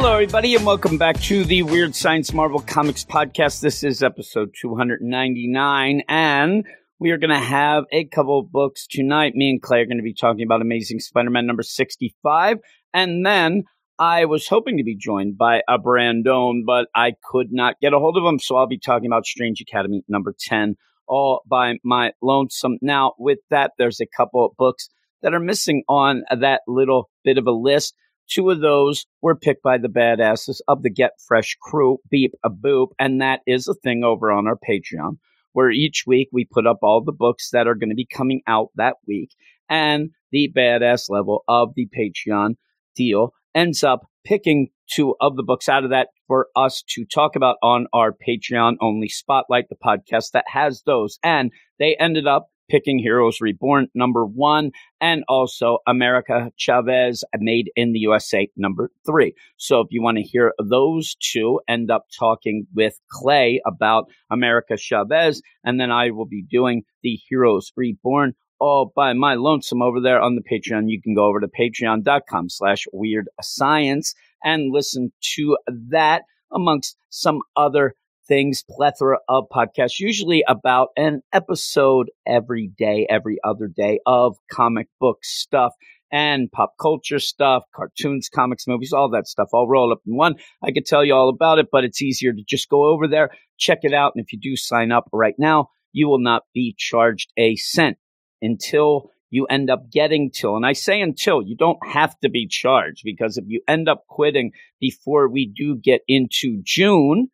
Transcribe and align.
Hello, 0.00 0.12
everybody, 0.12 0.54
and 0.54 0.64
welcome 0.64 0.96
back 0.96 1.20
to 1.22 1.44
the 1.44 1.64
Weird 1.64 1.92
Science 1.92 2.32
Marvel 2.32 2.60
Comics 2.60 3.04
podcast. 3.04 3.60
This 3.60 3.82
is 3.82 4.00
episode 4.00 4.54
299, 4.54 6.02
and 6.08 6.64
we 7.00 7.10
are 7.10 7.18
going 7.18 7.30
to 7.30 7.36
have 7.36 7.82
a 7.90 8.04
couple 8.04 8.38
of 8.38 8.52
books 8.52 8.86
tonight. 8.86 9.34
Me 9.34 9.50
and 9.50 9.60
Clay 9.60 9.80
are 9.80 9.86
going 9.86 9.96
to 9.96 10.04
be 10.04 10.14
talking 10.14 10.44
about 10.44 10.62
Amazing 10.62 11.00
Spider 11.00 11.30
Man 11.30 11.48
number 11.48 11.64
65, 11.64 12.58
and 12.94 13.26
then 13.26 13.64
I 13.98 14.26
was 14.26 14.46
hoping 14.46 14.76
to 14.76 14.84
be 14.84 14.94
joined 14.96 15.36
by 15.36 15.62
a 15.68 15.78
Brandon, 15.78 16.62
but 16.64 16.86
I 16.94 17.14
could 17.28 17.48
not 17.50 17.80
get 17.82 17.92
a 17.92 17.98
hold 17.98 18.16
of 18.16 18.22
him, 18.22 18.38
so 18.38 18.54
I'll 18.54 18.68
be 18.68 18.78
talking 18.78 19.08
about 19.08 19.26
Strange 19.26 19.60
Academy 19.60 20.04
number 20.06 20.32
10 20.38 20.76
all 21.08 21.42
by 21.44 21.74
my 21.82 22.12
lonesome. 22.22 22.78
Now, 22.80 23.14
with 23.18 23.40
that, 23.50 23.72
there's 23.78 24.00
a 24.00 24.06
couple 24.06 24.46
of 24.46 24.52
books 24.56 24.90
that 25.22 25.34
are 25.34 25.40
missing 25.40 25.82
on 25.88 26.22
that 26.30 26.60
little 26.68 27.10
bit 27.24 27.36
of 27.36 27.48
a 27.48 27.50
list. 27.50 27.96
Two 28.28 28.50
of 28.50 28.60
those 28.60 29.06
were 29.22 29.36
picked 29.36 29.62
by 29.62 29.78
the 29.78 29.88
badasses 29.88 30.60
of 30.68 30.82
the 30.82 30.90
Get 30.90 31.12
Fresh 31.26 31.56
crew, 31.60 31.98
Beep 32.10 32.34
a 32.44 32.50
Boop, 32.50 32.88
and 32.98 33.20
that 33.20 33.40
is 33.46 33.66
a 33.68 33.74
thing 33.74 34.04
over 34.04 34.30
on 34.30 34.46
our 34.46 34.58
Patreon, 34.68 35.18
where 35.52 35.70
each 35.70 36.04
week 36.06 36.28
we 36.32 36.44
put 36.44 36.66
up 36.66 36.78
all 36.82 37.02
the 37.02 37.12
books 37.12 37.50
that 37.50 37.66
are 37.66 37.74
going 37.74 37.90
to 37.90 37.96
be 37.96 38.06
coming 38.06 38.42
out 38.46 38.68
that 38.76 38.96
week, 39.06 39.30
and 39.68 40.10
the 40.30 40.52
badass 40.54 41.08
level 41.08 41.42
of 41.48 41.70
the 41.74 41.88
Patreon 41.96 42.56
deal 42.94 43.32
ends 43.54 43.82
up 43.82 44.06
picking 44.24 44.68
two 44.90 45.14
of 45.20 45.36
the 45.36 45.42
books 45.42 45.68
out 45.68 45.84
of 45.84 45.90
that 45.90 46.08
for 46.26 46.48
us 46.54 46.82
to 46.88 47.04
talk 47.04 47.34
about 47.34 47.56
on 47.62 47.86
our 47.92 48.12
Patreon 48.12 48.76
only 48.80 49.08
spotlight, 49.08 49.68
the 49.68 49.76
podcast 49.76 50.32
that 50.32 50.44
has 50.48 50.82
those. 50.84 51.18
And 51.22 51.50
they 51.78 51.96
ended 51.98 52.26
up 52.26 52.48
picking 52.68 52.98
Heroes 52.98 53.40
Reborn 53.40 53.88
number 53.94 54.24
one 54.24 54.70
and 55.00 55.24
also 55.28 55.78
America 55.86 56.50
Chavez 56.56 57.24
Made 57.38 57.70
in 57.76 57.92
the 57.92 58.00
USA 58.00 58.48
number 58.56 58.90
three. 59.06 59.34
So 59.56 59.80
if 59.80 59.88
you 59.90 60.02
want 60.02 60.18
to 60.18 60.22
hear 60.22 60.54
those 60.62 61.16
two, 61.16 61.60
end 61.68 61.90
up 61.90 62.06
talking 62.18 62.66
with 62.74 62.98
Clay 63.10 63.60
about 63.66 64.06
America 64.30 64.76
Chavez, 64.76 65.42
and 65.64 65.80
then 65.80 65.90
I 65.90 66.10
will 66.10 66.26
be 66.26 66.42
doing 66.42 66.82
the 67.02 67.18
Heroes 67.28 67.72
Reborn 67.76 68.34
all 68.60 68.92
by 68.94 69.12
my 69.12 69.34
lonesome 69.34 69.82
over 69.82 70.00
there 70.00 70.20
on 70.20 70.34
the 70.34 70.42
Patreon. 70.42 70.84
You 70.86 71.00
can 71.00 71.14
go 71.14 71.26
over 71.26 71.40
to 71.40 71.48
patreon.com 71.48 72.48
slash 72.48 72.84
weird 72.92 73.28
science 73.40 74.14
and 74.42 74.72
listen 74.72 75.12
to 75.34 75.56
that 75.66 76.22
amongst 76.52 76.96
some 77.10 77.40
other 77.56 77.94
things, 78.28 78.62
plethora 78.68 79.18
of 79.28 79.44
podcasts, 79.50 79.98
usually 79.98 80.44
about 80.46 80.88
an 80.96 81.22
episode 81.32 82.10
every 82.26 82.70
day, 82.78 83.06
every 83.08 83.38
other 83.42 83.66
day 83.66 83.98
of 84.06 84.36
comic 84.52 84.88
book 85.00 85.18
stuff 85.22 85.72
and 86.12 86.50
pop 86.52 86.74
culture 86.80 87.18
stuff, 87.18 87.64
cartoons, 87.74 88.28
comics, 88.28 88.66
movies, 88.66 88.92
all 88.92 89.10
that 89.10 89.26
stuff 89.26 89.48
all 89.52 89.68
roll 89.68 89.92
up 89.92 90.00
in 90.06 90.16
one. 90.16 90.36
I 90.62 90.70
could 90.70 90.86
tell 90.86 91.04
you 91.04 91.14
all 91.14 91.28
about 91.28 91.58
it, 91.58 91.68
but 91.72 91.84
it's 91.84 92.02
easier 92.02 92.32
to 92.32 92.42
just 92.46 92.68
go 92.68 92.84
over 92.84 93.08
there, 93.08 93.30
check 93.58 93.80
it 93.82 93.92
out. 93.92 94.12
And 94.14 94.24
if 94.24 94.32
you 94.32 94.38
do 94.38 94.56
sign 94.56 94.92
up 94.92 95.08
right 95.12 95.34
now, 95.38 95.68
you 95.92 96.08
will 96.08 96.20
not 96.20 96.42
be 96.54 96.74
charged 96.78 97.32
a 97.36 97.56
cent 97.56 97.98
until 98.40 99.10
you 99.30 99.46
end 99.46 99.68
up 99.70 99.90
getting 99.90 100.30
till. 100.30 100.56
And 100.56 100.64
I 100.64 100.72
say 100.72 101.00
until, 101.00 101.42
you 101.42 101.56
don't 101.56 101.78
have 101.86 102.18
to 102.20 102.30
be 102.30 102.46
charged 102.46 103.02
because 103.04 103.36
if 103.36 103.44
you 103.46 103.60
end 103.68 103.88
up 103.88 104.04
quitting 104.08 104.52
before 104.80 105.28
we 105.28 105.46
do 105.46 105.76
get 105.76 106.00
into 106.08 106.60
June, 106.62 107.28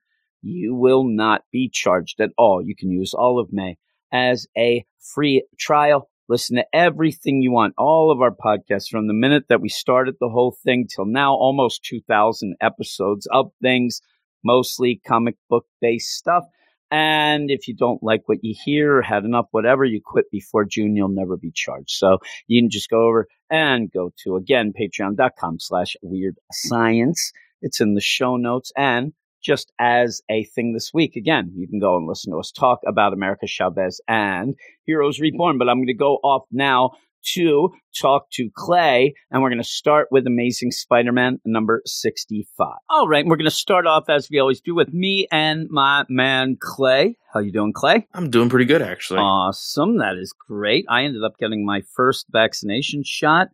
you 0.44 0.74
will 0.74 1.04
not 1.04 1.42
be 1.50 1.70
charged 1.72 2.20
at 2.20 2.30
all. 2.36 2.62
You 2.62 2.76
can 2.76 2.90
use 2.90 3.14
all 3.14 3.40
of 3.40 3.52
May 3.52 3.76
as 4.12 4.46
a 4.56 4.84
free 5.14 5.46
trial. 5.58 6.08
Listen 6.28 6.56
to 6.56 6.66
everything 6.72 7.42
you 7.42 7.52
want, 7.52 7.74
all 7.76 8.10
of 8.10 8.20
our 8.20 8.30
podcasts 8.30 8.88
from 8.88 9.06
the 9.06 9.14
minute 9.14 9.44
that 9.48 9.60
we 9.60 9.68
started 9.68 10.14
the 10.20 10.28
whole 10.28 10.56
thing 10.64 10.86
till 10.86 11.06
now, 11.06 11.34
almost 11.34 11.84
2,000 11.84 12.56
episodes 12.60 13.26
of 13.30 13.52
things, 13.60 14.00
mostly 14.42 15.00
comic 15.06 15.36
book 15.48 15.66
based 15.80 16.10
stuff. 16.10 16.44
And 16.90 17.50
if 17.50 17.66
you 17.66 17.74
don't 17.74 18.02
like 18.02 18.22
what 18.26 18.38
you 18.42 18.54
hear 18.64 18.98
or 18.98 19.02
had 19.02 19.24
enough, 19.24 19.46
whatever, 19.50 19.84
you 19.84 20.00
quit 20.04 20.30
before 20.30 20.64
June, 20.64 20.94
you'll 20.94 21.08
never 21.08 21.36
be 21.36 21.50
charged. 21.52 21.90
So 21.90 22.18
you 22.46 22.62
can 22.62 22.70
just 22.70 22.88
go 22.88 23.06
over 23.06 23.26
and 23.50 23.90
go 23.90 24.12
to, 24.22 24.36
again, 24.36 24.72
patreon.com 24.78 25.58
slash 25.58 25.96
weird 26.02 26.36
science. 26.52 27.32
It's 27.62 27.80
in 27.80 27.94
the 27.94 28.00
show 28.00 28.36
notes. 28.36 28.70
And 28.76 29.12
just 29.44 29.72
as 29.78 30.22
a 30.30 30.44
thing 30.44 30.72
this 30.72 30.92
week, 30.94 31.16
again, 31.16 31.52
you 31.54 31.68
can 31.68 31.78
go 31.78 31.96
and 31.96 32.06
listen 32.06 32.32
to 32.32 32.38
us 32.38 32.50
talk 32.50 32.80
about 32.86 33.12
America 33.12 33.46
Chavez 33.46 34.00
and 34.08 34.54
Heroes 34.84 35.20
Reborn. 35.20 35.58
But 35.58 35.68
I'm 35.68 35.78
going 35.78 35.86
to 35.88 35.94
go 35.94 36.14
off 36.16 36.44
now 36.50 36.92
to 37.34 37.70
talk 37.98 38.30
to 38.32 38.50
Clay, 38.54 39.14
and 39.30 39.42
we're 39.42 39.48
going 39.48 39.62
to 39.62 39.68
start 39.68 40.08
with 40.10 40.26
Amazing 40.26 40.70
Spider 40.72 41.12
Man 41.12 41.40
number 41.44 41.82
65. 41.86 42.68
All 42.90 43.08
right, 43.08 43.24
we're 43.24 43.36
going 43.36 43.44
to 43.44 43.50
start 43.50 43.86
off 43.86 44.08
as 44.08 44.28
we 44.30 44.38
always 44.38 44.60
do 44.60 44.74
with 44.74 44.92
me 44.92 45.26
and 45.30 45.68
my 45.70 46.04
man 46.08 46.56
Clay. 46.60 47.16
How 47.32 47.40
you 47.40 47.52
doing, 47.52 47.72
Clay? 47.72 48.06
I'm 48.14 48.30
doing 48.30 48.48
pretty 48.48 48.66
good, 48.66 48.82
actually. 48.82 49.20
Awesome. 49.20 49.98
That 49.98 50.16
is 50.16 50.32
great. 50.32 50.84
I 50.88 51.04
ended 51.04 51.24
up 51.24 51.38
getting 51.38 51.64
my 51.64 51.82
first 51.94 52.26
vaccination 52.30 53.02
shot 53.04 53.48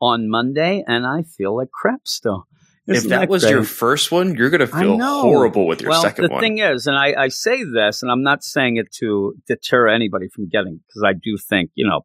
on 0.00 0.28
Monday, 0.28 0.84
and 0.86 1.06
I 1.06 1.22
feel 1.22 1.56
like 1.56 1.70
crap 1.70 2.06
still. 2.06 2.46
If 2.86 3.04
that 3.04 3.28
was 3.28 3.42
great? 3.42 3.52
your 3.52 3.64
first 3.64 4.12
one, 4.12 4.34
you're 4.34 4.50
going 4.50 4.60
to 4.60 4.66
feel 4.66 4.98
horrible 4.98 5.66
with 5.66 5.80
your 5.80 5.90
well, 5.90 6.02
second 6.02 6.24
the 6.24 6.28
one. 6.30 6.40
The 6.40 6.46
thing 6.46 6.58
is, 6.58 6.86
and 6.86 6.96
I, 6.96 7.14
I 7.24 7.28
say 7.28 7.64
this, 7.64 8.02
and 8.02 8.10
I'm 8.10 8.22
not 8.22 8.44
saying 8.44 8.76
it 8.76 8.92
to 9.00 9.34
deter 9.46 9.88
anybody 9.88 10.28
from 10.28 10.48
getting, 10.48 10.80
because 10.86 11.02
I 11.04 11.14
do 11.14 11.38
think, 11.38 11.70
you 11.74 11.88
know, 11.88 12.04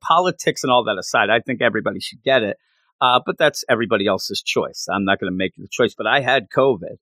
politics 0.00 0.64
and 0.64 0.72
all 0.72 0.84
that 0.84 0.96
aside, 0.98 1.28
I 1.28 1.40
think 1.40 1.60
everybody 1.60 2.00
should 2.00 2.22
get 2.22 2.42
it. 2.42 2.56
Uh, 3.00 3.20
but 3.24 3.38
that's 3.38 3.64
everybody 3.68 4.06
else's 4.06 4.42
choice. 4.42 4.86
I'm 4.90 5.04
not 5.04 5.20
going 5.20 5.32
to 5.32 5.36
make 5.36 5.54
the 5.56 5.68
choice. 5.70 5.94
But 5.96 6.06
I 6.06 6.20
had 6.20 6.48
COVID, 6.50 6.96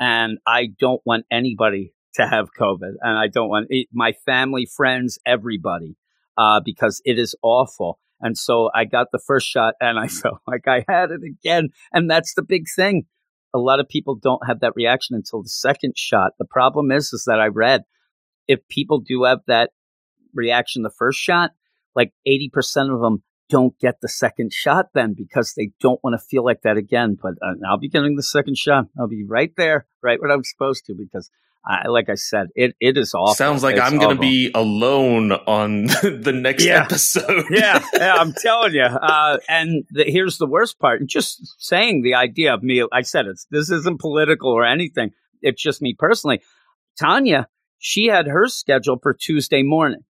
and 0.00 0.38
I 0.46 0.68
don't 0.78 1.00
want 1.04 1.24
anybody 1.30 1.94
to 2.14 2.26
have 2.26 2.48
COVID, 2.58 2.94
and 3.00 3.18
I 3.18 3.28
don't 3.28 3.48
want 3.48 3.66
it, 3.70 3.88
my 3.92 4.12
family, 4.24 4.66
friends, 4.66 5.18
everybody, 5.26 5.96
uh, 6.36 6.60
because 6.64 7.00
it 7.04 7.18
is 7.18 7.34
awful. 7.42 7.98
And 8.20 8.36
so 8.36 8.70
I 8.74 8.84
got 8.84 9.08
the 9.12 9.20
first 9.24 9.46
shot, 9.46 9.74
and 9.80 9.98
I 9.98 10.08
felt 10.08 10.38
like 10.46 10.66
I 10.66 10.84
had 10.88 11.10
it 11.10 11.22
again, 11.22 11.68
and 11.92 12.10
that's 12.10 12.34
the 12.34 12.42
big 12.42 12.64
thing 12.74 13.06
a 13.56 13.58
lot 13.58 13.80
of 13.80 13.88
people 13.88 14.14
don't 14.14 14.46
have 14.46 14.60
that 14.60 14.74
reaction 14.76 15.16
until 15.16 15.42
the 15.42 15.48
second 15.48 15.96
shot. 15.96 16.32
The 16.38 16.44
problem 16.44 16.92
is, 16.92 17.12
is 17.12 17.24
that 17.26 17.40
I 17.40 17.46
read 17.46 17.84
if 18.46 18.60
people 18.68 19.00
do 19.00 19.24
have 19.24 19.40
that 19.46 19.70
reaction 20.34 20.82
the 20.82 20.90
first 20.90 21.18
shot, 21.18 21.52
like 21.94 22.12
80% 22.28 22.94
of 22.94 23.00
them 23.00 23.22
don't 23.48 23.78
get 23.78 24.00
the 24.02 24.08
second 24.08 24.52
shot 24.52 24.88
then 24.92 25.14
because 25.16 25.54
they 25.56 25.70
don't 25.80 26.02
want 26.04 26.14
to 26.14 26.24
feel 26.24 26.44
like 26.44 26.62
that 26.62 26.76
again. 26.76 27.16
But 27.20 27.34
uh, 27.40 27.54
I'll 27.66 27.78
be 27.78 27.88
getting 27.88 28.16
the 28.16 28.22
second 28.22 28.58
shot. 28.58 28.86
I'll 28.98 29.08
be 29.08 29.24
right 29.26 29.52
there, 29.56 29.86
right 30.02 30.20
where 30.20 30.30
I'm 30.30 30.44
supposed 30.44 30.84
to 30.86 30.94
because 30.94 31.30
I, 31.68 31.88
like 31.88 32.08
I 32.08 32.14
said, 32.14 32.46
it, 32.54 32.76
it 32.80 32.96
is 32.96 33.12
awful. 33.12 33.34
Sounds 33.34 33.64
like 33.64 33.74
It's 33.76 33.84
I'm 33.84 33.98
going 33.98 34.14
to 34.14 34.20
be 34.20 34.50
alone 34.54 35.32
on 35.32 35.86
the 36.02 36.32
next 36.32 36.64
Yeah. 36.64 36.82
episode. 36.84 37.44
yeah, 37.50 37.82
yeah, 37.94 38.14
I'm 38.14 38.32
telling 38.34 38.72
you. 38.74 38.82
Uh, 38.84 39.38
and 39.48 39.84
the, 39.90 40.04
here's 40.04 40.38
the 40.38 40.46
worst 40.46 40.78
part: 40.78 41.04
just 41.06 41.54
saying 41.60 42.02
the 42.02 42.14
idea 42.14 42.54
of 42.54 42.62
me. 42.62 42.84
I 42.92 43.02
said 43.02 43.26
it's 43.26 43.46
this 43.50 43.70
isn't 43.70 44.00
political 44.00 44.50
or 44.50 44.64
anything. 44.64 45.10
It's 45.42 45.60
just 45.60 45.82
me 45.82 45.94
personally. 45.98 46.40
Tanya, 47.00 47.48
she 47.78 48.06
had 48.06 48.26
her 48.28 48.46
schedule 48.46 48.98
for 49.02 49.12
Tuesday 49.12 49.62
morning, 49.64 50.04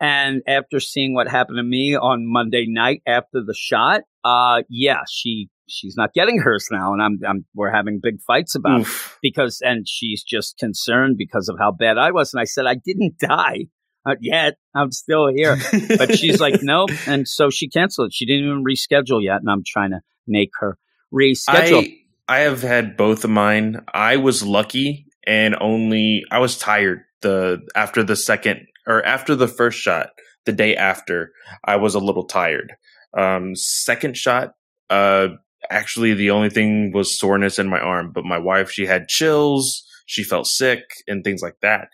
and 0.00 0.42
after 0.48 0.80
seeing 0.80 1.14
what 1.14 1.28
happened 1.28 1.58
to 1.58 1.62
me 1.62 1.94
on 1.96 2.26
Monday 2.26 2.66
night 2.68 3.02
after 3.06 3.40
the 3.44 3.54
shot, 3.54 4.02
uh, 4.24 4.62
yeah, 4.68 5.02
she 5.08 5.48
she's 5.68 5.96
not 5.96 6.12
getting 6.14 6.38
hers 6.38 6.68
now, 6.70 6.92
and 6.92 7.02
I'm, 7.02 7.18
I'm 7.26 7.44
we're 7.54 7.70
having 7.70 8.00
big 8.02 8.20
fights 8.26 8.54
about 8.54 8.82
it 8.82 8.88
because 9.22 9.60
and 9.62 9.86
she's 9.88 10.22
just 10.22 10.58
concerned 10.58 11.16
because 11.18 11.48
of 11.48 11.56
how 11.58 11.72
bad 11.72 11.98
I 11.98 12.10
was, 12.10 12.32
and 12.32 12.40
I 12.40 12.44
said 12.44 12.66
I 12.66 12.74
didn't 12.74 13.18
die. 13.20 13.66
Not 14.06 14.18
yet. 14.20 14.54
I'm 14.74 14.90
still 14.90 15.28
here 15.28 15.58
but 15.98 16.16
she's 16.16 16.40
like, 16.40 16.54
nope. 16.62 16.90
And 17.06 17.28
so 17.28 17.50
she 17.50 17.68
canceled 17.68 18.06
it. 18.06 18.14
She 18.14 18.24
didn't 18.24 18.46
even 18.46 18.64
reschedule 18.64 19.22
yet. 19.22 19.40
And 19.40 19.50
I'm 19.50 19.64
trying 19.66 19.90
to 19.90 20.00
make 20.26 20.50
her 20.60 20.78
reschedule. 21.12 21.92
I, 22.28 22.36
I 22.36 22.38
have 22.40 22.62
had 22.62 22.96
both 22.96 23.24
of 23.24 23.30
mine. 23.30 23.84
I 23.92 24.16
was 24.16 24.42
lucky 24.42 25.06
and 25.26 25.56
only 25.60 26.24
I 26.30 26.38
was 26.38 26.58
tired 26.58 27.00
the 27.20 27.60
after 27.74 28.02
the 28.02 28.16
second 28.16 28.66
or 28.86 29.04
after 29.04 29.34
the 29.34 29.48
first 29.48 29.78
shot, 29.78 30.10
the 30.46 30.52
day 30.52 30.74
after, 30.74 31.32
I 31.64 31.76
was 31.76 31.94
a 31.94 32.00
little 32.00 32.24
tired. 32.24 32.72
Um 33.16 33.54
second 33.54 34.16
shot, 34.16 34.54
uh 34.88 35.28
actually 35.70 36.14
the 36.14 36.30
only 36.30 36.50
thing 36.50 36.92
was 36.92 37.18
soreness 37.18 37.58
in 37.58 37.68
my 37.68 37.80
arm, 37.80 38.12
but 38.12 38.24
my 38.24 38.38
wife 38.38 38.70
she 38.70 38.86
had 38.86 39.08
chills, 39.08 39.84
she 40.06 40.24
felt 40.24 40.46
sick 40.46 40.82
and 41.06 41.24
things 41.24 41.42
like 41.42 41.56
that. 41.62 41.88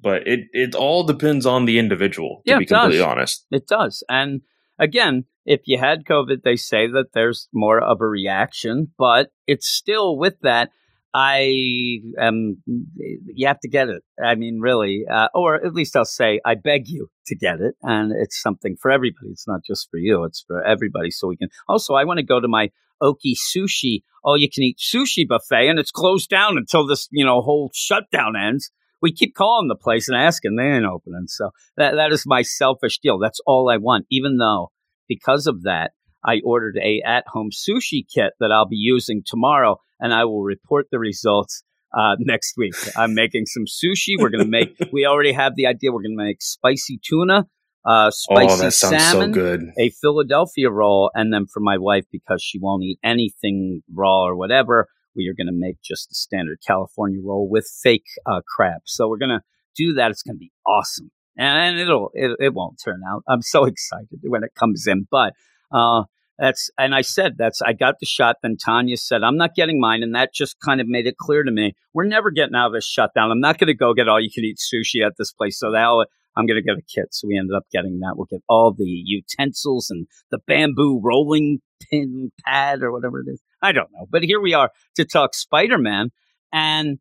But 0.00 0.26
it 0.26 0.40
it 0.52 0.74
all 0.74 1.04
depends 1.04 1.46
on 1.46 1.64
the 1.64 1.78
individual. 1.78 2.42
To 2.46 2.50
Yeah, 2.52 2.58
be 2.58 2.64
it 2.64 2.68
does. 2.68 2.82
completely 2.82 3.04
honest. 3.04 3.46
It 3.50 3.66
does. 3.68 4.02
And 4.08 4.42
again, 4.78 5.24
if 5.44 5.62
you 5.66 5.78
had 5.78 6.04
COVID, 6.04 6.42
they 6.42 6.56
say 6.56 6.86
that 6.88 7.12
there's 7.14 7.48
more 7.52 7.80
of 7.80 8.00
a 8.00 8.06
reaction, 8.06 8.92
but 8.98 9.30
it's 9.46 9.68
still 9.68 10.16
with 10.16 10.34
that. 10.42 10.70
I 11.14 12.00
am, 12.18 12.62
you 12.66 13.46
have 13.46 13.60
to 13.60 13.68
get 13.68 13.90
it. 13.90 14.02
I 14.22 14.34
mean, 14.34 14.60
really, 14.60 15.04
uh, 15.12 15.28
or 15.34 15.56
at 15.56 15.74
least 15.74 15.94
I'll 15.94 16.06
say, 16.06 16.40
I 16.42 16.54
beg 16.54 16.88
you 16.88 17.10
to 17.26 17.36
get 17.36 17.60
it. 17.60 17.74
And 17.82 18.12
it's 18.16 18.40
something 18.40 18.76
for 18.80 18.90
everybody. 18.90 19.28
It's 19.30 19.46
not 19.46 19.60
just 19.62 19.90
for 19.90 19.98
you, 19.98 20.24
it's 20.24 20.42
for 20.46 20.64
everybody. 20.64 21.10
So 21.10 21.28
we 21.28 21.36
can 21.36 21.48
also, 21.68 21.92
I 21.94 22.04
want 22.04 22.16
to 22.18 22.24
go 22.24 22.40
to 22.40 22.48
my 22.48 22.70
Oki 23.02 23.34
sushi, 23.34 24.02
all 24.24 24.38
you 24.38 24.48
can 24.48 24.62
eat 24.62 24.78
sushi 24.78 25.26
buffet, 25.26 25.68
and 25.68 25.78
it's 25.78 25.90
closed 25.90 26.30
down 26.30 26.56
until 26.56 26.86
this, 26.86 27.08
you 27.10 27.24
know, 27.24 27.40
whole 27.40 27.70
shutdown 27.74 28.34
ends. 28.36 28.70
We 29.00 29.12
keep 29.12 29.34
calling 29.34 29.68
the 29.68 29.74
place 29.74 30.08
and 30.08 30.16
asking, 30.16 30.54
they 30.56 30.64
ain't 30.64 30.84
opening. 30.84 31.26
So 31.26 31.50
that, 31.76 31.96
that 31.96 32.12
is 32.12 32.22
my 32.24 32.42
selfish 32.42 33.00
deal. 33.00 33.18
That's 33.18 33.40
all 33.46 33.68
I 33.68 33.78
want, 33.78 34.06
even 34.10 34.36
though 34.36 34.70
because 35.08 35.46
of 35.46 35.64
that, 35.64 35.90
I 36.24 36.40
ordered 36.44 36.78
a 36.80 37.02
at-home 37.04 37.50
sushi 37.50 38.04
kit 38.12 38.32
that 38.38 38.52
I'll 38.52 38.68
be 38.68 38.76
using 38.76 39.22
tomorrow, 39.26 39.78
and 39.98 40.14
I 40.14 40.24
will 40.24 40.42
report 40.42 40.86
the 40.90 40.98
results 40.98 41.64
uh, 41.96 42.16
next 42.18 42.54
week. 42.56 42.74
I'm 42.96 43.14
making 43.14 43.46
some 43.46 43.64
sushi. 43.64 44.14
We're 44.18 44.30
going 44.30 44.44
to 44.44 44.50
make. 44.50 44.76
we 44.92 45.04
already 45.04 45.32
have 45.32 45.56
the 45.56 45.66
idea. 45.66 45.92
We're 45.92 46.02
going 46.02 46.16
to 46.16 46.24
make 46.24 46.40
spicy 46.40 47.00
tuna, 47.02 47.46
uh, 47.84 48.10
spicy 48.10 48.52
oh, 48.52 48.56
that 48.56 48.72
sounds 48.72 49.02
salmon, 49.02 49.34
so 49.34 49.40
good. 49.40 49.70
a 49.78 49.90
Philadelphia 49.90 50.70
roll, 50.70 51.10
and 51.14 51.32
then 51.32 51.46
for 51.46 51.60
my 51.60 51.78
wife 51.78 52.04
because 52.12 52.42
she 52.42 52.58
won't 52.58 52.84
eat 52.84 52.98
anything 53.02 53.82
raw 53.92 54.22
or 54.24 54.36
whatever, 54.36 54.88
we 55.16 55.28
are 55.28 55.34
going 55.34 55.48
to 55.48 55.52
make 55.52 55.80
just 55.82 56.10
a 56.12 56.14
standard 56.14 56.58
California 56.66 57.20
roll 57.22 57.48
with 57.48 57.68
fake 57.82 58.06
uh, 58.26 58.40
crab. 58.46 58.82
So 58.84 59.08
we're 59.08 59.18
going 59.18 59.30
to 59.30 59.42
do 59.76 59.94
that. 59.94 60.10
It's 60.10 60.22
going 60.22 60.36
to 60.36 60.40
be 60.40 60.52
awesome, 60.66 61.10
and 61.36 61.78
it'll 61.78 62.10
it, 62.14 62.36
it 62.38 62.54
won't 62.54 62.80
turn 62.82 63.00
out. 63.08 63.24
I'm 63.28 63.42
so 63.42 63.64
excited 63.66 64.20
when 64.22 64.44
it 64.44 64.54
comes 64.54 64.86
in, 64.86 65.08
but 65.10 65.34
uh, 65.72 66.04
that's 66.38 66.70
and 66.78 66.94
I 66.94 67.00
said 67.00 67.34
that's 67.36 67.60
I 67.62 67.72
got 67.72 67.96
the 67.98 68.06
shot. 68.06 68.36
Then 68.42 68.56
Tanya 68.56 68.96
said 68.96 69.22
I'm 69.22 69.36
not 69.36 69.54
getting 69.56 69.80
mine, 69.80 70.02
and 70.02 70.14
that 70.14 70.32
just 70.32 70.56
kind 70.64 70.80
of 70.80 70.86
made 70.86 71.06
it 71.06 71.16
clear 71.16 71.42
to 71.42 71.50
me 71.50 71.74
we're 71.94 72.04
never 72.04 72.30
getting 72.30 72.54
out 72.54 72.68
of 72.68 72.72
this 72.74 72.86
shutdown. 72.86 73.30
I'm 73.30 73.40
not 73.40 73.58
going 73.58 73.68
to 73.68 73.74
go 73.74 73.92
get 73.92 74.08
all 74.08 74.20
you 74.20 74.30
can 74.32 74.44
eat 74.44 74.58
sushi 74.58 75.04
at 75.04 75.14
this 75.18 75.32
place. 75.32 75.58
So 75.58 75.72
that 75.72 76.06
I'm 76.36 76.46
going 76.46 76.56
to 76.56 76.62
get 76.62 76.78
a 76.78 76.82
kit. 76.82 77.08
So 77.12 77.28
we 77.28 77.38
ended 77.38 77.56
up 77.56 77.64
getting 77.72 78.00
that. 78.00 78.14
We'll 78.16 78.26
get 78.26 78.42
all 78.48 78.72
the 78.72 78.84
utensils 78.84 79.90
and 79.90 80.06
the 80.30 80.38
bamboo 80.46 81.00
rolling 81.02 81.60
pin 81.90 82.30
pad 82.44 82.82
or 82.82 82.92
whatever 82.92 83.20
it 83.20 83.30
is. 83.30 83.42
I 83.60 83.72
don't 83.72 83.90
know. 83.92 84.06
But 84.10 84.24
here 84.24 84.40
we 84.40 84.54
are 84.54 84.70
to 84.96 85.04
talk 85.04 85.34
Spider 85.34 85.78
Man. 85.78 86.10
And 86.52 86.98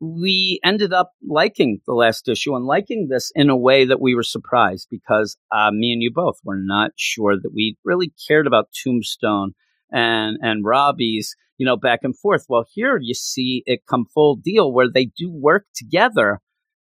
we 0.00 0.60
ended 0.64 0.92
up 0.92 1.12
liking 1.26 1.80
the 1.86 1.94
last 1.94 2.28
issue 2.28 2.54
and 2.54 2.64
liking 2.64 3.08
this 3.10 3.32
in 3.34 3.50
a 3.50 3.56
way 3.56 3.84
that 3.84 4.00
we 4.00 4.14
were 4.14 4.22
surprised 4.22 4.86
because 4.90 5.36
uh, 5.52 5.70
me 5.72 5.92
and 5.92 6.02
you 6.02 6.12
both 6.14 6.36
were 6.44 6.58
not 6.58 6.92
sure 6.96 7.34
that 7.36 7.52
we 7.52 7.76
really 7.84 8.12
cared 8.28 8.46
about 8.46 8.68
Tombstone 8.72 9.52
and, 9.90 10.38
and 10.40 10.64
Robbie's, 10.64 11.34
you 11.56 11.66
know, 11.66 11.76
back 11.76 12.00
and 12.02 12.16
forth. 12.16 12.44
Well, 12.48 12.64
here 12.72 12.98
you 13.00 13.14
see 13.14 13.64
it 13.66 13.86
come 13.88 14.06
full 14.14 14.36
deal 14.36 14.72
where 14.72 14.88
they 14.92 15.06
do 15.06 15.30
work 15.30 15.66
together 15.74 16.40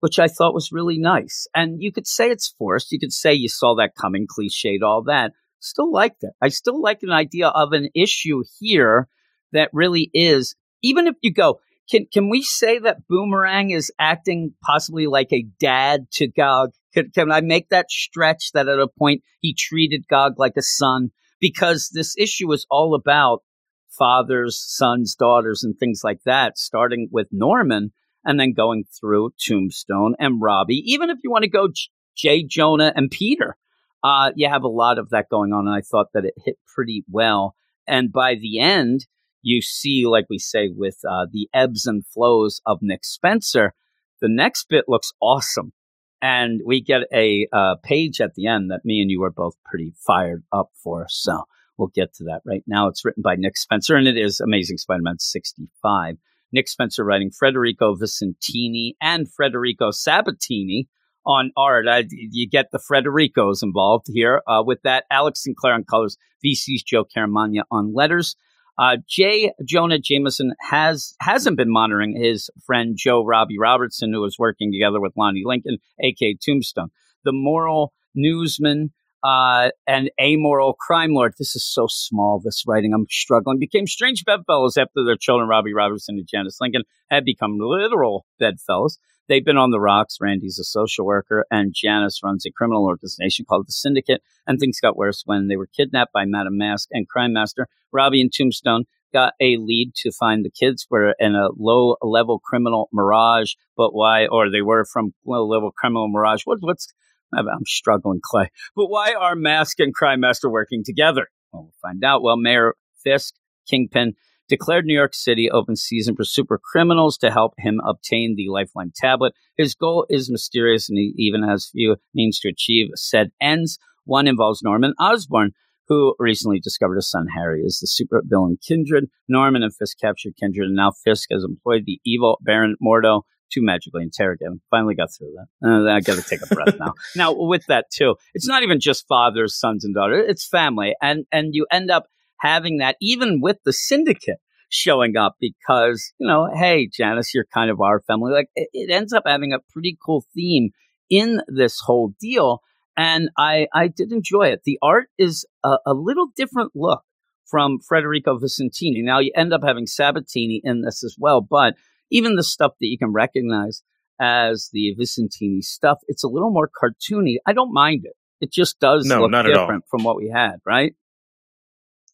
which 0.02 0.20
I 0.20 0.28
thought 0.28 0.54
was 0.54 0.72
really 0.72 0.98
nice. 0.98 1.48
And 1.56 1.82
you 1.82 1.92
could 1.92 2.08
say 2.08 2.30
it's 2.30 2.54
forced. 2.58 2.92
You 2.92 3.00
could 3.00 3.14
say 3.14 3.34
you 3.34 3.48
saw 3.48 3.76
that 3.76 3.96
coming, 3.96 4.28
cliched, 4.28 4.82
all 4.84 5.04
that. 5.04 5.32
Still 5.60 5.92
liked 5.92 6.24
it. 6.24 6.32
I 6.42 6.50
still 6.50 6.82
like 6.82 7.04
an 7.04 7.12
idea 7.12 7.48
of 7.48 7.72
an 7.72 7.90
issue 7.96 8.44
here 8.60 9.08
that 9.54 9.70
really 9.74 10.10
is, 10.14 10.56
even 10.82 11.08
if 11.08 11.16
you 11.22 11.32
go, 11.32 11.60
can, 11.90 12.08
can 12.12 12.30
we 12.30 12.42
say 12.42 12.80
that 12.80 13.08
Boomerang 13.08 13.70
is 13.70 13.92
acting 14.00 14.54
possibly 14.64 15.06
like 15.06 15.32
a 15.32 15.46
dad 15.60 16.08
to 16.14 16.28
Gog? 16.28 16.72
Can, 16.94 17.12
can 17.12 17.32
I 17.32 17.42
make 17.42 17.70
that 17.70 17.92
stretch 17.92 18.52
that 18.54 18.68
at 18.68 18.80
a 18.80 18.88
point 18.88 19.22
he 19.40 19.54
treated 19.54 20.08
Gog 20.10 20.34
like 20.38 20.54
a 20.58 20.64
son? 20.64 21.12
Because 21.40 21.92
this 21.94 22.16
issue 22.18 22.52
is 22.54 22.66
all 22.72 22.96
about 22.96 23.44
fathers, 23.90 24.58
sons, 24.58 25.16
daughters, 25.16 25.64
and 25.64 25.78
things 25.78 26.02
like 26.04 26.22
that, 26.26 26.58
starting 26.58 27.08
with 27.12 27.28
Norman 27.32 27.92
and 28.26 28.40
then 28.40 28.54
going 28.54 28.84
through 29.00 29.32
Tombstone 29.40 30.16
and 30.20 30.42
Robbie. 30.42 30.84
Even 30.86 31.10
if 31.10 31.18
you 31.24 31.32
want 31.32 31.44
to 31.44 31.50
go 31.50 31.68
J- 31.68 31.90
Jay 32.16 32.44
Jonah 32.44 32.94
and 32.96 33.10
Peter, 33.10 33.58
uh, 34.04 34.32
you 34.36 34.50
have 34.50 34.64
a 34.64 34.70
lot 34.70 34.98
of 34.98 35.10
that 35.10 35.30
going 35.30 35.54
on. 35.54 35.68
And 35.68 35.76
I 35.76 35.82
thought 35.82 36.08
that 36.14 36.26
it 36.26 36.34
hit 36.44 36.58
pretty 36.74 37.04
well. 37.10 37.56
And 37.88 38.12
by 38.12 38.36
the 38.36 38.60
end, 38.60 39.08
you 39.42 39.62
see, 39.62 40.06
like 40.06 40.26
we 40.30 40.38
say, 40.38 40.70
with 40.70 40.98
uh, 41.08 41.26
the 41.32 41.50
ebbs 41.54 41.86
and 41.86 42.06
flows 42.06 42.62
of 42.66 42.80
Nick 42.82 43.04
Spencer, 43.04 43.74
the 44.22 44.30
next 44.30 44.68
bit 44.70 44.86
looks 44.88 45.12
awesome. 45.22 45.74
And 46.22 46.62
we 46.64 46.82
get 46.82 47.02
a 47.12 47.48
uh, 47.52 47.76
page 47.84 48.22
at 48.22 48.36
the 48.36 48.46
end 48.46 48.70
that 48.70 48.86
me 48.86 49.02
and 49.02 49.10
you 49.10 49.24
are 49.24 49.32
both 49.32 49.56
pretty 49.66 49.94
fired 50.06 50.44
up 50.54 50.70
for. 50.84 51.08
So 51.10 51.46
we'll 51.78 51.92
get 51.96 52.14
to 52.16 52.26
that 52.26 52.42
right 52.46 52.64
now. 52.68 52.88
It's 52.88 53.04
written 53.04 53.24
by 53.24 53.36
Nick 53.36 53.58
Spencer, 53.58 53.96
and 53.96 54.08
it 54.08 54.18
is 54.18 54.40
Amazing 54.40 54.78
Spider 54.78 55.02
Man 55.02 55.18
65. 55.18 56.18
Nick 56.52 56.68
Spencer 56.68 57.04
writing 57.04 57.32
Federico 57.32 57.96
Vicentini 57.96 58.94
and 59.02 59.28
Federico 59.32 59.90
Sabbatini 59.92 60.88
on 61.26 61.52
art. 61.56 61.88
I, 61.88 62.06
you 62.10 62.50
get 62.50 62.68
the 62.72 62.80
Federicos 62.80 63.62
involved 63.64 64.08
here. 64.08 64.42
Uh, 64.48 64.64
with 64.66 64.82
that, 64.84 65.06
Alex 65.12 65.44
Sinclair 65.44 65.74
on 65.74 65.84
colors, 65.84 66.18
VC's 66.44 66.84
Joe 66.84 67.06
Caramagna 67.06 67.64
on 67.72 67.94
letters. 67.94 68.36
Uh, 68.78 68.98
J. 69.08 69.52
Jonah 69.64 70.00
Jameson 70.00 70.54
has 70.60 71.14
hasn't 71.20 71.58
been 71.58 71.72
monitoring 71.72 72.20
his 72.20 72.50
friend 72.66 72.96
Joe 72.98 73.24
Robbie 73.24 73.60
Robertson, 73.60 74.14
who 74.14 74.22
was 74.22 74.40
working 74.40 74.72
together 74.72 75.00
with 75.00 75.14
Lonnie 75.16 75.44
Lincoln, 75.46 75.78
aka 76.02 76.36
Tombstone. 76.42 76.90
The 77.24 77.34
moral 77.34 77.94
newsman 78.16 78.92
uh, 79.24 79.70
and 79.88 80.10
amoral 80.20 80.74
crime 80.74 81.14
lord. 81.14 81.34
This 81.38 81.56
is 81.56 81.64
so 81.64 81.88
small, 81.88 82.40
this 82.40 82.64
writing. 82.68 82.94
I'm 82.94 83.08
struggling. 83.10 83.60
Became 83.60 83.88
strange 83.88 84.24
bedfellows 84.26 84.78
after 84.78 85.04
their 85.06 85.18
children, 85.18 85.50
Robbie 85.50 85.74
Robertson 85.74 86.18
and 86.18 86.28
Janice 86.28 86.58
Lincoln, 86.60 86.84
had 87.10 87.26
become 87.26 87.58
literal 87.60 88.26
bedfellows. 88.40 88.98
They've 89.28 89.46
been 89.46 89.58
on 89.58 89.72
the 89.72 89.80
rocks. 89.80 90.18
Randy's 90.20 90.60
a 90.60 90.64
social 90.64 91.06
worker, 91.06 91.46
and 91.50 91.74
Janice 91.74 92.22
runs 92.24 92.46
a 92.46 92.52
criminal 92.52 92.86
organization 92.86 93.46
called 93.48 93.68
the 93.68 93.72
Syndicate. 93.72 94.22
And 94.46 94.60
things 94.60 94.80
got 94.82 94.98
worse 94.98 95.24
when 95.26 95.48
they 95.48 95.56
were 95.56 95.68
kidnapped 95.68 96.12
by 96.12 96.26
Madame 96.26 96.58
Masque 96.58 96.90
and 96.92 97.08
Crime 97.08 97.32
Master. 97.32 97.68
Robbie 97.94 98.22
and 98.22 98.34
Tombstone 98.34 98.86
got 99.14 99.34
a 99.40 99.58
lead 99.58 99.94
to 99.96 100.12
find 100.12 100.44
the 100.44 100.50
kids 100.50 100.88
were 100.90 101.16
in 101.20 101.36
a 101.36 101.50
low 101.58 101.96
level 102.02 102.40
criminal 102.40 102.90
mirage, 102.92 103.54
but 103.78 103.94
why, 103.94 104.26
or 104.26 104.50
they 104.50 104.62
were 104.62 104.86
from 104.86 105.14
low 105.26 105.46
level 105.46 105.72
criminal 105.72 106.08
mirage. 106.08 106.42
What, 106.46 106.60
what's 106.62 106.92
I'm 107.34 107.66
struggling, 107.66 108.20
Clay. 108.24 108.50
But 108.76 108.88
why 108.88 109.14
are 109.14 109.36
Masque 109.36 109.80
and 109.80 109.94
Crime 109.94 110.20
Master 110.20 110.50
working 110.50 110.84
together? 110.86 111.28
Well, 111.52 111.64
we'll 111.64 111.74
find 111.82 112.04
out. 112.04 112.22
Well, 112.22 112.38
Mayor 112.38 112.76
Fisk, 113.04 113.36
Kingpin, 113.68 114.14
declared 114.52 114.86
New 114.86 114.94
York 114.94 115.14
City 115.14 115.50
open 115.50 115.76
season 115.76 116.16
for 116.16 116.26
super 116.26 116.60
criminals 116.62 117.18
to 117.20 117.32
help 117.32 117.54
him 117.58 117.80
obtain 117.86 118.36
the 118.36 118.50
Lifeline 118.50 118.92
tablet. 118.94 119.34
His 119.58 119.76
goal 119.76 120.06
is 120.10 120.30
mysterious 120.30 120.90
and 120.90 120.98
he 120.98 121.14
even 121.18 121.44
has 121.44 121.70
few 121.72 121.96
means 122.14 122.40
to 122.40 122.50
achieve 122.50 122.90
said 122.96 123.32
ends. 123.40 123.80
One 124.04 124.28
involves 124.28 124.62
Norman 124.62 124.94
Osborn, 125.00 125.52
who 125.88 126.16
recently 126.20 126.60
discovered 126.60 126.96
his 126.96 127.10
son 127.10 127.28
Harry 127.36 127.62
is 127.62 127.80
the 127.80 127.88
super 127.88 128.22
villain 128.26 128.58
Kindred. 128.66 129.10
Norman 129.30 129.64
and 129.64 129.76
Fisk 129.76 129.98
captured 130.00 130.34
Kindred, 130.38 130.68
and 130.68 130.76
now 130.76 130.92
Fisk 130.92 131.30
has 131.32 131.44
employed 131.44 131.84
the 131.86 132.00
evil 132.06 132.38
Baron 132.42 132.76
Mordo 132.84 133.22
to 133.52 133.62
magically 133.62 134.04
interrogate 134.04 134.48
him. 134.48 134.62
Finally 134.70 134.96
got 134.96 135.12
through 135.12 135.34
that. 135.36 135.68
Uh, 135.68 135.92
I 135.92 136.02
got 136.02 136.16
to 136.16 136.22
take 136.22 136.42
a 136.42 136.54
breath 136.54 136.76
now. 136.80 136.94
Now, 137.16 137.34
with 137.34 137.66
that 137.68 137.90
too, 137.92 138.16
it's 138.34 138.48
not 138.48 138.64
even 138.64 138.80
just 138.80 139.08
fathers, 139.08 139.60
sons, 139.60 139.84
and 139.84 139.94
daughters. 139.94 140.26
It's 140.28 140.48
family, 140.48 140.96
and 141.02 141.26
and 141.32 141.54
you 141.54 141.66
end 141.72 141.92
up 141.92 142.08
having 142.38 142.78
that 142.78 142.96
even 143.02 143.42
with 143.42 143.58
the 143.66 143.74
syndicate 143.74 144.40
showing 144.70 145.18
up 145.18 145.36
because 145.40 146.14
you 146.18 146.28
know, 146.28 146.50
hey, 146.54 146.88
Janice, 146.88 147.34
you're 147.34 147.46
kind 147.54 147.70
of 147.70 147.82
our 147.82 148.02
family. 148.02 148.32
Like 148.32 148.50
it, 148.56 148.70
it 148.74 148.92
ends 148.92 149.14
up 149.14 149.24
having 149.26 149.54
a 149.54 149.60
pretty 149.72 149.98
cool 150.04 150.26
theme 150.34 150.70
in 151.10 151.42
this 151.48 151.80
whole 151.80 152.14
deal, 152.20 152.62
and 152.98 153.30
I 153.38 153.68
I 153.74 153.88
did 153.88 154.12
enjoy 154.12 154.48
it. 154.48 154.62
The 154.64 154.80
art 154.82 155.10
is 155.18 155.46
a, 155.64 155.78
a 155.86 155.94
little 155.94 156.28
different 156.36 156.72
look 156.74 157.04
from 157.52 157.80
Federico 157.80 158.40
Vicentini. 158.40 159.04
Now 159.04 159.20
you 159.20 159.32
end 159.36 159.54
up 159.54 159.62
having 159.64 159.86
Sabbatini 159.86 160.62
in 160.64 160.82
this 160.82 161.04
as 161.04 161.18
well, 161.20 161.42
but 161.42 161.76
even 162.12 162.36
the 162.36 162.44
stuff 162.44 162.74
that 162.80 162.88
you 162.88 162.98
can 162.98 163.12
recognize 163.12 163.84
as 164.20 164.70
the 164.72 164.96
Vicentini 165.00 165.64
stuff, 165.64 165.98
it's 166.08 166.24
a 166.24 166.28
little 166.28 166.52
more 166.52 166.70
cartoony. 166.70 167.38
I 167.46 167.54
don't 167.54 167.74
mind 167.74 168.02
it. 168.06 168.14
It 168.40 168.52
just 168.52 168.80
does 168.80 169.06
No, 169.06 169.26
look 169.26 169.46
different 169.46 169.86
from 169.90 170.04
what 170.04 170.18
we 170.18 170.30
had, 170.30 170.58
right? 170.66 170.94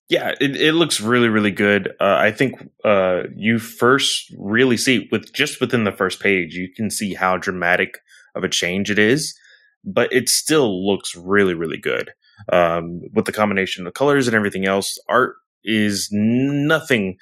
Yeah, 0.09 0.33
it, 0.39 0.55
it 0.55 0.73
looks 0.73 1.01
really, 1.01 1.27
really 1.27 1.51
good. 1.51 1.89
Uh, 1.99 2.15
I 2.17 2.31
think 2.31 2.69
uh, 2.85 3.23
you 3.35 3.59
first 3.59 4.33
really 4.37 4.77
see 4.77 5.09
with 5.11 5.33
just 5.33 5.59
within 5.59 5.83
the 5.83 5.91
first 5.91 6.21
page, 6.21 6.53
you 6.53 6.69
can 6.73 6.89
see 6.89 7.13
how 7.13 7.35
dramatic 7.35 7.97
of 8.33 8.43
a 8.43 8.49
change 8.49 8.89
it 8.89 8.99
is, 8.99 9.37
but 9.83 10.11
it 10.13 10.29
still 10.29 10.85
looks 10.85 11.15
really, 11.15 11.53
really 11.53 11.77
good. 11.77 12.11
Um, 12.53 13.01
with 13.13 13.25
the 13.25 13.31
combination 13.33 13.85
of 13.85 13.95
colors 13.95 14.27
and 14.27 14.35
everything 14.35 14.65
else, 14.65 14.97
art 15.09 15.35
is 15.63 16.07
nothing 16.11 17.17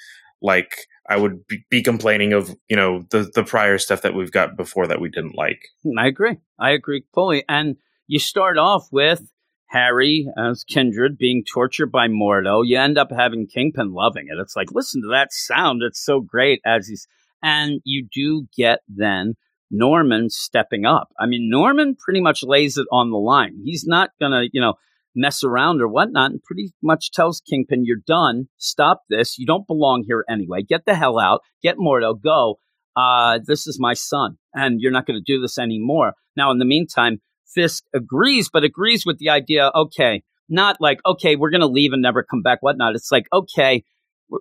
like 0.46 0.88
I 1.10 1.18
would 1.18 1.44
be, 1.70 1.82
complaining 1.82 2.34
of 2.34 2.56
you 2.70 2.76
know 2.76 3.04
the 3.12 3.30
the 3.34 3.44
prior 3.44 3.78
stuff 3.78 4.02
that 4.04 4.14
we've 4.14 4.32
got 4.32 4.56
before 4.56 4.88
that 4.88 5.02
we 5.02 5.10
didn't 5.10 5.36
like. 5.36 5.60
Hmm, 5.84 6.00
I 6.00 6.08
agree. 6.08 6.38
I 6.60 6.72
agree 6.72 7.04
fully. 7.14 7.44
And 7.50 7.78
you 8.08 8.20
start 8.20 8.58
off 8.58 8.88
with 8.92 9.22
Harry 9.68 10.28
as 10.38 10.64
Kindred 10.64 11.18
being 11.18 11.44
tortured 11.44 11.92
by 11.92 12.08
Mordo. 12.08 12.66
You 12.66 12.80
end 12.80 12.98
up 12.98 13.12
having 13.12 13.48
Kingpin 13.48 13.94
loving 13.94 14.28
it. 14.30 14.40
It's 14.40 14.56
like, 14.56 14.72
listen 14.72 15.02
to 15.02 15.10
that 15.10 15.34
sound. 15.34 15.82
It's 15.84 16.04
so 16.04 16.22
great 16.22 16.62
as 16.66 16.88
he's, 16.88 17.08
and 17.44 17.82
you 17.84 18.08
do 18.14 18.48
get 18.56 18.80
then 18.88 19.36
Norman 19.72 20.30
stepping 20.30 20.86
up. 20.86 21.10
I 21.20 21.26
mean, 21.26 21.50
Norman 21.50 21.96
pretty 21.96 22.22
much 22.22 22.44
lays 22.44 22.78
it 22.78 22.88
on 22.92 23.10
the 23.12 23.18
line. 23.18 23.60
He's 23.64 23.86
not 23.86 24.12
to, 24.22 24.48
you 24.54 24.62
know, 24.62 24.76
mess 25.16 25.44
around 25.44 25.82
or 25.82 25.88
whatnot 25.88 26.32
and 26.32 26.44
pretty 26.44 26.74
much 26.84 27.12
tells 27.12 27.42
Kingpin, 27.42 27.86
you're 27.86 27.98
done. 28.06 28.50
Stop 28.58 29.04
this. 29.10 29.38
You 29.38 29.46
don't 29.46 29.68
belong 29.68 30.04
here 30.06 30.26
anyway. 30.30 30.62
Get 30.62 30.86
the 30.86 30.96
hell 30.96 31.20
out. 31.20 31.42
Get 31.64 31.78
Mordo. 31.78 32.22
Go. 32.22 32.58
Uh, 32.96 33.40
this 33.46 33.68
is 33.68 33.78
my 33.80 33.94
son 33.94 34.38
and 34.54 34.80
you're 34.80 34.92
not 34.92 35.06
going 35.06 35.20
to 35.20 35.34
do 35.34 35.42
this 35.42 35.58
anymore. 35.58 36.14
Now, 36.36 36.52
in 36.52 36.60
the 36.60 36.66
meantime, 36.66 37.20
Fisk 37.54 37.84
agrees, 37.94 38.50
but 38.52 38.64
agrees 38.64 39.06
with 39.06 39.18
the 39.18 39.30
idea, 39.30 39.72
okay, 39.74 40.24
not 40.50 40.78
like, 40.80 41.00
okay, 41.06 41.36
we're 41.36 41.50
going 41.50 41.62
to 41.62 41.68
leave 41.68 41.94
and 41.94 42.02
never 42.02 42.24
come 42.24 42.42
back, 42.42 42.60
whatnot. 42.62 42.96
It's 42.96 43.12
like, 43.12 43.28
okay, 43.32 43.84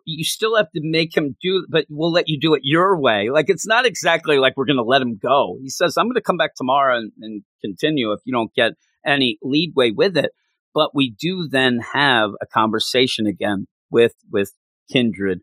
you 0.05 0.25
still 0.25 0.57
have 0.57 0.71
to 0.73 0.81
make 0.83 1.17
him 1.17 1.37
do, 1.41 1.67
but 1.69 1.87
we'll 1.89 2.13
let 2.13 2.29
you 2.29 2.39
do 2.39 2.55
it 2.55 2.63
your 2.65 2.99
way. 2.99 3.31
Like, 3.31 3.47
it's 3.49 3.67
not 3.67 3.87
exactly 3.87 4.39
like 4.39 4.57
we're 4.57 4.65
going 4.65 4.79
to 4.79 4.83
let 4.83 5.03
him 5.03 5.19
go. 5.21 5.59
He 5.63 5.69
says, 5.69 5.97
I'm 5.97 6.07
going 6.07 6.15
to 6.15 6.23
come 6.23 6.37
back 6.37 6.55
tomorrow 6.55 6.97
and, 6.97 7.13
and 7.21 7.43
continue 7.61 8.13
if 8.13 8.21
you 8.25 8.33
don't 8.33 8.55
get 8.55 8.73
any 9.07 9.39
leadway 9.43 9.91
with 9.91 10.17
it. 10.17 10.33
But 10.75 10.95
we 10.95 11.11
do 11.11 11.49
then 11.49 11.81
have 11.93 12.33
a 12.43 12.47
conversation 12.47 13.27
again 13.27 13.67
with, 13.91 14.15
with 14.31 14.53
Kindred 14.91 15.41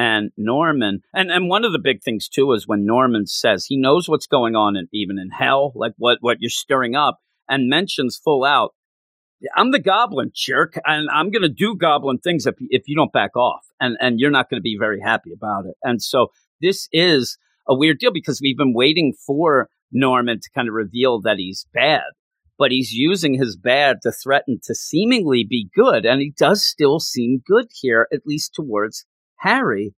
and 0.00 0.30
Norman. 0.38 1.02
And 1.12 1.30
and 1.30 1.48
one 1.48 1.64
of 1.64 1.72
the 1.72 1.78
big 1.78 2.02
things 2.02 2.26
too 2.26 2.52
is 2.52 2.66
when 2.66 2.86
Norman 2.86 3.26
says 3.26 3.66
he 3.66 3.76
knows 3.76 4.08
what's 4.08 4.26
going 4.26 4.56
on 4.56 4.74
in, 4.74 4.88
even 4.92 5.18
in 5.18 5.28
hell, 5.30 5.72
like 5.74 5.92
what 5.98 6.18
what 6.20 6.38
you're 6.40 6.48
stirring 6.48 6.94
up, 6.94 7.18
and 7.48 7.68
mentions 7.68 8.18
full 8.22 8.44
out, 8.44 8.74
I'm 9.54 9.72
the 9.72 9.78
goblin 9.78 10.30
jerk, 10.34 10.78
and 10.84 11.08
I'm 11.12 11.30
going 11.30 11.42
to 11.42 11.48
do 11.48 11.76
goblin 11.76 12.18
things 12.18 12.46
if 12.46 12.54
if 12.70 12.84
you 12.86 12.96
don't 12.96 13.12
back 13.12 13.36
off, 13.36 13.66
and 13.78 13.96
and 14.00 14.18
you're 14.18 14.30
not 14.30 14.48
going 14.48 14.58
to 14.58 14.62
be 14.62 14.76
very 14.78 15.00
happy 15.00 15.32
about 15.32 15.66
it. 15.66 15.74
And 15.82 16.00
so 16.02 16.28
this 16.60 16.88
is 16.92 17.36
a 17.68 17.74
weird 17.74 17.98
deal 17.98 18.12
because 18.12 18.40
we've 18.40 18.56
been 18.56 18.74
waiting 18.74 19.12
for 19.26 19.68
Norman 19.92 20.40
to 20.40 20.50
kind 20.54 20.68
of 20.68 20.74
reveal 20.74 21.20
that 21.20 21.36
he's 21.38 21.66
bad. 21.74 22.02
But 22.60 22.70
he's 22.70 22.92
using 22.92 23.34
his 23.34 23.56
bad 23.56 24.00
to 24.02 24.12
threaten 24.12 24.60
to 24.64 24.74
seemingly 24.74 25.44
be 25.48 25.70
good. 25.74 26.04
And 26.04 26.20
he 26.20 26.34
does 26.36 26.64
still 26.64 27.00
seem 27.00 27.40
good 27.44 27.68
here, 27.72 28.06
at 28.12 28.26
least 28.26 28.54
towards 28.54 29.06
Harry. 29.38 29.94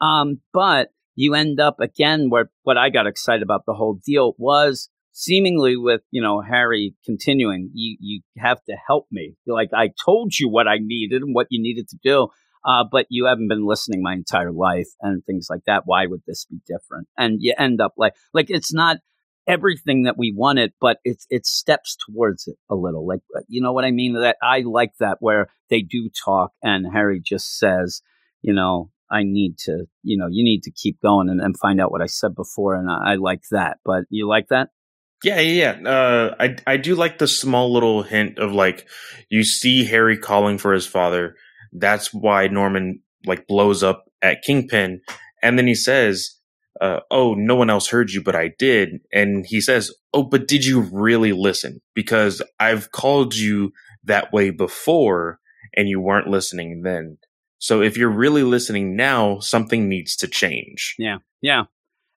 Um, 0.00 0.40
but 0.52 0.90
you 1.16 1.34
end 1.34 1.58
up 1.58 1.80
again 1.80 2.30
where 2.30 2.50
what 2.62 2.78
I 2.78 2.90
got 2.90 3.08
excited 3.08 3.42
about 3.42 3.62
the 3.66 3.74
whole 3.74 3.98
deal 4.06 4.34
was 4.38 4.88
seemingly 5.10 5.76
with 5.76 6.02
you 6.12 6.22
know 6.22 6.42
Harry 6.42 6.94
continuing. 7.04 7.70
You 7.74 7.96
you 7.98 8.20
have 8.38 8.62
to 8.68 8.76
help 8.86 9.06
me. 9.10 9.34
Like 9.46 9.70
I 9.74 9.90
told 10.04 10.38
you 10.38 10.48
what 10.48 10.68
I 10.68 10.76
needed 10.78 11.22
and 11.22 11.34
what 11.34 11.48
you 11.50 11.60
needed 11.60 11.88
to 11.88 11.98
do. 12.02 12.28
Uh, 12.64 12.84
but 12.90 13.06
you 13.10 13.26
haven't 13.26 13.48
been 13.48 13.66
listening 13.66 14.02
my 14.02 14.12
entire 14.12 14.52
life 14.52 14.88
and 15.00 15.24
things 15.24 15.46
like 15.48 15.62
that. 15.66 15.82
Why 15.86 16.06
would 16.06 16.22
this 16.26 16.46
be 16.46 16.58
different? 16.66 17.08
And 17.16 17.38
you 17.40 17.54
end 17.58 17.80
up 17.80 17.94
like 17.96 18.14
like 18.32 18.46
it's 18.48 18.72
not 18.72 18.98
everything 19.46 20.04
that 20.04 20.18
we 20.18 20.32
wanted, 20.36 20.72
but 20.80 20.98
it's 21.04 21.26
it 21.30 21.46
steps 21.46 21.96
towards 22.06 22.46
it 22.46 22.56
a 22.70 22.74
little. 22.74 23.06
Like 23.06 23.20
you 23.48 23.60
know 23.60 23.72
what 23.72 23.84
I 23.84 23.90
mean? 23.90 24.14
That 24.14 24.36
I 24.42 24.60
like 24.60 24.92
that 25.00 25.18
where 25.20 25.48
they 25.70 25.82
do 25.82 26.10
talk 26.24 26.52
and 26.62 26.86
Harry 26.92 27.20
just 27.24 27.58
says, 27.58 28.02
you 28.42 28.52
know, 28.52 28.90
I 29.10 29.22
need 29.22 29.58
to, 29.58 29.86
you 30.02 30.18
know, 30.18 30.28
you 30.30 30.44
need 30.44 30.62
to 30.64 30.70
keep 30.70 31.00
going 31.00 31.28
and, 31.28 31.40
and 31.40 31.56
find 31.58 31.80
out 31.80 31.90
what 31.90 32.02
I 32.02 32.06
said 32.06 32.34
before. 32.34 32.74
And 32.74 32.90
I, 32.90 33.12
I 33.12 33.14
like 33.16 33.42
that. 33.50 33.78
But 33.84 34.04
you 34.10 34.28
like 34.28 34.48
that? 34.48 34.70
Yeah, 35.24 35.40
yeah, 35.40 35.76
yeah. 35.80 35.90
Uh, 35.90 36.34
I 36.38 36.56
I 36.66 36.76
do 36.76 36.94
like 36.94 37.18
the 37.18 37.28
small 37.28 37.72
little 37.72 38.02
hint 38.02 38.38
of 38.38 38.52
like 38.52 38.86
you 39.30 39.44
see 39.44 39.84
Harry 39.84 40.18
calling 40.18 40.58
for 40.58 40.72
his 40.72 40.86
father. 40.86 41.36
That's 41.72 42.12
why 42.12 42.48
Norman 42.48 43.00
like 43.24 43.46
blows 43.46 43.82
up 43.82 44.04
at 44.20 44.42
Kingpin, 44.42 45.00
and 45.42 45.58
then 45.58 45.66
he 45.66 45.74
says, 45.74 46.35
uh, 46.80 47.00
"Oh, 47.10 47.34
no 47.34 47.56
one 47.56 47.70
else 47.70 47.88
heard 47.88 48.10
you, 48.10 48.22
but 48.22 48.36
I 48.36 48.52
did." 48.58 49.00
And 49.12 49.46
he 49.46 49.60
says, 49.60 49.92
"Oh, 50.12 50.22
but 50.22 50.48
did 50.48 50.64
you 50.64 50.80
really 50.80 51.32
listen? 51.32 51.80
Because 51.94 52.42
I've 52.58 52.92
called 52.92 53.34
you 53.34 53.72
that 54.04 54.32
way 54.32 54.50
before, 54.50 55.40
and 55.74 55.88
you 55.88 56.00
weren't 56.00 56.28
listening 56.28 56.82
then." 56.82 57.18
So 57.58 57.82
if 57.82 57.96
you're 57.96 58.10
really 58.10 58.42
listening 58.42 58.96
now, 58.96 59.38
something 59.40 59.88
needs 59.88 60.16
to 60.16 60.28
change. 60.28 60.94
Yeah. 60.98 61.18
Yeah. 61.40 61.64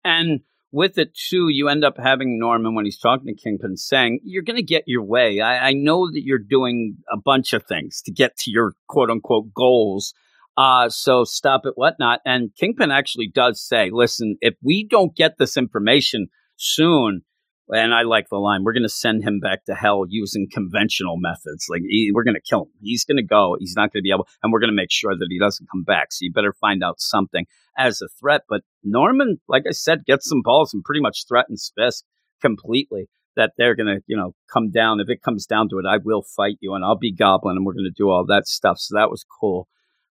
And 0.04 0.40
with 0.72 0.98
it 0.98 1.14
too, 1.14 1.48
you 1.48 1.68
end 1.68 1.84
up 1.84 1.96
having 1.98 2.38
Norman 2.38 2.74
when 2.74 2.84
he's 2.84 2.98
talking 2.98 3.26
to 3.26 3.34
Kingpin 3.34 3.76
saying, 3.76 4.20
You're 4.24 4.42
gonna 4.42 4.62
get 4.62 4.84
your 4.86 5.02
way. 5.02 5.40
I, 5.40 5.68
I 5.68 5.72
know 5.72 6.10
that 6.10 6.22
you're 6.22 6.38
doing 6.38 6.96
a 7.12 7.16
bunch 7.16 7.52
of 7.52 7.64
things 7.64 8.02
to 8.02 8.12
get 8.12 8.36
to 8.38 8.50
your 8.50 8.74
quote 8.88 9.10
unquote 9.10 9.52
goals. 9.54 10.14
Uh, 10.56 10.88
so 10.88 11.24
stop 11.24 11.62
it, 11.64 11.74
whatnot. 11.76 12.20
And 12.24 12.54
Kingpin 12.54 12.90
actually 12.90 13.28
does 13.28 13.60
say, 13.60 13.90
listen, 13.92 14.36
if 14.40 14.54
we 14.62 14.86
don't 14.88 15.14
get 15.14 15.34
this 15.38 15.56
information 15.56 16.28
soon, 16.56 17.22
and 17.68 17.92
I 17.92 18.02
like 18.02 18.28
the 18.28 18.36
line. 18.36 18.62
We're 18.62 18.72
going 18.72 18.84
to 18.84 18.88
send 18.88 19.24
him 19.24 19.40
back 19.40 19.64
to 19.64 19.74
hell 19.74 20.04
using 20.08 20.48
conventional 20.50 21.16
methods. 21.18 21.66
Like 21.68 21.82
he, 21.88 22.12
we're 22.14 22.22
going 22.22 22.36
to 22.36 22.40
kill 22.40 22.62
him. 22.62 22.70
He's 22.80 23.04
going 23.04 23.16
to 23.16 23.24
go. 23.24 23.56
He's 23.58 23.74
not 23.74 23.92
going 23.92 24.00
to 24.00 24.02
be 24.02 24.12
able, 24.12 24.28
and 24.42 24.52
we're 24.52 24.60
going 24.60 24.70
to 24.70 24.76
make 24.76 24.92
sure 24.92 25.16
that 25.16 25.26
he 25.28 25.38
doesn't 25.38 25.68
come 25.70 25.82
back. 25.82 26.12
So 26.12 26.18
you 26.24 26.32
better 26.32 26.52
find 26.52 26.82
out 26.84 27.00
something 27.00 27.46
as 27.76 28.00
a 28.00 28.08
threat. 28.20 28.42
But 28.48 28.62
Norman, 28.84 29.40
like 29.48 29.64
I 29.68 29.72
said, 29.72 30.04
gets 30.04 30.28
some 30.28 30.42
balls 30.42 30.72
and 30.72 30.84
pretty 30.84 31.00
much 31.00 31.24
threatens 31.26 31.72
Fisk 31.76 32.04
completely 32.40 33.08
that 33.34 33.52
they're 33.58 33.74
going 33.74 33.96
to, 33.96 34.00
you 34.06 34.16
know, 34.16 34.34
come 34.50 34.70
down. 34.70 35.00
If 35.00 35.10
it 35.10 35.22
comes 35.22 35.44
down 35.44 35.68
to 35.70 35.78
it, 35.78 35.84
I 35.86 35.98
will 36.02 36.22
fight 36.22 36.56
you 36.60 36.74
and 36.74 36.84
I'll 36.84 36.96
be 36.96 37.12
Goblin 37.12 37.56
and 37.56 37.66
we're 37.66 37.74
going 37.74 37.84
to 37.84 37.90
do 37.90 38.08
all 38.08 38.24
that 38.26 38.46
stuff. 38.46 38.78
So 38.78 38.96
that 38.96 39.10
was 39.10 39.26
cool. 39.40 39.68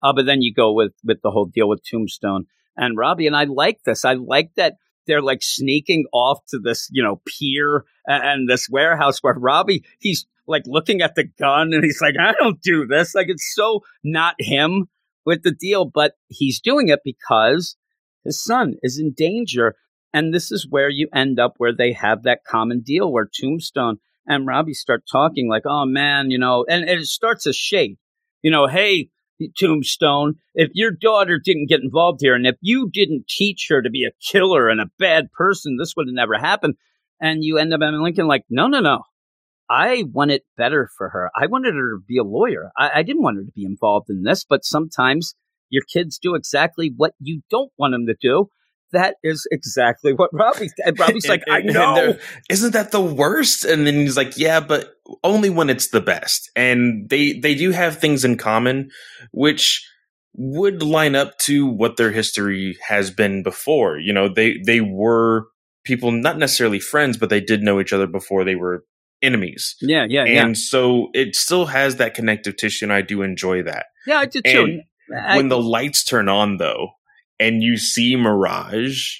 Uh, 0.03 0.13
but 0.13 0.25
then 0.25 0.41
you 0.41 0.53
go 0.53 0.73
with 0.73 0.93
with 1.03 1.21
the 1.21 1.31
whole 1.31 1.45
deal 1.45 1.67
with 1.67 1.83
Tombstone 1.83 2.45
and 2.75 2.97
Robbie, 2.97 3.27
and 3.27 3.35
I 3.35 3.45
like 3.45 3.83
this. 3.83 4.05
I 4.05 4.13
like 4.13 4.51
that 4.55 4.75
they're 5.07 5.21
like 5.21 5.41
sneaking 5.41 6.05
off 6.13 6.39
to 6.49 6.59
this, 6.59 6.87
you 6.91 7.01
know, 7.01 7.21
pier 7.25 7.85
and 8.05 8.47
this 8.47 8.69
warehouse 8.69 9.19
where 9.23 9.33
Robbie, 9.33 9.83
he's 9.99 10.27
like 10.45 10.63
looking 10.65 11.01
at 11.01 11.15
the 11.15 11.23
gun 11.23 11.73
and 11.73 11.83
he's 11.83 12.01
like, 12.01 12.15
I 12.19 12.33
don't 12.33 12.61
do 12.61 12.85
this. 12.85 13.15
Like 13.15 13.27
it's 13.29 13.53
so 13.55 13.81
not 14.03 14.35
him 14.37 14.87
with 15.25 15.43
the 15.43 15.51
deal, 15.51 15.85
but 15.85 16.13
he's 16.27 16.61
doing 16.61 16.89
it 16.89 16.99
because 17.03 17.75
his 18.23 18.43
son 18.43 18.75
is 18.83 18.99
in 18.99 19.13
danger. 19.13 19.75
And 20.13 20.33
this 20.33 20.51
is 20.51 20.67
where 20.69 20.89
you 20.89 21.07
end 21.13 21.39
up 21.39 21.55
where 21.57 21.75
they 21.75 21.93
have 21.93 22.23
that 22.23 22.43
common 22.45 22.81
deal 22.81 23.11
where 23.11 23.29
Tombstone 23.31 23.97
and 24.25 24.47
Robbie 24.47 24.73
start 24.73 25.03
talking 25.09 25.49
like, 25.49 25.63
oh 25.65 25.85
man, 25.85 26.31
you 26.31 26.37
know, 26.37 26.65
and, 26.69 26.83
and 26.83 27.01
it 27.01 27.07
starts 27.07 27.45
a 27.45 27.53
shade, 27.53 27.97
you 28.41 28.51
know, 28.51 28.67
hey, 28.67 29.09
Tombstone, 29.59 30.35
if 30.53 30.69
your 30.73 30.91
daughter 30.91 31.39
didn't 31.43 31.69
get 31.69 31.81
involved 31.81 32.19
here 32.21 32.35
and 32.35 32.47
if 32.47 32.55
you 32.61 32.89
didn't 32.91 33.27
teach 33.27 33.67
her 33.69 33.81
to 33.81 33.89
be 33.89 34.05
a 34.05 34.11
killer 34.21 34.69
and 34.69 34.81
a 34.81 34.89
bad 34.97 35.31
person, 35.31 35.77
this 35.77 35.93
would 35.95 36.07
have 36.07 36.15
never 36.15 36.37
happened. 36.37 36.75
And 37.19 37.43
you 37.43 37.57
end 37.57 37.73
up 37.73 37.81
in 37.81 38.01
Lincoln 38.01 38.27
like, 38.27 38.43
no, 38.49 38.67
no, 38.67 38.79
no. 38.79 39.03
I 39.69 40.05
want 40.11 40.31
it 40.31 40.45
better 40.55 40.89
for 40.97 41.09
her. 41.09 41.29
I 41.35 41.47
wanted 41.47 41.73
her 41.75 41.95
to 41.95 42.03
be 42.07 42.17
a 42.17 42.23
lawyer. 42.23 42.71
I, 42.77 42.91
I 42.95 43.03
didn't 43.03 43.23
want 43.23 43.37
her 43.37 43.43
to 43.43 43.51
be 43.51 43.65
involved 43.65 44.09
in 44.09 44.23
this, 44.23 44.45
but 44.45 44.63
sometimes 44.63 45.35
your 45.69 45.83
kids 45.91 46.19
do 46.19 46.35
exactly 46.35 46.93
what 46.95 47.13
you 47.19 47.41
don't 47.49 47.71
want 47.77 47.93
them 47.93 48.05
to 48.05 48.15
do 48.19 48.49
that 48.93 49.15
is 49.23 49.47
exactly 49.51 50.13
what 50.13 50.29
Robbie. 50.33 50.69
And 50.85 50.99
Robbie's 50.99 51.27
like, 51.27 51.43
I 51.49 51.61
know. 51.61 52.17
Isn't 52.49 52.73
that 52.73 52.91
the 52.91 53.01
worst? 53.01 53.65
And 53.65 53.85
then 53.85 53.95
he's 53.95 54.17
like, 54.17 54.37
Yeah, 54.37 54.59
but 54.59 54.93
only 55.23 55.49
when 55.49 55.69
it's 55.69 55.89
the 55.89 56.01
best. 56.01 56.49
And 56.55 57.09
they 57.09 57.33
they 57.33 57.55
do 57.55 57.71
have 57.71 57.97
things 57.97 58.23
in 58.23 58.37
common, 58.37 58.89
which 59.31 59.85
would 60.33 60.83
line 60.83 61.15
up 61.15 61.37
to 61.39 61.65
what 61.65 61.97
their 61.97 62.11
history 62.11 62.77
has 62.87 63.11
been 63.11 63.43
before. 63.43 63.97
You 63.97 64.13
know, 64.13 64.29
they 64.29 64.57
they 64.65 64.81
were 64.81 65.47
people 65.83 66.11
not 66.11 66.37
necessarily 66.37 66.79
friends, 66.79 67.17
but 67.17 67.29
they 67.29 67.41
did 67.41 67.63
know 67.63 67.79
each 67.79 67.93
other 67.93 68.07
before 68.07 68.43
they 68.43 68.55
were 68.55 68.83
enemies. 69.21 69.75
Yeah, 69.81 70.05
yeah, 70.07 70.23
and 70.25 70.49
yeah. 70.49 70.53
so 70.53 71.09
it 71.13 71.35
still 71.35 71.65
has 71.67 71.95
that 71.95 72.13
connective 72.13 72.57
tissue, 72.57 72.85
and 72.85 72.93
I 72.93 73.01
do 73.01 73.21
enjoy 73.21 73.63
that. 73.63 73.87
Yeah, 74.05 74.19
I 74.19 74.25
did 74.25 74.45
too. 74.45 74.81
And 75.09 75.37
when 75.37 75.47
the 75.47 75.59
lights 75.59 76.03
turn 76.03 76.29
on, 76.29 76.57
though, 76.57 76.89
and 77.39 77.61
you 77.61 77.77
see 77.77 78.15
Mirage, 78.15 79.19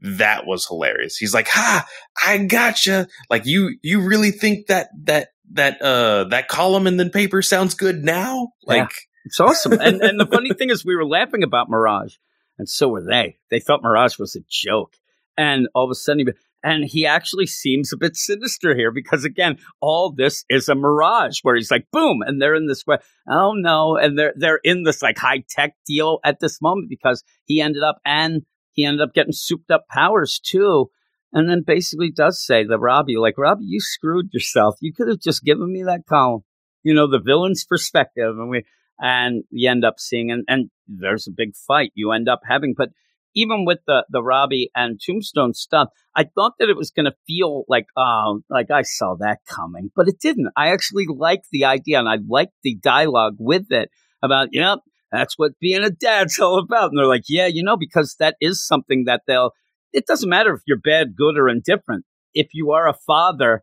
that 0.00 0.46
was 0.46 0.66
hilarious. 0.66 1.16
He's 1.16 1.34
like, 1.34 1.48
"Ha, 1.48 1.86
I 2.24 2.38
gotcha." 2.38 3.08
Like 3.30 3.46
you, 3.46 3.76
you 3.82 4.00
really 4.00 4.30
think 4.30 4.66
that 4.66 4.88
that 5.04 5.28
that 5.52 5.80
uh 5.80 6.24
that 6.24 6.48
column 6.48 6.86
in 6.86 6.96
the 6.96 7.08
paper 7.08 7.42
sounds 7.42 7.74
good 7.74 8.04
now? 8.04 8.48
Like 8.64 8.78
yeah, 8.78 8.88
it's 9.24 9.40
awesome. 9.40 9.72
and 9.72 10.02
and 10.02 10.20
the 10.20 10.26
funny 10.26 10.52
thing 10.58 10.70
is, 10.70 10.84
we 10.84 10.96
were 10.96 11.06
laughing 11.06 11.42
about 11.42 11.70
Mirage, 11.70 12.16
and 12.58 12.68
so 12.68 12.88
were 12.88 13.04
they. 13.04 13.38
They 13.50 13.60
thought 13.60 13.82
Mirage 13.82 14.18
was 14.18 14.36
a 14.36 14.40
joke, 14.48 14.96
and 15.36 15.68
all 15.74 15.84
of 15.84 15.90
a 15.90 15.94
sudden, 15.94 16.26
And 16.64 16.84
he 16.84 17.04
actually 17.04 17.46
seems 17.46 17.92
a 17.92 17.98
bit 17.98 18.16
sinister 18.16 18.74
here 18.74 18.90
because 18.90 19.22
again, 19.24 19.58
all 19.82 20.10
this 20.10 20.46
is 20.48 20.66
a 20.68 20.74
mirage 20.74 21.40
where 21.42 21.54
he's 21.54 21.70
like, 21.70 21.86
boom, 21.92 22.22
and 22.26 22.40
they're 22.40 22.54
in 22.54 22.66
this 22.66 22.86
way. 22.86 22.96
Oh 23.28 23.52
no, 23.52 23.98
and 23.98 24.18
they're 24.18 24.32
they're 24.34 24.60
in 24.64 24.82
this 24.82 25.02
like 25.02 25.18
high 25.18 25.44
tech 25.48 25.74
deal 25.86 26.20
at 26.24 26.40
this 26.40 26.62
moment 26.62 26.88
because 26.88 27.22
he 27.44 27.60
ended 27.60 27.82
up 27.82 27.98
and 28.06 28.42
he 28.72 28.86
ended 28.86 29.02
up 29.02 29.12
getting 29.12 29.34
souped 29.34 29.70
up 29.70 29.86
powers 29.88 30.40
too. 30.42 30.90
And 31.34 31.50
then 31.50 31.64
basically 31.66 32.10
does 32.10 32.44
say 32.44 32.64
the 32.64 32.78
Robbie, 32.78 33.16
like, 33.16 33.36
Robbie, 33.36 33.64
you 33.66 33.80
screwed 33.80 34.32
yourself. 34.32 34.76
You 34.80 34.92
could 34.92 35.08
have 35.08 35.18
just 35.18 35.42
given 35.42 35.70
me 35.70 35.82
that 35.82 36.06
column. 36.08 36.44
You 36.82 36.94
know, 36.94 37.10
the 37.10 37.18
villain's 37.18 37.64
perspective. 37.64 38.38
And 38.38 38.48
we 38.48 38.64
and 39.00 39.42
you 39.50 39.68
end 39.68 39.84
up 39.84 39.98
seeing 39.98 40.30
and, 40.30 40.44
and 40.46 40.70
there's 40.86 41.26
a 41.26 41.32
big 41.32 41.56
fight 41.56 41.90
you 41.94 42.12
end 42.12 42.28
up 42.28 42.40
having. 42.48 42.74
But 42.76 42.90
even 43.34 43.64
with 43.64 43.78
the 43.86 44.04
the 44.10 44.22
Robbie 44.22 44.70
and 44.74 45.00
Tombstone 45.04 45.54
stuff, 45.54 45.88
I 46.16 46.24
thought 46.24 46.54
that 46.58 46.68
it 46.68 46.76
was 46.76 46.90
going 46.90 47.06
to 47.06 47.16
feel 47.26 47.64
like, 47.68 47.86
oh, 47.96 48.40
like 48.48 48.70
I 48.70 48.82
saw 48.82 49.16
that 49.20 49.38
coming, 49.48 49.90
but 49.94 50.08
it 50.08 50.20
didn't. 50.20 50.50
I 50.56 50.72
actually 50.72 51.06
liked 51.08 51.48
the 51.50 51.64
idea, 51.64 51.98
and 51.98 52.08
I 52.08 52.18
liked 52.28 52.54
the 52.62 52.76
dialogue 52.76 53.36
with 53.38 53.70
it 53.70 53.90
about, 54.22 54.48
yep, 54.52 54.78
that's 55.12 55.38
what 55.38 55.58
being 55.60 55.84
a 55.84 55.90
dad's 55.90 56.38
all 56.40 56.58
about. 56.58 56.90
And 56.90 56.98
they're 56.98 57.06
like, 57.06 57.24
yeah, 57.28 57.46
you 57.46 57.62
know, 57.62 57.76
because 57.76 58.16
that 58.18 58.36
is 58.40 58.66
something 58.66 59.04
that 59.06 59.22
they'll. 59.26 59.52
It 59.92 60.06
doesn't 60.06 60.28
matter 60.28 60.52
if 60.52 60.62
you're 60.66 60.78
bad, 60.78 61.14
good, 61.16 61.38
or 61.38 61.48
indifferent. 61.48 62.04
If 62.32 62.48
you 62.52 62.72
are 62.72 62.88
a 62.88 62.94
father, 63.06 63.62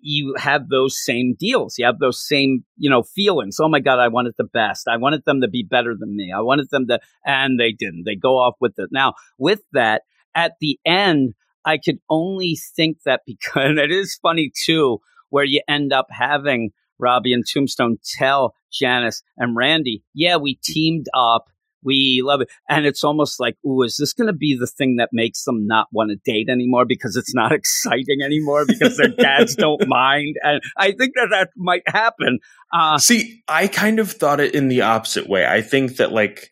you 0.00 0.34
have 0.38 0.68
those 0.68 1.02
same 1.02 1.34
deals. 1.38 1.76
You 1.78 1.86
have 1.86 1.98
those 1.98 2.26
same, 2.26 2.64
you 2.76 2.90
know, 2.90 3.02
feelings. 3.02 3.58
Oh 3.60 3.68
my 3.68 3.80
God, 3.80 3.98
I 3.98 4.08
wanted 4.08 4.34
the 4.36 4.44
best. 4.44 4.88
I 4.88 4.96
wanted 4.96 5.24
them 5.24 5.40
to 5.40 5.48
be 5.48 5.62
better 5.62 5.94
than 5.98 6.16
me. 6.16 6.32
I 6.34 6.40
wanted 6.40 6.70
them 6.70 6.86
to, 6.88 7.00
and 7.24 7.58
they 7.58 7.72
didn't. 7.72 8.04
They 8.04 8.16
go 8.16 8.38
off 8.38 8.54
with 8.60 8.78
it. 8.78 8.90
Now, 8.92 9.14
with 9.38 9.60
that, 9.72 10.02
at 10.34 10.54
the 10.60 10.78
end, 10.84 11.34
I 11.64 11.78
could 11.78 11.98
only 12.08 12.56
think 12.76 12.98
that 13.04 13.22
because 13.26 13.78
it 13.78 13.90
is 13.90 14.18
funny 14.20 14.50
too, 14.64 15.00
where 15.30 15.44
you 15.44 15.60
end 15.68 15.92
up 15.92 16.06
having 16.10 16.70
Robbie 16.98 17.32
and 17.32 17.44
Tombstone 17.46 17.98
tell 18.04 18.54
Janice 18.72 19.22
and 19.36 19.56
Randy, 19.56 20.02
yeah, 20.14 20.36
we 20.36 20.58
teamed 20.62 21.06
up 21.14 21.46
we 21.82 22.22
love 22.24 22.40
it. 22.40 22.48
And 22.68 22.86
it's 22.86 23.04
almost 23.04 23.40
like, 23.40 23.56
ooh, 23.66 23.82
is 23.82 23.96
this 23.96 24.12
going 24.12 24.28
to 24.28 24.32
be 24.32 24.56
the 24.58 24.66
thing 24.66 24.96
that 24.96 25.10
makes 25.12 25.44
them 25.44 25.66
not 25.66 25.88
want 25.92 26.10
to 26.10 26.16
date 26.16 26.48
anymore 26.48 26.84
because 26.84 27.16
it's 27.16 27.34
not 27.34 27.52
exciting 27.52 28.22
anymore 28.24 28.64
because 28.66 28.96
their 28.96 29.08
dads 29.08 29.56
don't 29.56 29.86
mind? 29.86 30.36
And 30.42 30.60
I 30.76 30.92
think 30.92 31.14
that 31.14 31.28
that 31.30 31.50
might 31.56 31.82
happen. 31.86 32.38
Uh, 32.72 32.98
See, 32.98 33.42
I 33.48 33.68
kind 33.68 33.98
of 33.98 34.10
thought 34.10 34.40
it 34.40 34.54
in 34.54 34.68
the 34.68 34.82
opposite 34.82 35.28
way. 35.28 35.46
I 35.46 35.62
think 35.62 35.96
that 35.96 36.12
like 36.12 36.50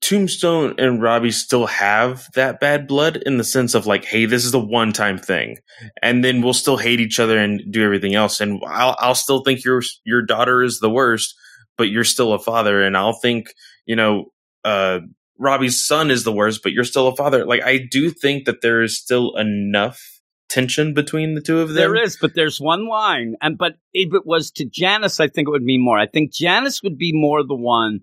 Tombstone 0.00 0.74
and 0.78 1.02
Robbie 1.02 1.30
still 1.30 1.66
have 1.66 2.28
that 2.34 2.60
bad 2.60 2.86
blood 2.86 3.16
in 3.16 3.38
the 3.38 3.44
sense 3.44 3.74
of 3.74 3.86
like, 3.86 4.04
hey, 4.04 4.26
this 4.26 4.44
is 4.44 4.54
a 4.54 4.58
one 4.58 4.92
time 4.92 5.18
thing, 5.18 5.56
and 6.02 6.22
then 6.22 6.42
we'll 6.42 6.54
still 6.54 6.76
hate 6.76 7.00
each 7.00 7.18
other 7.18 7.38
and 7.38 7.62
do 7.70 7.82
everything 7.82 8.14
else, 8.14 8.40
and 8.40 8.62
I'll 8.66 8.96
I'll 8.98 9.14
still 9.14 9.42
think 9.42 9.64
your 9.64 9.82
your 10.04 10.22
daughter 10.22 10.62
is 10.62 10.80
the 10.80 10.90
worst, 10.90 11.34
but 11.78 11.88
you're 11.88 12.04
still 12.04 12.32
a 12.32 12.38
father, 12.38 12.82
and 12.82 12.96
I'll 12.96 13.14
think 13.14 13.48
you 13.86 13.96
know 13.96 14.26
uh, 14.66 15.00
Robbie's 15.38 15.82
son 15.82 16.10
is 16.10 16.24
the 16.24 16.32
worst, 16.32 16.62
but 16.62 16.72
you're 16.72 16.84
still 16.84 17.08
a 17.08 17.16
father. 17.16 17.46
Like 17.46 17.62
I 17.62 17.78
do 17.78 18.10
think 18.10 18.46
that 18.46 18.62
there 18.62 18.82
is 18.82 18.98
still 18.98 19.36
enough 19.36 20.20
tension 20.48 20.92
between 20.92 21.34
the 21.34 21.40
two 21.40 21.60
of 21.60 21.68
them. 21.68 21.76
There 21.76 21.94
is, 21.94 22.18
but 22.20 22.34
there's 22.34 22.60
one 22.60 22.88
line, 22.88 23.36
and 23.40 23.56
but 23.56 23.74
if 23.92 24.12
it 24.12 24.26
was 24.26 24.50
to 24.52 24.64
Janice, 24.64 25.20
I 25.20 25.28
think 25.28 25.48
it 25.48 25.52
would 25.52 25.64
be 25.64 25.78
more. 25.78 25.98
I 25.98 26.06
think 26.06 26.32
Janice 26.32 26.82
would 26.82 26.98
be 26.98 27.12
more 27.12 27.42
the 27.44 27.54
one 27.56 28.00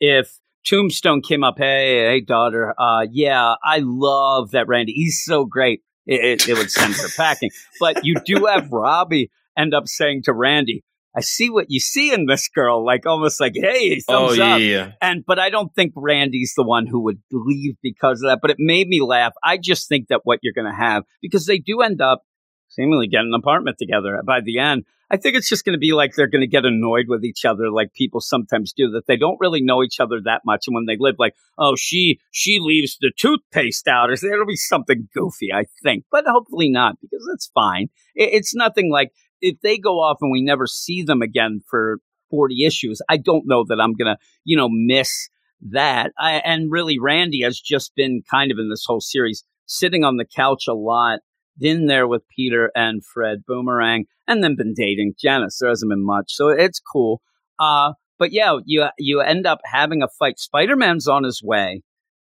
if 0.00 0.38
Tombstone 0.66 1.22
came 1.22 1.44
up. 1.44 1.56
Hey, 1.58 2.06
hey, 2.08 2.20
daughter. 2.20 2.74
Uh, 2.78 3.06
yeah, 3.10 3.54
I 3.62 3.80
love 3.82 4.52
that 4.52 4.68
Randy. 4.68 4.92
He's 4.92 5.22
so 5.22 5.44
great. 5.44 5.82
It, 6.06 6.24
it, 6.24 6.48
it 6.48 6.58
would 6.58 6.70
send 6.70 6.94
her 6.94 7.08
packing. 7.16 7.50
But 7.80 8.04
you 8.04 8.14
do 8.24 8.46
have 8.46 8.70
Robbie 8.70 9.30
end 9.56 9.74
up 9.74 9.88
saying 9.88 10.22
to 10.24 10.32
Randy, 10.32 10.84
I 11.16 11.20
see 11.22 11.48
what 11.48 11.66
you 11.70 11.80
see 11.80 12.12
in 12.12 12.26
this 12.26 12.48
girl, 12.48 12.84
like 12.84 13.06
almost 13.06 13.40
like, 13.40 13.54
hey, 13.54 14.02
oh, 14.06 14.28
thumbs 14.28 14.38
oh, 14.38 14.44
yeah, 14.44 14.54
up. 14.54 14.60
yeah. 14.60 14.92
And 15.00 15.24
but 15.26 15.38
I 15.38 15.48
don't 15.48 15.74
think 15.74 15.94
Randy's 15.96 16.52
the 16.54 16.62
one 16.62 16.86
who 16.86 17.00
would 17.04 17.22
leave 17.32 17.76
because 17.82 18.20
of 18.22 18.28
that. 18.28 18.40
But 18.42 18.50
it 18.50 18.58
made 18.60 18.86
me 18.86 19.00
laugh. 19.00 19.32
I 19.42 19.56
just 19.56 19.88
think 19.88 20.08
that 20.08 20.20
what 20.24 20.40
you're 20.42 20.52
going 20.52 20.70
to 20.70 20.76
have 20.78 21.04
because 21.22 21.46
they 21.46 21.58
do 21.58 21.80
end 21.80 22.02
up 22.02 22.22
seemingly 22.68 23.06
getting 23.08 23.30
an 23.32 23.40
apartment 23.40 23.78
together 23.78 24.20
by 24.26 24.40
the 24.44 24.58
end. 24.58 24.84
I 25.08 25.16
think 25.16 25.36
it's 25.36 25.48
just 25.48 25.64
going 25.64 25.74
to 25.74 25.78
be 25.78 25.92
like 25.92 26.14
they're 26.14 26.26
going 26.26 26.40
to 26.40 26.48
get 26.48 26.64
annoyed 26.64 27.06
with 27.08 27.24
each 27.24 27.44
other, 27.44 27.70
like 27.70 27.94
people 27.94 28.20
sometimes 28.20 28.72
do. 28.72 28.90
That 28.90 29.06
they 29.06 29.16
don't 29.16 29.38
really 29.40 29.62
know 29.62 29.84
each 29.84 30.00
other 30.00 30.20
that 30.24 30.42
much, 30.44 30.64
and 30.66 30.74
when 30.74 30.86
they 30.86 30.96
live, 30.98 31.14
like, 31.18 31.34
oh, 31.56 31.76
she 31.76 32.18
she 32.32 32.58
leaves 32.60 32.98
the 33.00 33.12
toothpaste 33.16 33.86
out, 33.86 34.10
or 34.10 34.14
it'll 34.14 34.46
be 34.46 34.56
something 34.56 35.08
goofy, 35.14 35.52
I 35.52 35.66
think, 35.82 36.04
but 36.10 36.24
hopefully 36.26 36.68
not 36.70 36.96
because 37.00 37.24
that's 37.30 37.50
fine. 37.54 37.88
It, 38.16 38.30
it's 38.34 38.54
nothing 38.54 38.90
like 38.90 39.12
if 39.46 39.60
they 39.60 39.78
go 39.78 40.00
off 40.00 40.18
and 40.20 40.30
we 40.30 40.42
never 40.42 40.66
see 40.66 41.02
them 41.02 41.22
again 41.22 41.60
for 41.68 41.98
40 42.30 42.64
issues, 42.64 43.00
I 43.08 43.16
don't 43.16 43.46
know 43.46 43.64
that 43.68 43.80
I'm 43.80 43.94
going 43.94 44.14
to, 44.14 44.16
you 44.44 44.56
know, 44.56 44.68
miss 44.68 45.28
that. 45.70 46.12
I, 46.18 46.34
and 46.44 46.70
really, 46.70 46.98
Randy 46.98 47.42
has 47.42 47.60
just 47.60 47.94
been 47.94 48.22
kind 48.30 48.50
of 48.50 48.58
in 48.58 48.68
this 48.68 48.84
whole 48.86 49.00
series 49.00 49.44
sitting 49.66 50.04
on 50.04 50.16
the 50.16 50.24
couch 50.24 50.64
a 50.68 50.74
lot, 50.74 51.20
been 51.58 51.86
there 51.86 52.06
with 52.06 52.28
Peter 52.34 52.70
and 52.74 53.04
Fred 53.04 53.44
Boomerang, 53.46 54.06
and 54.26 54.42
then 54.42 54.56
been 54.56 54.74
dating 54.74 55.14
Janice. 55.18 55.58
There 55.60 55.68
hasn't 55.68 55.90
been 55.90 56.04
much. 56.04 56.32
So 56.34 56.48
it's 56.48 56.80
cool. 56.80 57.22
Uh, 57.58 57.92
but 58.18 58.32
yeah, 58.32 58.58
you, 58.64 58.86
you 58.98 59.20
end 59.20 59.46
up 59.46 59.60
having 59.64 60.02
a 60.02 60.08
fight. 60.08 60.38
Spider 60.38 60.76
Man's 60.76 61.06
on 61.06 61.24
his 61.24 61.42
way. 61.42 61.82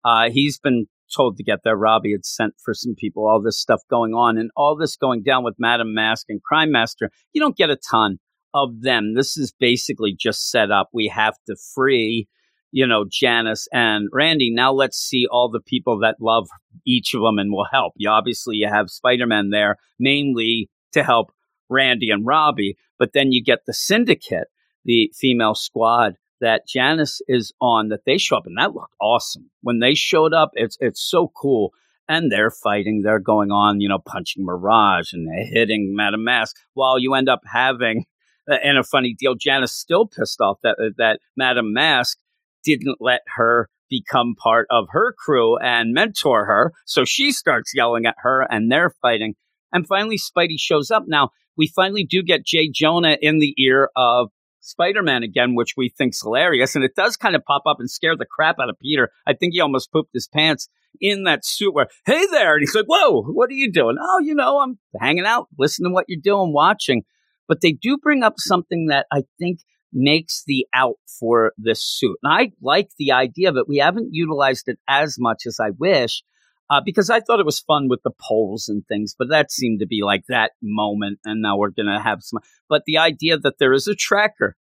Uh, 0.03 0.29
he's 0.29 0.59
been 0.59 0.87
told 1.15 1.37
to 1.37 1.43
get 1.43 1.59
there. 1.63 1.77
Robbie 1.77 2.11
had 2.11 2.25
sent 2.25 2.55
for 2.63 2.73
some 2.73 2.95
people, 2.95 3.27
all 3.27 3.41
this 3.41 3.59
stuff 3.59 3.81
going 3.89 4.13
on, 4.13 4.37
and 4.37 4.51
all 4.55 4.75
this 4.75 4.95
going 4.95 5.23
down 5.23 5.43
with 5.43 5.55
Madame 5.57 5.93
Masque 5.93 6.27
and 6.29 6.41
Crime 6.41 6.71
Master. 6.71 7.09
You 7.33 7.41
don't 7.41 7.57
get 7.57 7.69
a 7.69 7.77
ton 7.77 8.17
of 8.53 8.81
them. 8.81 9.13
This 9.15 9.37
is 9.37 9.53
basically 9.59 10.15
just 10.17 10.49
set 10.49 10.71
up. 10.71 10.89
We 10.93 11.07
have 11.07 11.35
to 11.47 11.55
free, 11.73 12.27
you 12.71 12.87
know, 12.87 13.05
Janice 13.09 13.67
and 13.73 14.07
Randy. 14.13 14.51
Now 14.51 14.71
let's 14.71 14.97
see 14.97 15.25
all 15.29 15.49
the 15.49 15.59
people 15.59 15.99
that 15.99 16.15
love 16.21 16.47
each 16.85 17.13
of 17.13 17.21
them 17.21 17.37
and 17.37 17.51
will 17.51 17.67
help. 17.71 17.93
You 17.97 18.09
obviously 18.09 18.55
you 18.55 18.67
have 18.67 18.89
Spider 18.89 19.27
Man 19.27 19.49
there 19.49 19.77
mainly 19.99 20.69
to 20.93 21.03
help 21.03 21.31
Randy 21.69 22.09
and 22.09 22.25
Robbie, 22.25 22.77
but 22.97 23.11
then 23.13 23.31
you 23.31 23.43
get 23.43 23.59
the 23.65 23.73
syndicate, 23.73 24.47
the 24.85 25.11
female 25.13 25.55
squad 25.55 26.13
that 26.41 26.67
Janice 26.67 27.21
is 27.27 27.53
on 27.61 27.89
that 27.89 28.05
they 28.05 28.17
show 28.17 28.37
up 28.37 28.45
and 28.45 28.57
that 28.57 28.73
looked 28.73 28.95
awesome. 29.01 29.49
When 29.61 29.79
they 29.79 29.95
showed 29.95 30.33
up, 30.33 30.51
it's 30.53 30.77
it's 30.79 31.01
so 31.01 31.31
cool. 31.35 31.71
And 32.07 32.31
they're 32.31 32.51
fighting, 32.51 33.01
they're 33.01 33.19
going 33.19 33.51
on, 33.51 33.81
you 33.81 33.89
know, 33.89 33.97
punching 33.97 34.45
Mirage 34.45 35.11
and 35.11 35.27
hitting 35.51 35.95
Madame 35.95 36.23
Masque 36.23 36.55
while 36.75 36.99
you 36.99 37.15
end 37.15 37.29
up 37.29 37.41
having 37.51 38.05
uh, 38.49 38.57
in 38.63 38.77
a 38.77 38.83
funny 38.83 39.15
deal, 39.17 39.35
Janice 39.35 39.71
still 39.71 40.05
pissed 40.05 40.41
off 40.41 40.59
that 40.63 40.77
uh, 40.79 40.89
that 40.97 41.19
Madame 41.35 41.73
Masque 41.73 42.17
didn't 42.63 42.97
let 42.99 43.21
her 43.35 43.69
become 43.89 44.35
part 44.35 44.67
of 44.69 44.87
her 44.91 45.13
crew 45.13 45.57
and 45.57 45.93
mentor 45.93 46.45
her. 46.45 46.73
So 46.85 47.05
she 47.05 47.31
starts 47.31 47.73
yelling 47.75 48.05
at 48.05 48.15
her 48.19 48.41
and 48.41 48.71
they're 48.71 48.93
fighting. 49.01 49.35
And 49.71 49.87
finally 49.87 50.17
Spidey 50.17 50.57
shows 50.57 50.89
up. 50.89 51.03
Now, 51.07 51.29
we 51.57 51.67
finally 51.67 52.03
do 52.03 52.23
get 52.23 52.45
J. 52.45 52.69
Jonah 52.73 53.17
in 53.21 53.39
the 53.39 53.53
ear 53.57 53.89
of 53.95 54.29
Spider 54.65 55.03
Man 55.03 55.23
again, 55.23 55.55
which 55.55 55.73
we 55.77 55.89
think's 55.89 56.21
hilarious. 56.21 56.75
And 56.75 56.83
it 56.83 56.95
does 56.95 57.17
kind 57.17 57.35
of 57.35 57.43
pop 57.45 57.63
up 57.65 57.77
and 57.79 57.89
scare 57.89 58.15
the 58.17 58.25
crap 58.25 58.57
out 58.59 58.69
of 58.69 58.79
Peter. 58.79 59.11
I 59.27 59.33
think 59.33 59.53
he 59.53 59.61
almost 59.61 59.91
pooped 59.91 60.11
his 60.13 60.27
pants 60.27 60.67
in 60.99 61.23
that 61.23 61.45
suit 61.45 61.73
where, 61.73 61.87
hey 62.05 62.25
there. 62.31 62.55
And 62.55 62.61
he's 62.61 62.75
like, 62.75 62.85
whoa, 62.87 63.23
what 63.23 63.49
are 63.49 63.53
you 63.53 63.71
doing? 63.71 63.97
Oh, 64.01 64.19
you 64.19 64.33
know, 64.33 64.59
I'm 64.59 64.79
hanging 64.99 65.25
out, 65.25 65.47
listening 65.57 65.91
to 65.91 65.93
what 65.93 66.05
you're 66.07 66.19
doing, 66.21 66.53
watching. 66.53 67.03
But 67.47 67.61
they 67.61 67.73
do 67.73 67.97
bring 67.97 68.23
up 68.23 68.35
something 68.37 68.87
that 68.87 69.05
I 69.11 69.23
think 69.39 69.59
makes 69.93 70.43
the 70.45 70.65
out 70.73 70.95
for 71.19 71.53
this 71.57 71.83
suit. 71.83 72.17
And 72.23 72.33
I 72.33 72.51
like 72.61 72.89
the 72.97 73.11
idea 73.11 73.49
of 73.49 73.57
it. 73.57 73.67
We 73.67 73.77
haven't 73.77 74.09
utilized 74.11 74.67
it 74.67 74.79
as 74.87 75.15
much 75.19 75.43
as 75.45 75.57
I 75.59 75.69
wish. 75.77 76.23
Uh, 76.69 76.81
because 76.83 77.11
I 77.11 77.19
thought 77.19 77.39
it 77.39 77.45
was 77.45 77.59
fun 77.59 77.89
with 77.89 78.01
the 78.03 78.11
poles 78.19 78.69
and 78.69 78.83
things, 78.87 79.15
but 79.17 79.29
that 79.29 79.51
seemed 79.51 79.81
to 79.81 79.85
be 79.85 80.01
like 80.03 80.23
that 80.29 80.53
moment. 80.63 81.19
And 81.23 81.41
now 81.41 81.57
we're 81.57 81.69
going 81.69 81.85
to 81.87 81.99
have 81.99 82.23
some. 82.23 82.39
But 82.67 82.83
the 82.85 82.97
idea 82.97 83.37
that 83.37 83.59
there 83.59 83.73
is 83.73 83.87
a 83.87 83.93
tracker 83.93 84.55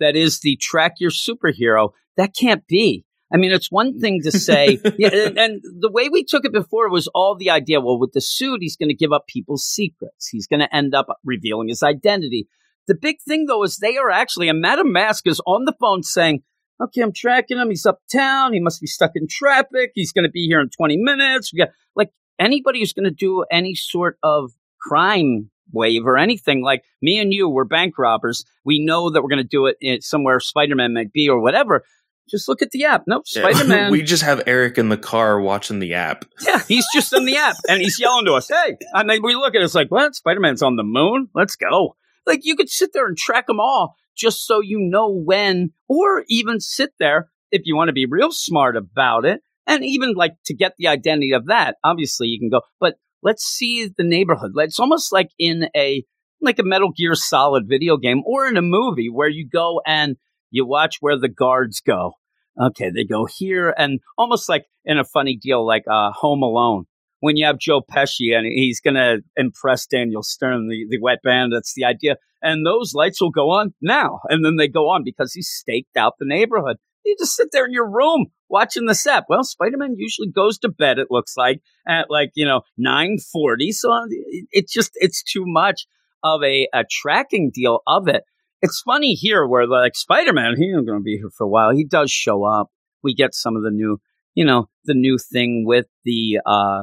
that 0.00 0.16
is 0.16 0.40
the 0.40 0.56
track 0.56 0.94
your 0.98 1.10
superhero, 1.10 1.90
that 2.16 2.34
can't 2.34 2.66
be. 2.66 3.04
I 3.32 3.38
mean, 3.38 3.52
it's 3.52 3.70
one 3.70 3.98
thing 3.98 4.20
to 4.24 4.30
say, 4.30 4.78
yeah, 4.98 5.08
and, 5.12 5.38
and, 5.38 5.62
the 5.62 5.90
way 5.90 6.08
we 6.10 6.22
took 6.22 6.44
it 6.44 6.52
before 6.52 6.90
was 6.90 7.08
all 7.14 7.34
the 7.34 7.50
idea. 7.50 7.80
Well, 7.80 7.98
with 7.98 8.12
the 8.12 8.20
suit, 8.20 8.60
he's 8.60 8.76
going 8.76 8.90
to 8.90 8.94
give 8.94 9.12
up 9.12 9.26
people's 9.26 9.64
secrets. 9.64 10.28
He's 10.28 10.46
going 10.46 10.60
to 10.60 10.74
end 10.74 10.94
up 10.94 11.06
revealing 11.24 11.68
his 11.68 11.82
identity. 11.82 12.48
The 12.88 12.94
big 12.94 13.16
thing, 13.26 13.46
though, 13.46 13.62
is 13.62 13.76
they 13.76 13.96
are 13.96 14.10
actually, 14.10 14.48
and 14.48 14.60
Madame 14.60 14.92
Masque 14.92 15.26
is 15.26 15.40
on 15.46 15.64
the 15.64 15.74
phone 15.80 16.02
saying, 16.02 16.42
okay, 16.80 17.00
I'm 17.00 17.12
tracking 17.12 17.58
him. 17.58 17.68
He's 17.68 17.86
uptown. 17.86 18.52
He 18.52 18.60
must 18.60 18.80
be 18.80 18.86
stuck 18.86 19.12
in 19.14 19.26
traffic. 19.28 19.92
He's 19.94 20.12
going 20.12 20.24
to 20.24 20.30
be 20.30 20.46
here 20.46 20.60
in 20.60 20.68
20 20.68 20.96
minutes. 20.98 21.52
We 21.52 21.58
got 21.58 21.70
like 21.94 22.10
anybody 22.38 22.80
who's 22.80 22.92
going 22.92 23.04
to 23.04 23.10
do 23.10 23.44
any 23.50 23.74
sort 23.74 24.18
of 24.22 24.52
crime 24.80 25.50
wave 25.72 26.06
or 26.06 26.18
anything 26.18 26.62
like 26.62 26.84
me 27.00 27.18
and 27.18 27.32
you, 27.32 27.48
we're 27.48 27.64
bank 27.64 27.98
robbers. 27.98 28.44
We 28.64 28.84
know 28.84 29.10
that 29.10 29.22
we're 29.22 29.28
going 29.28 29.42
to 29.42 29.48
do 29.48 29.66
it 29.66 29.76
eh, 29.82 29.98
somewhere 30.00 30.40
Spider 30.40 30.74
Man 30.74 30.94
might 30.94 31.12
be 31.12 31.28
or 31.28 31.40
whatever. 31.40 31.84
Just 32.30 32.48
look 32.48 32.62
at 32.62 32.70
the 32.70 32.84
app. 32.84 33.04
Nope, 33.06 33.26
Spider 33.26 33.64
Man. 33.64 33.90
we 33.90 34.02
just 34.02 34.22
have 34.22 34.42
Eric 34.46 34.78
in 34.78 34.88
the 34.88 34.96
car 34.96 35.40
watching 35.40 35.80
the 35.80 35.94
app. 35.94 36.24
yeah, 36.46 36.62
he's 36.68 36.86
just 36.94 37.12
in 37.12 37.24
the 37.24 37.36
app 37.36 37.56
and 37.68 37.82
he's 37.82 37.98
yelling 37.98 38.26
to 38.26 38.34
us, 38.34 38.48
"Hey!" 38.48 38.76
And 38.92 39.10
then 39.10 39.22
we 39.22 39.34
look 39.34 39.54
at 39.54 39.60
it, 39.60 39.64
it's 39.64 39.74
like, 39.74 39.90
"What? 39.90 40.14
Spider 40.14 40.40
Man's 40.40 40.62
on 40.62 40.76
the 40.76 40.84
moon? 40.84 41.28
Let's 41.34 41.56
go!" 41.56 41.96
Like 42.26 42.44
you 42.44 42.54
could 42.54 42.70
sit 42.70 42.92
there 42.92 43.06
and 43.06 43.18
track 43.18 43.48
them 43.48 43.58
all 43.58 43.96
just 44.16 44.46
so 44.46 44.60
you 44.60 44.78
know 44.80 45.10
when, 45.10 45.70
or 45.88 46.24
even 46.28 46.60
sit 46.60 46.90
there 46.98 47.30
if 47.50 47.62
you 47.64 47.76
want 47.76 47.88
to 47.88 47.92
be 47.92 48.06
real 48.08 48.30
smart 48.30 48.76
about 48.76 49.24
it, 49.24 49.40
and 49.66 49.84
even 49.84 50.14
like 50.14 50.32
to 50.46 50.54
get 50.54 50.72
the 50.78 50.88
identity 50.88 51.32
of 51.32 51.46
that. 51.46 51.76
Obviously, 51.84 52.28
you 52.28 52.38
can 52.38 52.50
go, 52.50 52.62
but 52.80 52.96
let's 53.22 53.44
see 53.44 53.88
the 53.88 54.04
neighborhood. 54.04 54.52
It's 54.56 54.80
almost 54.80 55.12
like 55.12 55.30
in 55.38 55.68
a 55.76 56.04
like 56.40 56.58
a 56.58 56.64
Metal 56.64 56.90
Gear 56.90 57.14
Solid 57.14 57.64
video 57.68 57.96
game 57.96 58.22
or 58.26 58.46
in 58.46 58.56
a 58.56 58.62
movie 58.62 59.08
where 59.08 59.28
you 59.28 59.48
go 59.48 59.80
and 59.86 60.16
you 60.50 60.66
watch 60.66 60.96
where 61.00 61.16
the 61.16 61.28
guards 61.28 61.80
go. 61.80 62.14
Okay, 62.60 62.90
they 62.90 63.04
go 63.04 63.24
here, 63.24 63.74
and 63.78 64.00
almost 64.18 64.48
like 64.48 64.66
in 64.84 64.98
a 64.98 65.04
funny 65.04 65.38
deal, 65.40 65.66
like 65.66 65.84
uh, 65.90 66.10
Home 66.12 66.42
Alone, 66.42 66.84
when 67.20 67.36
you 67.36 67.46
have 67.46 67.58
Joe 67.58 67.80
Pesci 67.80 68.36
and 68.36 68.44
he's 68.44 68.80
going 68.80 68.94
to 68.94 69.22
impress 69.36 69.86
Daniel 69.86 70.22
Stern, 70.22 70.68
the, 70.68 70.84
the 70.90 71.00
wet 71.00 71.20
bandits, 71.24 71.72
the 71.74 71.84
idea, 71.84 72.16
and 72.42 72.66
those 72.66 72.92
lights 72.94 73.20
will 73.20 73.30
go 73.30 73.50
on 73.50 73.74
now, 73.80 74.20
and 74.28 74.44
then 74.44 74.56
they 74.56 74.68
go 74.68 74.88
on 74.90 75.02
because 75.04 75.32
he 75.32 75.42
staked 75.42 75.96
out 75.96 76.14
the 76.18 76.26
neighborhood. 76.26 76.76
You 77.04 77.16
just 77.18 77.34
sit 77.34 77.48
there 77.52 77.64
in 77.66 77.72
your 77.72 77.90
room 77.90 78.26
watching 78.48 78.86
the 78.86 78.94
set. 78.94 79.24
Well, 79.28 79.42
Spider 79.44 79.76
Man 79.76 79.94
usually 79.96 80.28
goes 80.30 80.58
to 80.58 80.68
bed. 80.68 80.98
It 80.98 81.08
looks 81.10 81.36
like 81.36 81.60
at 81.86 82.10
like 82.10 82.30
you 82.34 82.44
know 82.44 82.62
nine 82.76 83.18
forty. 83.32 83.72
So 83.72 83.90
it- 84.08 84.46
it's 84.52 84.72
just 84.72 84.92
it's 84.94 85.22
too 85.22 85.44
much 85.46 85.86
of 86.24 86.42
a, 86.44 86.68
a 86.72 86.84
tracking 86.88 87.50
deal 87.52 87.80
of 87.86 88.06
it. 88.08 88.22
It's 88.60 88.80
funny 88.86 89.14
here 89.14 89.44
where 89.46 89.66
like 89.66 89.96
Spider 89.96 90.32
Man, 90.32 90.54
he's 90.56 90.72
going 90.74 90.86
to 90.86 91.00
be 91.02 91.16
here 91.16 91.30
for 91.36 91.44
a 91.44 91.48
while. 91.48 91.70
He 91.70 91.84
does 91.84 92.12
show 92.12 92.44
up. 92.44 92.68
We 93.02 93.12
get 93.14 93.34
some 93.34 93.56
of 93.56 93.64
the 93.64 93.72
new, 93.72 93.98
you 94.36 94.44
know, 94.44 94.68
the 94.84 94.94
new 94.94 95.18
thing 95.18 95.64
with 95.66 95.86
the 96.04 96.38
uh 96.46 96.82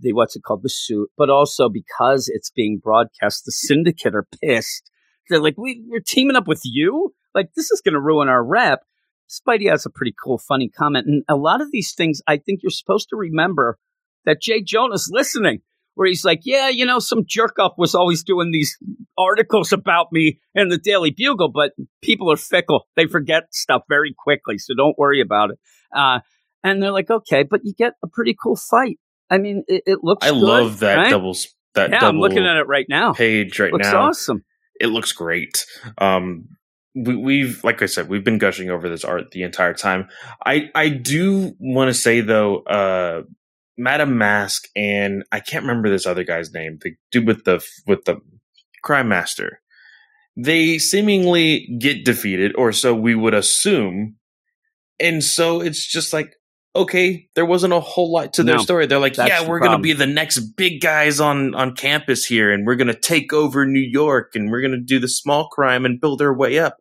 the 0.00 0.12
what's 0.14 0.34
it 0.34 0.42
called, 0.42 0.62
the 0.64 0.68
suit, 0.70 1.10
but 1.16 1.30
also 1.30 1.68
because 1.68 2.28
it's 2.28 2.50
being 2.50 2.80
broadcast, 2.82 3.44
the 3.44 3.52
syndicate 3.52 4.14
are 4.16 4.26
pissed. 4.42 4.90
They're 5.30 5.40
like, 5.40 5.56
we, 5.56 5.82
we're 5.88 6.00
teaming 6.06 6.36
up 6.36 6.46
with 6.46 6.60
you. 6.64 7.14
Like 7.34 7.48
this 7.56 7.70
is 7.70 7.80
going 7.80 7.94
to 7.94 8.00
ruin 8.00 8.28
our 8.28 8.44
rep. 8.44 8.80
Spidey 9.30 9.70
has 9.70 9.86
a 9.86 9.90
pretty 9.90 10.14
cool, 10.22 10.38
funny 10.38 10.68
comment, 10.68 11.06
and 11.06 11.22
a 11.28 11.36
lot 11.36 11.60
of 11.60 11.70
these 11.70 11.94
things, 11.94 12.20
I 12.26 12.36
think 12.36 12.60
you're 12.62 12.70
supposed 12.70 13.08
to 13.10 13.16
remember 13.16 13.78
that 14.24 14.42
J. 14.42 14.60
Jonah's 14.62 15.08
listening 15.10 15.60
where 15.94 16.08
he's 16.08 16.24
like, 16.24 16.40
yeah, 16.44 16.68
you 16.68 16.84
know, 16.84 16.98
some 16.98 17.24
jerk 17.26 17.56
up 17.60 17.74
was 17.78 17.94
always 17.94 18.22
doing 18.24 18.50
these 18.50 18.76
articles 19.18 19.72
about 19.72 20.06
me 20.12 20.40
in 20.54 20.68
the 20.68 20.78
Daily 20.78 21.10
Bugle, 21.10 21.50
but 21.52 21.72
people 22.02 22.30
are 22.32 22.36
fickle. 22.36 22.86
They 22.96 23.06
forget 23.06 23.44
stuff 23.52 23.82
very 23.88 24.14
quickly. 24.18 24.58
So 24.58 24.74
don't 24.76 24.98
worry 24.98 25.20
about 25.20 25.50
it. 25.50 25.58
Uh, 25.94 26.20
and 26.64 26.82
they're 26.82 26.92
like, 26.92 27.10
okay, 27.10 27.42
but 27.42 27.60
you 27.64 27.72
get 27.74 27.94
a 28.02 28.08
pretty 28.08 28.36
cool 28.40 28.56
fight. 28.56 28.98
I 29.30 29.38
mean, 29.38 29.64
it, 29.68 29.82
it 29.86 29.98
looks 30.02 30.26
I 30.26 30.30
good, 30.30 30.38
love 30.38 30.80
that 30.80 30.96
right? 30.96 31.10
double 31.10 31.36
that 31.74 31.90
Yeah, 31.90 32.00
double 32.00 32.08
I'm 32.08 32.18
looking 32.18 32.46
at 32.46 32.56
it 32.56 32.66
right 32.66 32.86
now. 32.88 33.12
page 33.12 33.58
right 33.60 33.72
looks 33.72 33.90
now. 33.90 34.08
awesome. 34.08 34.44
It 34.80 34.88
looks 34.88 35.12
great. 35.12 35.64
Um, 35.98 36.48
we, 36.94 37.14
we've 37.14 37.62
like 37.62 37.82
I 37.82 37.86
said, 37.86 38.08
we've 38.08 38.24
been 38.24 38.38
gushing 38.38 38.70
over 38.70 38.88
this 38.88 39.04
art 39.04 39.30
the 39.30 39.42
entire 39.42 39.74
time. 39.74 40.08
I 40.44 40.70
I 40.74 40.88
do 40.88 41.54
want 41.60 41.88
to 41.88 41.94
say 41.94 42.20
though, 42.20 42.58
uh, 42.62 43.22
Madame 43.76 44.18
Masque 44.18 44.68
and 44.74 45.24
I 45.30 45.40
can't 45.40 45.64
remember 45.64 45.88
this 45.88 46.06
other 46.06 46.24
guy's 46.24 46.52
name, 46.52 46.78
the 46.82 46.94
dude 47.12 47.26
with 47.26 47.44
the 47.44 47.64
with 47.86 48.04
the 48.04 48.20
crime 48.82 49.08
master. 49.08 49.60
They 50.36 50.78
seemingly 50.78 51.76
get 51.78 52.04
defeated, 52.04 52.54
or 52.56 52.72
so 52.72 52.94
we 52.94 53.14
would 53.14 53.34
assume. 53.34 54.16
And 54.98 55.24
so 55.24 55.60
it's 55.60 55.86
just 55.86 56.12
like, 56.12 56.34
okay, 56.74 57.28
there 57.34 57.46
wasn't 57.46 57.72
a 57.72 57.80
whole 57.80 58.12
lot 58.12 58.34
to 58.34 58.42
their 58.42 58.56
No, 58.56 58.62
story. 58.62 58.86
They're 58.86 58.98
like, 58.98 59.16
yeah, 59.16 59.46
we're 59.46 59.58
going 59.58 59.72
to 59.72 59.78
be 59.78 59.92
the 59.92 60.06
next 60.06 60.38
big 60.56 60.80
guys 60.80 61.20
on 61.20 61.54
on 61.54 61.74
campus 61.74 62.24
here, 62.24 62.52
and 62.52 62.66
we're 62.66 62.76
going 62.76 62.88
to 62.88 62.94
take 62.94 63.32
over 63.32 63.66
New 63.66 63.80
York, 63.80 64.32
and 64.34 64.50
we're 64.50 64.60
going 64.60 64.72
to 64.72 64.80
do 64.80 64.98
the 64.98 65.08
small 65.08 65.48
crime 65.48 65.84
and 65.84 66.00
build 66.00 66.22
our 66.22 66.36
way 66.36 66.58
up. 66.58 66.76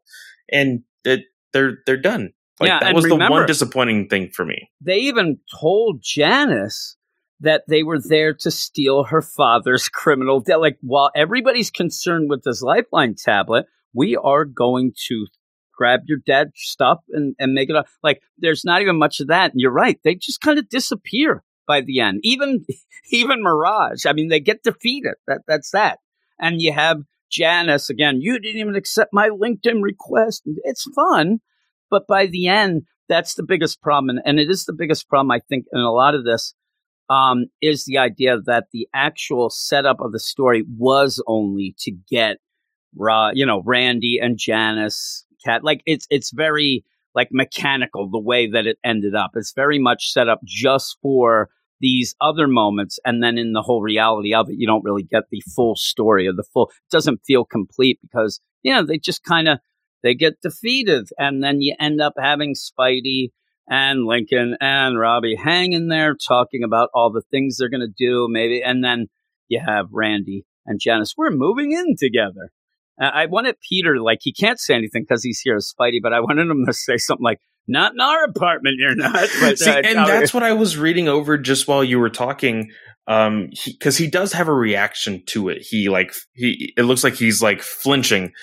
And 0.52 0.82
that 1.04 1.20
they're 1.54 1.78
they're 1.86 1.98
done. 1.98 2.32
Like, 2.60 2.70
Yeah, 2.70 2.80
that 2.82 2.96
was 2.96 3.06
the 3.06 3.16
one 3.16 3.46
disappointing 3.46 4.10
thing 4.10 4.30
for 4.34 4.46
me. 4.46 4.70
They 4.82 4.98
even 4.98 5.40
told 5.60 6.02
Janice 6.02 6.98
that 7.40 7.64
they 7.70 7.84
were 7.84 8.00
there 8.00 8.34
to 8.34 8.52
steal 8.52 9.06
her 9.06 9.22
father's 9.22 9.88
criminal 9.94 10.42
debt. 10.42 10.60
Like, 10.60 10.78
while 10.82 11.12
everybody's 11.16 11.72
concerned 11.72 12.30
with 12.30 12.44
this 12.44 12.62
Lifeline 12.62 13.16
tablet, 13.16 13.66
we 13.94 14.16
are 14.18 14.46
going 14.46 14.94
to 15.08 15.28
grab 15.80 16.02
your 16.08 16.20
dad's 16.26 16.52
stuff 16.56 17.00
and, 17.12 17.36
and 17.40 17.54
make 17.54 17.70
it 17.70 17.76
up. 17.76 17.88
Like, 18.04 18.22
there's 18.38 18.66
not 18.66 18.82
even 18.82 18.98
much 18.98 19.22
of 19.22 19.28
that. 19.28 19.52
And 19.52 19.62
you're 19.62 19.72
right. 19.72 19.98
They 20.04 20.16
just 20.16 20.42
kind 20.42 20.60
of 20.60 20.68
disappear 20.68 21.42
by 21.66 21.80
the 21.80 22.02
end. 22.02 22.20
Even, 22.24 22.66
even 23.12 23.42
Mirage. 23.42 24.06
I 24.06 24.12
mean, 24.12 24.28
they 24.28 24.42
get 24.42 24.62
defeated. 24.62 25.14
That, 25.26 25.42
that's 25.48 25.72
that. 25.72 26.00
And 26.38 26.62
you 26.62 26.74
have 26.74 26.98
Janice 27.32 27.90
again. 27.90 28.20
You 28.20 28.40
didn't 28.40 28.60
even 28.60 28.76
accept 28.76 29.12
my 29.14 29.30
LinkedIn 29.30 29.82
request. 29.82 30.44
It's 30.64 30.86
fun. 30.94 31.40
But 31.90 32.08
by 32.08 32.26
the 32.26 32.48
end, 32.48 32.84
that's 33.08 33.36
the 33.36 33.44
biggest 33.44 33.82
problem. 33.82 34.10
And, 34.10 34.20
and 34.26 34.40
it 34.40 34.52
is 34.52 34.66
the 34.66 34.74
biggest 34.74 35.08
problem, 35.08 35.32
I 35.32 35.40
think, 35.48 35.66
in 35.72 35.80
a 35.80 35.92
lot 35.92 36.14
of 36.14 36.26
this 36.26 36.54
um, 37.10 37.46
is 37.62 37.86
the 37.86 37.98
idea 37.98 38.38
that 38.46 38.66
the 38.74 38.88
actual 38.94 39.50
setup 39.50 40.02
of 40.02 40.12
the 40.12 40.20
story 40.20 40.66
was 40.78 41.24
only 41.26 41.74
to 41.80 41.92
get, 41.92 42.38
Ra, 42.96 43.32
you 43.34 43.46
know, 43.46 43.64
Randy 43.66 44.20
and 44.22 44.38
Janice, 44.38 45.26
Cat. 45.44 45.64
Like 45.64 45.82
it's 45.86 46.08
it's 46.10 46.32
very 46.32 46.84
like 47.16 47.30
mechanical 47.32 48.10
the 48.10 48.20
way 48.20 48.48
that 48.48 48.68
it 48.68 48.78
ended 48.84 49.16
up. 49.16 49.32
It's 49.36 49.54
very 49.54 49.80
much 49.80 50.12
set 50.12 50.30
up 50.30 50.40
just 50.46 50.98
for 51.02 51.50
these 51.82 52.16
other 52.20 52.48
moments, 52.48 53.00
and 53.06 53.24
then 53.24 53.38
in 53.38 53.54
the 53.54 53.62
whole 53.62 53.82
reality 53.82 54.34
of 54.34 54.50
it, 54.50 54.56
you 54.58 54.68
don't 54.68 54.84
really 54.84 55.04
get 55.04 55.24
the 55.32 55.42
full 55.56 55.76
story 55.76 56.28
or 56.28 56.34
the 56.34 56.44
full. 56.44 56.68
It 56.68 56.92
doesn't 56.92 57.22
feel 57.26 57.46
complete 57.46 58.00
because 58.02 58.42
you 58.64 58.74
know 58.74 58.86
they 58.86 58.98
just 58.98 59.24
kind 59.24 59.48
of 59.48 59.60
they 60.04 60.14
get 60.14 60.42
defeated, 60.42 61.10
and 61.18 61.44
then 61.44 61.62
you 61.62 61.76
end 61.80 62.02
up 62.02 62.14
having 62.18 62.56
Spidey 62.56 63.32
and 63.70 64.06
Lincoln 64.06 64.58
and 64.60 65.00
Robbie 65.00 65.36
hanging 65.36 65.88
there 65.88 66.16
talking 66.16 66.64
about 66.64 66.90
all 66.94 67.12
the 67.12 67.22
things 67.30 67.58
they're 67.58 67.70
going 67.70 67.82
to 67.82 67.88
do, 67.88 68.28
maybe. 68.30 68.64
And 68.64 68.84
then 68.84 69.08
you 69.48 69.62
have 69.66 69.90
Randy 69.92 70.46
and 70.66 70.80
Janice. 70.80 71.14
We're 71.16 71.30
moving 71.30 71.72
in 71.72 71.96
together. 71.98 72.52
Uh, 73.00 73.06
I 73.06 73.26
wanted 73.28 73.56
Peter, 73.68 74.00
like, 74.00 74.20
he 74.22 74.34
can't 74.34 74.60
say 74.60 74.76
anything 74.76 75.04
because 75.08 75.24
he's 75.24 75.40
here 75.40 75.56
as 75.56 75.74
Spidey, 75.74 76.00
but 76.02 76.14
I 76.14 76.20
wanted 76.20 76.50
him 76.50 76.66
to 76.66 76.74
say 76.74 76.98
something 76.98 77.24
like, 77.24 77.40
not 77.68 77.94
in 77.94 78.02
our 78.02 78.24
apartment, 78.24 78.76
you're 78.80 78.96
not. 78.96 79.30
But, 79.40 79.60
See, 79.60 79.70
uh, 79.70 79.82
and 79.86 79.98
that's 79.98 80.34
what 80.34 80.44
I 80.44 80.54
was 80.54 80.78
reading 80.78 81.08
over 81.08 81.38
just 81.38 81.68
while 81.68 81.84
you 81.84 82.00
were 82.00 82.10
talking. 82.10 82.72
Um, 83.08 83.50
because 83.66 83.98
he, 83.98 84.08
does 84.08 84.34
have 84.34 84.48
a 84.48 84.54
reaction 84.54 85.24
to 85.28 85.50
it. 85.50 85.64
He 85.68 85.90
like 85.90 86.14
he. 86.34 86.74
It 86.78 86.84
looks 86.84 87.04
like 87.04 87.16
he's 87.16 87.42
like 87.42 87.62
flinching, 87.62 88.34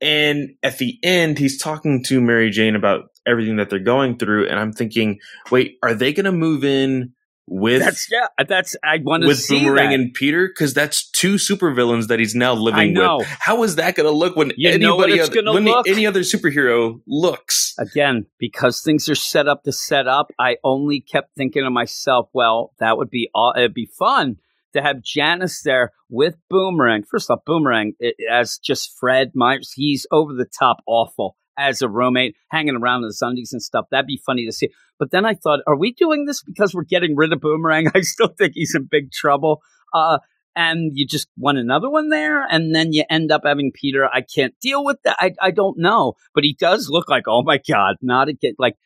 and 0.00 0.50
at 0.62 0.78
the 0.78 0.96
end, 1.02 1.38
he's 1.38 1.60
talking 1.60 2.04
to 2.04 2.20
Mary 2.20 2.50
Jane 2.50 2.76
about 2.76 3.06
everything 3.26 3.56
that 3.56 3.70
they're 3.70 3.80
going 3.80 4.18
through. 4.18 4.48
And 4.48 4.58
I'm 4.58 4.72
thinking, 4.72 5.18
wait, 5.50 5.76
are 5.82 5.94
they 5.94 6.12
going 6.12 6.26
to 6.26 6.32
move 6.32 6.64
in 6.64 7.14
with 7.46 7.80
that's, 7.82 8.08
yeah, 8.10 8.26
that's, 8.46 8.76
I 8.84 8.98
want 9.02 9.22
to 9.22 9.26
with 9.26 9.46
Boomerang 9.48 9.90
that. 9.90 9.94
and 9.94 10.14
Peter? 10.14 10.48
Because 10.48 10.74
that's 10.74 11.10
two 11.10 11.34
supervillains 11.34 12.06
that 12.08 12.18
he's 12.18 12.34
now 12.34 12.54
living 12.54 12.94
with. 12.94 13.26
How 13.40 13.62
is 13.62 13.76
that 13.76 13.94
going 13.94 14.06
to 14.08 14.16
look 14.16 14.36
when 14.36 14.52
You 14.56 14.70
anybody 14.70 15.20
other, 15.20 15.52
when 15.52 15.64
look? 15.64 15.88
any 15.88 16.06
other 16.06 16.20
superhero 16.20 17.00
looks? 17.06 17.74
Again, 17.78 18.26
because 18.38 18.80
things 18.82 19.08
are 19.08 19.14
set 19.14 19.48
up 19.48 19.64
to 19.64 19.72
set 19.72 20.06
up, 20.06 20.30
I 20.38 20.56
only 20.64 21.00
kept 21.00 21.34
thinking 21.36 21.64
to 21.64 21.70
myself, 21.70 22.28
well, 22.32 22.72
that 22.78 22.96
would 22.96 23.10
be 23.10 23.28
all. 23.34 23.52
it'd 23.56 23.74
be 23.74 23.88
fun 23.98 24.36
to 24.72 24.82
have 24.82 25.02
Janice 25.02 25.62
there 25.62 25.92
with 26.08 26.36
Boomerang. 26.48 27.02
First 27.02 27.30
off, 27.30 27.40
Boomerang 27.44 27.92
as 28.30 28.58
just 28.58 28.96
Fred 28.98 29.32
Myers, 29.34 29.72
he's 29.74 30.06
over 30.10 30.32
the 30.32 30.46
top 30.58 30.78
awful 30.86 31.36
as 31.58 31.82
a 31.82 31.88
roommate, 31.88 32.34
hanging 32.50 32.76
around 32.76 33.02
in 33.02 33.08
his 33.08 33.22
undies 33.22 33.52
and 33.52 33.62
stuff. 33.62 33.86
That'd 33.90 34.06
be 34.06 34.20
funny 34.24 34.46
to 34.46 34.52
see. 34.52 34.70
But 34.98 35.10
then 35.10 35.24
I 35.24 35.34
thought, 35.34 35.60
are 35.66 35.76
we 35.76 35.92
doing 35.92 36.24
this 36.26 36.42
because 36.42 36.74
we're 36.74 36.84
getting 36.84 37.16
rid 37.16 37.32
of 37.32 37.40
Boomerang? 37.40 37.88
I 37.94 38.00
still 38.00 38.28
think 38.28 38.52
he's 38.54 38.74
in 38.74 38.88
big 38.90 39.12
trouble. 39.12 39.62
Uh, 39.92 40.18
and 40.54 40.92
you 40.94 41.06
just 41.06 41.28
want 41.36 41.58
another 41.58 41.88
one 41.88 42.10
there, 42.10 42.42
and 42.42 42.74
then 42.74 42.92
you 42.92 43.04
end 43.08 43.32
up 43.32 43.42
having 43.44 43.72
Peter. 43.74 44.06
I 44.06 44.20
can't 44.20 44.54
deal 44.60 44.84
with 44.84 44.98
that. 45.04 45.16
I 45.18 45.32
I 45.40 45.50
don't 45.50 45.78
know, 45.78 46.14
but 46.34 46.44
he 46.44 46.54
does 46.58 46.88
look 46.90 47.08
like 47.08 47.24
oh 47.26 47.42
my 47.42 47.58
god, 47.66 47.96
not 48.02 48.28
again. 48.28 48.54
Like, 48.58 48.76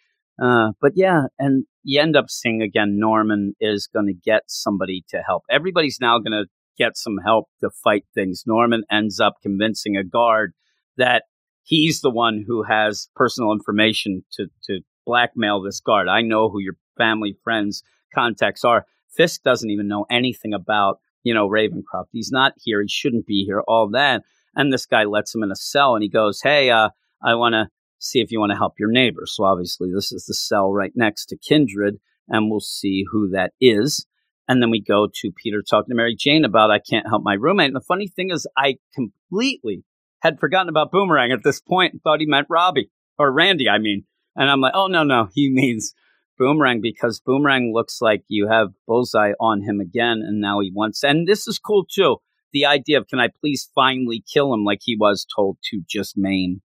uh, 0.40 0.72
but 0.80 0.92
yeah, 0.94 1.24
and 1.38 1.64
you 1.82 2.00
end 2.00 2.16
up 2.16 2.30
seeing 2.30 2.62
again. 2.62 2.98
Norman 2.98 3.54
is 3.60 3.88
going 3.92 4.06
to 4.06 4.14
get 4.14 4.42
somebody 4.46 5.04
to 5.08 5.22
help. 5.26 5.42
Everybody's 5.50 5.98
now 6.00 6.18
going 6.18 6.32
to 6.32 6.46
get 6.78 6.96
some 6.96 7.18
help 7.24 7.48
to 7.60 7.70
fight 7.82 8.04
things. 8.14 8.44
Norman 8.46 8.84
ends 8.90 9.18
up 9.18 9.34
convincing 9.42 9.96
a 9.96 10.04
guard 10.04 10.52
that 10.96 11.24
he's 11.66 12.00
the 12.00 12.10
one 12.10 12.44
who 12.46 12.62
has 12.62 13.08
personal 13.14 13.52
information 13.52 14.24
to 14.32 14.46
to 14.64 14.80
blackmail 15.04 15.60
this 15.60 15.80
guard. 15.80 16.08
I 16.08 16.22
know 16.22 16.48
who 16.48 16.60
your 16.60 16.76
family, 16.96 17.36
friends, 17.44 17.82
contacts 18.14 18.64
are. 18.64 18.86
Fisk 19.08 19.42
doesn't 19.42 19.70
even 19.70 19.88
know 19.88 20.06
anything 20.10 20.52
about 20.52 21.00
you 21.26 21.34
know, 21.34 21.48
Ravencroft. 21.48 22.06
He's 22.12 22.30
not 22.30 22.52
here. 22.56 22.80
He 22.80 22.88
shouldn't 22.88 23.26
be 23.26 23.44
here. 23.44 23.60
All 23.66 23.90
that. 23.90 24.22
And 24.54 24.72
this 24.72 24.86
guy 24.86 25.02
lets 25.02 25.34
him 25.34 25.42
in 25.42 25.50
a 25.50 25.56
cell 25.56 25.96
and 25.96 26.02
he 26.04 26.08
goes, 26.08 26.40
Hey, 26.40 26.70
uh, 26.70 26.90
I 27.20 27.34
want 27.34 27.54
to 27.54 27.68
see 27.98 28.20
if 28.20 28.30
you 28.30 28.38
want 28.38 28.52
to 28.52 28.56
help 28.56 28.74
your 28.78 28.92
neighbor. 28.92 29.24
So 29.26 29.42
obviously, 29.42 29.90
this 29.92 30.12
is 30.12 30.26
the 30.26 30.34
cell 30.34 30.72
right 30.72 30.92
next 30.94 31.26
to 31.26 31.36
Kindred, 31.36 31.98
and 32.28 32.48
we'll 32.48 32.60
see 32.60 33.04
who 33.10 33.28
that 33.30 33.54
is. 33.60 34.06
And 34.46 34.62
then 34.62 34.70
we 34.70 34.80
go 34.80 35.08
to 35.12 35.32
Peter 35.32 35.62
talking 35.68 35.88
to 35.88 35.96
Mary 35.96 36.14
Jane 36.16 36.44
about 36.44 36.70
I 36.70 36.78
can't 36.78 37.08
help 37.08 37.24
my 37.24 37.34
roommate. 37.34 37.66
And 37.66 37.76
the 37.76 37.80
funny 37.80 38.06
thing 38.06 38.30
is, 38.30 38.46
I 38.56 38.76
completely 38.94 39.82
had 40.26 40.40
forgotten 40.40 40.68
about 40.68 40.90
Boomerang 40.90 41.32
at 41.32 41.44
this 41.44 41.60
point 41.60 41.92
and 41.92 42.02
thought 42.02 42.20
he 42.20 42.26
meant 42.26 42.48
Robbie 42.50 42.90
or 43.18 43.32
Randy, 43.32 43.68
I 43.68 43.78
mean. 43.78 44.04
And 44.34 44.50
I'm 44.50 44.60
like, 44.60 44.74
oh, 44.74 44.88
no, 44.88 45.04
no, 45.04 45.28
he 45.32 45.50
means 45.52 45.94
Boomerang 46.38 46.80
because 46.82 47.20
Boomerang 47.20 47.72
looks 47.72 48.00
like 48.00 48.24
you 48.28 48.48
have 48.48 48.68
Bullseye 48.86 49.32
on 49.40 49.62
him 49.62 49.80
again. 49.80 50.22
And 50.26 50.40
now 50.40 50.60
he 50.60 50.70
wants, 50.74 51.02
and 51.02 51.26
this 51.26 51.46
is 51.46 51.58
cool 51.58 51.86
too. 51.90 52.18
The 52.52 52.66
idea 52.66 52.98
of 52.98 53.08
can 53.08 53.20
I 53.20 53.28
please 53.40 53.70
finally 53.74 54.22
kill 54.32 54.52
him 54.52 54.64
like 54.64 54.80
he 54.82 54.96
was 54.98 55.26
told 55.34 55.58
to 55.70 55.82
just 55.88 56.16
maim, 56.16 56.62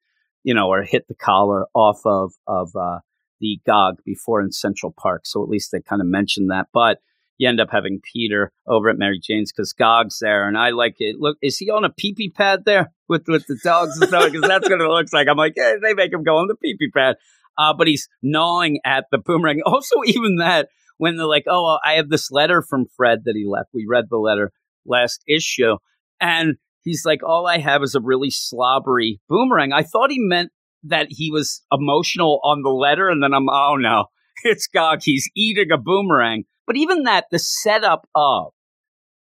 you 0.42 0.54
know, 0.54 0.68
or 0.68 0.82
hit 0.82 1.06
the 1.08 1.14
collar 1.14 1.66
off 1.74 2.00
of, 2.04 2.32
of, 2.46 2.70
uh, 2.76 2.98
the 3.40 3.60
Gog 3.66 3.98
before 4.04 4.40
in 4.40 4.52
Central 4.52 4.94
Park. 4.96 5.22
So 5.26 5.42
at 5.42 5.48
least 5.48 5.70
they 5.72 5.80
kind 5.80 6.00
of 6.00 6.06
mentioned 6.06 6.50
that. 6.50 6.68
But 6.72 6.98
you 7.38 7.48
end 7.48 7.60
up 7.60 7.68
having 7.70 8.00
Peter 8.12 8.52
over 8.66 8.88
at 8.88 8.98
Mary 8.98 9.20
Jane's 9.22 9.52
because 9.52 9.72
Gog's 9.72 10.18
there, 10.20 10.46
and 10.46 10.56
I 10.56 10.70
like 10.70 10.96
it. 10.98 11.16
Look, 11.18 11.36
is 11.42 11.58
he 11.58 11.70
on 11.70 11.84
a 11.84 11.90
pee 11.90 12.14
pee 12.14 12.30
pad 12.30 12.64
there 12.64 12.92
with 13.08 13.24
with 13.26 13.46
the 13.46 13.58
dogs 13.62 13.98
and 13.98 14.08
stuff? 14.08 14.30
Because 14.30 14.48
that's 14.48 14.68
what 14.68 14.80
it 14.80 14.88
looks 14.88 15.12
like. 15.12 15.28
I'm 15.28 15.36
like, 15.36 15.54
yeah, 15.56 15.74
they 15.82 15.94
make 15.94 16.12
him 16.12 16.22
go 16.22 16.36
on 16.36 16.48
the 16.48 16.54
pee 16.54 16.76
pee 16.78 16.90
pad, 16.90 17.16
uh, 17.58 17.74
but 17.76 17.86
he's 17.86 18.08
gnawing 18.22 18.80
at 18.84 19.06
the 19.10 19.18
boomerang. 19.18 19.62
Also, 19.66 19.96
even 20.06 20.36
that 20.36 20.68
when 20.98 21.16
they're 21.16 21.26
like, 21.26 21.44
oh, 21.48 21.78
I 21.84 21.94
have 21.94 22.08
this 22.08 22.30
letter 22.30 22.62
from 22.62 22.86
Fred 22.96 23.20
that 23.24 23.34
he 23.34 23.44
left. 23.46 23.70
We 23.74 23.86
read 23.88 24.04
the 24.08 24.18
letter 24.18 24.52
last 24.86 25.22
issue, 25.26 25.76
and 26.20 26.54
he's 26.82 27.04
like, 27.04 27.22
all 27.24 27.46
I 27.46 27.58
have 27.58 27.82
is 27.82 27.94
a 27.94 28.00
really 28.00 28.30
slobbery 28.30 29.20
boomerang. 29.28 29.72
I 29.72 29.82
thought 29.82 30.10
he 30.10 30.18
meant 30.20 30.50
that 30.84 31.08
he 31.10 31.30
was 31.32 31.62
emotional 31.72 32.40
on 32.44 32.62
the 32.62 32.70
letter, 32.70 33.08
and 33.08 33.22
then 33.22 33.34
I'm, 33.34 33.48
oh 33.48 33.76
no, 33.76 34.06
it's 34.44 34.68
Gog. 34.68 35.00
He's 35.02 35.28
eating 35.34 35.72
a 35.72 35.78
boomerang. 35.78 36.44
But 36.66 36.76
even 36.76 37.04
that, 37.04 37.26
the 37.30 37.38
setup 37.38 38.08
of, 38.14 38.52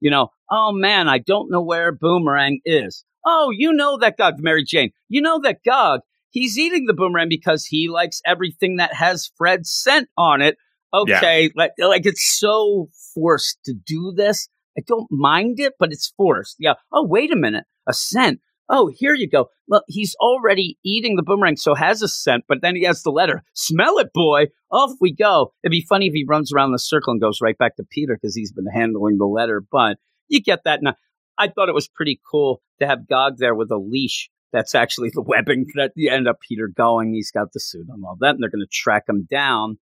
you 0.01 0.11
know, 0.11 0.29
oh 0.51 0.73
man, 0.73 1.09
I 1.09 1.19
don't 1.19 1.51
know 1.51 1.63
where 1.63 1.93
Boomerang 1.93 2.61
is. 2.65 3.05
Oh, 3.25 3.51
you 3.55 3.73
know 3.73 3.99
that 3.99 4.17
Gog, 4.17 4.35
Mary 4.39 4.65
Jane. 4.65 4.93
You 5.09 5.21
know 5.21 5.41
that 5.41 5.59
Gog, 5.65 6.01
he's 6.31 6.59
eating 6.59 6.87
the 6.87 6.95
boomerang 6.95 7.29
because 7.29 7.67
he 7.67 7.89
likes 7.89 8.23
everything 8.25 8.77
that 8.77 8.95
has 8.95 9.31
Fred's 9.37 9.71
scent 9.71 10.09
on 10.17 10.41
it. 10.41 10.57
Okay, 10.93 11.43
yeah. 11.43 11.49
like, 11.55 11.73
like 11.79 12.07
it's 12.07 12.39
so 12.39 12.89
forced 13.15 13.59
to 13.65 13.75
do 13.75 14.13
this. 14.17 14.49
I 14.77 14.83
don't 14.87 15.09
mind 15.11 15.61
it, 15.61 15.75
but 15.79 15.93
it's 15.93 16.13
forced. 16.17 16.57
Yeah. 16.59 16.75
Oh, 16.93 17.07
wait 17.07 17.33
a 17.33 17.37
minute. 17.37 17.65
A 17.87 17.93
scent 17.93 18.41
oh, 18.71 18.91
here 18.95 19.15
you 19.15 19.29
go. 19.29 19.51
Well, 19.69 19.83
he's 19.89 20.15
already 20.21 20.79
eating 20.85 21.17
the 21.17 21.23
boomerang, 21.23 21.57
so 21.57 21.75
has 21.75 22.01
a 22.03 22.09
scent, 22.09 22.45
but 22.49 22.63
then 22.63 22.77
he 22.77 22.85
has 22.85 23.03
the 23.03 23.11
letter. 23.11 23.43
Smell 23.53 23.99
it, 23.99 24.13
boy. 24.15 24.47
Off 24.71 24.93
we 25.01 25.13
go. 25.13 25.53
It'd 25.63 25.73
be 25.73 25.85
funny 25.87 26.07
if 26.07 26.15
he 26.15 26.25
runs 26.27 26.53
around 26.53 26.73
the 26.73 26.79
circle 26.79 27.11
and 27.13 27.21
goes 27.21 27.41
right 27.43 27.59
back 27.59 27.77
to 27.77 27.85
Peter 27.85 28.15
because 28.15 28.35
he's 28.35 28.53
been 28.53 28.67
handling 28.73 29.19
the 29.19 29.27
letter, 29.27 29.63
but 29.71 29.99
you 30.29 30.41
get 30.41 30.61
that. 30.65 30.83
Now, 30.83 30.95
I 31.37 31.49
thought 31.49 31.69
it 31.69 31.75
was 31.75 31.89
pretty 31.89 32.21
cool 32.31 32.63
to 32.79 32.87
have 32.87 33.09
Gog 33.09 33.39
there 33.39 33.55
with 33.55 33.71
a 33.71 33.77
leash. 33.77 34.31
That's 34.53 34.75
actually 34.75 35.11
the 35.13 35.23
webbing 35.23 35.67
that 35.75 35.93
you 35.97 36.11
end 36.11 36.29
up 36.29 36.39
Peter 36.41 36.69
going. 36.69 37.13
He's 37.13 37.31
got 37.31 37.53
the 37.53 37.61
suit 37.61 37.87
and 37.89 38.05
all 38.05 38.17
that, 38.21 38.31
and 38.31 38.43
they're 38.43 38.51
going 38.51 38.65
to 38.65 38.69
track 38.71 39.05
him 39.09 39.27
down. 39.31 39.79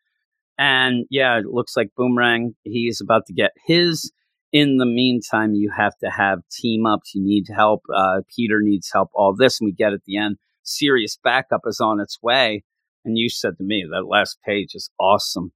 And 0.58 1.06
yeah, 1.10 1.38
it 1.38 1.46
looks 1.46 1.78
like 1.78 1.92
Boomerang, 1.96 2.56
he's 2.64 3.00
about 3.02 3.28
to 3.28 3.34
get 3.34 3.52
his 3.66 4.12
in 4.58 4.78
the 4.78 4.86
meantime, 4.86 5.54
you 5.54 5.72
have 5.76 5.96
to 6.00 6.10
have 6.10 6.40
team 6.52 6.86
ups. 6.86 7.14
You 7.14 7.24
need 7.24 7.46
help. 7.54 7.82
Uh, 7.94 8.22
Peter 8.36 8.60
needs 8.62 8.90
help. 8.92 9.10
All 9.14 9.36
this, 9.36 9.60
and 9.60 9.68
we 9.68 9.72
get 9.72 9.94
at 9.94 10.04
the 10.06 10.18
end. 10.18 10.38
Serious 10.64 11.18
backup 11.24 11.62
is 11.66 11.80
on 11.80 12.00
its 12.00 12.18
way. 12.22 12.64
And 13.06 13.18
you 13.18 13.30
said 13.30 13.58
to 13.58 13.64
me 13.64 13.86
that 13.92 14.08
last 14.08 14.38
page 14.46 14.72
is 14.74 14.90
awesome. 15.00 15.52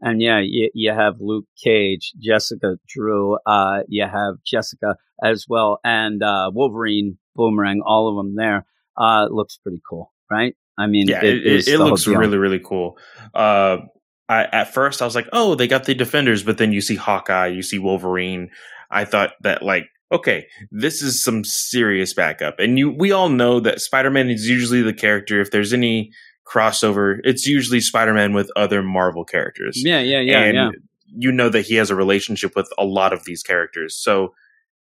And 0.00 0.20
yeah, 0.20 0.40
you, 0.42 0.70
you 0.74 0.92
have 0.92 1.20
Luke 1.20 1.46
Cage, 1.62 2.12
Jessica 2.18 2.76
Drew, 2.88 3.38
uh, 3.46 3.80
you 3.88 4.04
have 4.04 4.34
Jessica 4.44 4.96
as 5.22 5.46
well, 5.48 5.78
and 5.84 6.22
uh, 6.22 6.50
Wolverine, 6.52 7.16
Boomerang, 7.34 7.80
all 7.84 8.08
of 8.10 8.16
them 8.16 8.36
there. 8.36 8.66
Uh, 8.98 9.26
looks 9.30 9.58
pretty 9.62 9.80
cool, 9.88 10.12
right? 10.30 10.54
I 10.78 10.86
mean, 10.86 11.08
yeah, 11.08 11.24
it, 11.24 11.46
it, 11.46 11.68
it 11.68 11.78
looks 11.78 12.06
really, 12.06 12.36
really 12.36 12.60
cool. 12.62 12.98
Uh, 13.34 13.78
I, 14.28 14.44
at 14.44 14.74
first 14.74 15.02
I 15.02 15.04
was 15.04 15.14
like, 15.14 15.28
oh, 15.32 15.54
they 15.54 15.68
got 15.68 15.84
the 15.84 15.94
defenders, 15.94 16.42
but 16.42 16.58
then 16.58 16.72
you 16.72 16.80
see 16.80 16.96
Hawkeye, 16.96 17.46
you 17.48 17.62
see 17.62 17.78
Wolverine. 17.78 18.50
I 18.90 19.04
thought 19.04 19.32
that 19.42 19.62
like, 19.62 19.86
okay, 20.12 20.46
this 20.70 21.02
is 21.02 21.22
some 21.22 21.44
serious 21.44 22.14
backup. 22.14 22.58
And 22.58 22.78
you, 22.78 22.90
we 22.90 23.12
all 23.12 23.28
know 23.28 23.60
that 23.60 23.80
Spider-Man 23.80 24.30
is 24.30 24.48
usually 24.48 24.82
the 24.82 24.94
character. 24.94 25.40
If 25.40 25.50
there's 25.50 25.72
any 25.72 26.12
crossover, 26.46 27.18
it's 27.24 27.46
usually 27.46 27.80
Spider-Man 27.80 28.32
with 28.32 28.50
other 28.54 28.82
Marvel 28.82 29.24
characters. 29.24 29.82
Yeah, 29.84 30.00
yeah, 30.00 30.20
yeah, 30.20 30.40
and 30.44 30.54
yeah. 30.54 30.70
You 31.18 31.32
know 31.32 31.48
that 31.48 31.66
he 31.66 31.76
has 31.76 31.90
a 31.90 31.96
relationship 31.96 32.54
with 32.54 32.68
a 32.78 32.84
lot 32.84 33.12
of 33.12 33.24
these 33.24 33.42
characters. 33.42 33.96
So 33.96 34.34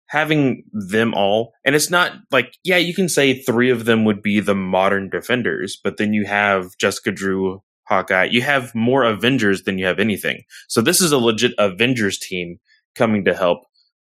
having 0.07 0.63
them 0.71 1.13
all, 1.13 1.53
and 1.63 1.75
it's 1.75 1.89
not 1.89 2.13
like, 2.31 2.57
yeah, 2.63 2.77
you 2.77 2.93
can 2.93 3.07
say 3.07 3.41
three 3.41 3.69
of 3.69 3.85
them 3.85 4.05
would 4.05 4.21
be 4.21 4.39
the 4.39 4.55
modern 4.55 5.09
defenders, 5.09 5.79
but 5.81 5.97
then 5.97 6.13
you 6.13 6.25
have 6.25 6.77
Jessica 6.77 7.11
Drew, 7.11 7.61
Hawkeye, 7.85 8.25
you 8.25 8.41
have 8.41 8.73
more 8.73 9.03
Avengers 9.03 9.63
than 9.63 9.77
you 9.77 9.85
have 9.85 9.99
anything. 9.99 10.43
So 10.67 10.81
this 10.81 11.01
is 11.01 11.11
a 11.11 11.17
legit 11.17 11.51
Avengers 11.57 12.17
team 12.17 12.57
coming 12.95 13.25
to 13.25 13.33
help 13.33 13.63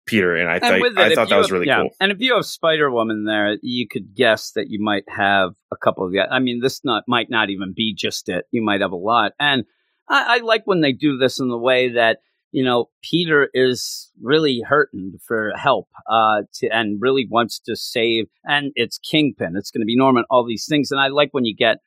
Peter, 0.06 0.36
and 0.36 0.50
I, 0.50 0.60
th- 0.60 0.84
it, 0.84 0.98
I 0.98 1.16
thought 1.16 1.30
that 1.30 1.38
was 1.38 1.52
really 1.52 1.66
yeah. 1.66 1.82
cool. 1.82 1.90
And 2.00 2.12
if 2.12 2.20
you 2.20 2.36
have 2.36 2.46
Spider 2.46 2.92
Woman 2.92 3.26
there, 3.26 3.58
you 3.62 3.88
could 3.88 4.14
guess 4.14 4.52
that 4.52 4.70
you 4.70 4.82
might 4.82 5.04
have 5.10 5.52
a 5.72 5.78
couple 5.78 6.06
of. 6.06 6.14
I 6.32 6.40
mean, 6.40 6.62
this 6.62 6.82
not 6.84 7.04
might 7.08 7.30
not 7.30 7.50
even 7.50 7.74
be 7.76 7.94
just 7.94 8.30
it. 8.30 8.46
You 8.52 8.64
might 8.64 8.82
have 8.82 8.92
a 8.92 8.98
lot, 8.98 9.34
and 9.40 9.64
I, 10.08 10.36
I 10.36 10.38
like 10.44 10.62
when 10.66 10.82
they 10.82 10.92
do 10.92 11.18
this 11.18 11.40
in 11.40 11.50
the 11.50 11.58
way 11.58 11.90
that 11.94 12.20
you 12.52 12.64
know 12.64 12.90
Peter 13.02 13.50
is 13.54 14.12
really 14.22 14.62
hurting 14.66 15.14
for 15.26 15.54
help, 15.56 15.88
uh, 16.08 16.44
to 16.56 16.70
and 16.70 17.02
really 17.02 17.28
wants 17.30 17.60
to 17.62 17.76
save. 17.76 18.28
And 18.44 18.72
it's 18.76 19.00
Kingpin. 19.00 19.56
It's 19.58 19.72
going 19.72 19.82
to 19.82 19.86
be 19.86 19.98
Norman. 19.98 20.26
All 20.30 20.46
these 20.46 20.68
things, 20.70 20.92
and 20.92 21.02
I 21.02 21.08
like 21.08 21.30
when 21.32 21.46
you 21.46 21.56
get 21.56 21.78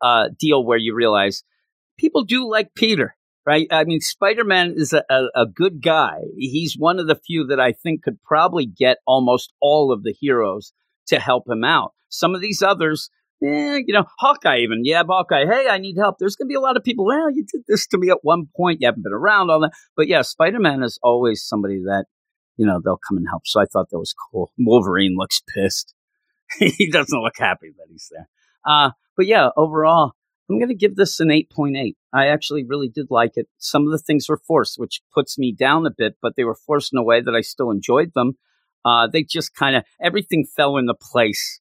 uh, 0.00 0.28
deal 0.38 0.64
where 0.64 0.78
you 0.78 0.94
realize 0.94 1.42
people 1.98 2.24
do 2.24 2.48
like 2.48 2.74
Peter, 2.74 3.16
right? 3.44 3.66
I 3.70 3.84
mean, 3.84 4.00
Spider 4.00 4.44
Man 4.44 4.74
is 4.76 4.92
a, 4.92 5.04
a, 5.10 5.42
a, 5.42 5.46
good 5.46 5.82
guy. 5.82 6.20
He's 6.36 6.76
one 6.78 6.98
of 6.98 7.06
the 7.06 7.16
few 7.26 7.46
that 7.46 7.60
I 7.60 7.72
think 7.72 8.02
could 8.02 8.22
probably 8.22 8.66
get 8.66 8.98
almost 9.06 9.52
all 9.60 9.92
of 9.92 10.02
the 10.02 10.14
heroes 10.18 10.72
to 11.08 11.18
help 11.18 11.48
him 11.48 11.64
out. 11.64 11.92
Some 12.08 12.34
of 12.34 12.40
these 12.40 12.62
others, 12.62 13.10
eh, 13.44 13.80
you 13.86 13.92
know, 13.92 14.04
Hawkeye 14.18 14.58
even. 14.58 14.84
Yeah, 14.84 15.02
Hawkeye, 15.06 15.46
hey, 15.46 15.68
I 15.68 15.78
need 15.78 15.96
help. 15.98 16.16
There's 16.18 16.36
going 16.36 16.46
to 16.46 16.52
be 16.52 16.56
a 16.56 16.60
lot 16.60 16.76
of 16.76 16.84
people, 16.84 17.04
well, 17.04 17.30
you 17.30 17.44
did 17.44 17.62
this 17.66 17.86
to 17.88 17.98
me 17.98 18.10
at 18.10 18.18
one 18.22 18.48
point. 18.56 18.80
You 18.80 18.88
haven't 18.88 19.02
been 19.02 19.12
around, 19.12 19.50
all 19.50 19.60
that. 19.60 19.72
But 19.96 20.08
yeah, 20.08 20.22
Spider 20.22 20.60
Man 20.60 20.82
is 20.82 20.98
always 21.02 21.42
somebody 21.42 21.80
that, 21.84 22.06
you 22.56 22.66
know, 22.66 22.80
they'll 22.82 23.00
come 23.08 23.16
and 23.16 23.26
help. 23.28 23.42
So 23.46 23.60
I 23.60 23.66
thought 23.66 23.90
that 23.90 23.98
was 23.98 24.14
cool. 24.30 24.52
Wolverine 24.58 25.16
looks 25.16 25.42
pissed. 25.54 25.94
he 26.58 26.90
doesn't 26.90 27.20
look 27.20 27.36
happy 27.38 27.70
that 27.76 27.86
he's 27.90 28.08
there. 28.10 28.28
Uh, 28.64 28.90
but 29.16 29.26
yeah, 29.26 29.50
overall, 29.56 30.12
I'm 30.48 30.58
going 30.58 30.68
to 30.68 30.74
give 30.74 30.96
this 30.96 31.20
an 31.20 31.28
8.8. 31.28 31.94
I 32.12 32.28
actually 32.28 32.64
really 32.64 32.88
did 32.88 33.06
like 33.10 33.32
it. 33.34 33.48
Some 33.58 33.84
of 33.84 33.90
the 33.90 33.98
things 33.98 34.28
were 34.28 34.40
forced, 34.46 34.78
which 34.78 35.02
puts 35.12 35.38
me 35.38 35.52
down 35.52 35.86
a 35.86 35.90
bit, 35.90 36.16
but 36.22 36.36
they 36.36 36.44
were 36.44 36.54
forced 36.54 36.92
in 36.92 36.98
a 36.98 37.04
way 37.04 37.20
that 37.20 37.34
I 37.34 37.42
still 37.42 37.70
enjoyed 37.70 38.12
them. 38.14 38.32
Uh, 38.84 39.08
they 39.12 39.22
just 39.22 39.54
kind 39.54 39.76
of, 39.76 39.84
everything 40.00 40.46
fell 40.56 40.78
into 40.78 40.94
place 40.94 41.60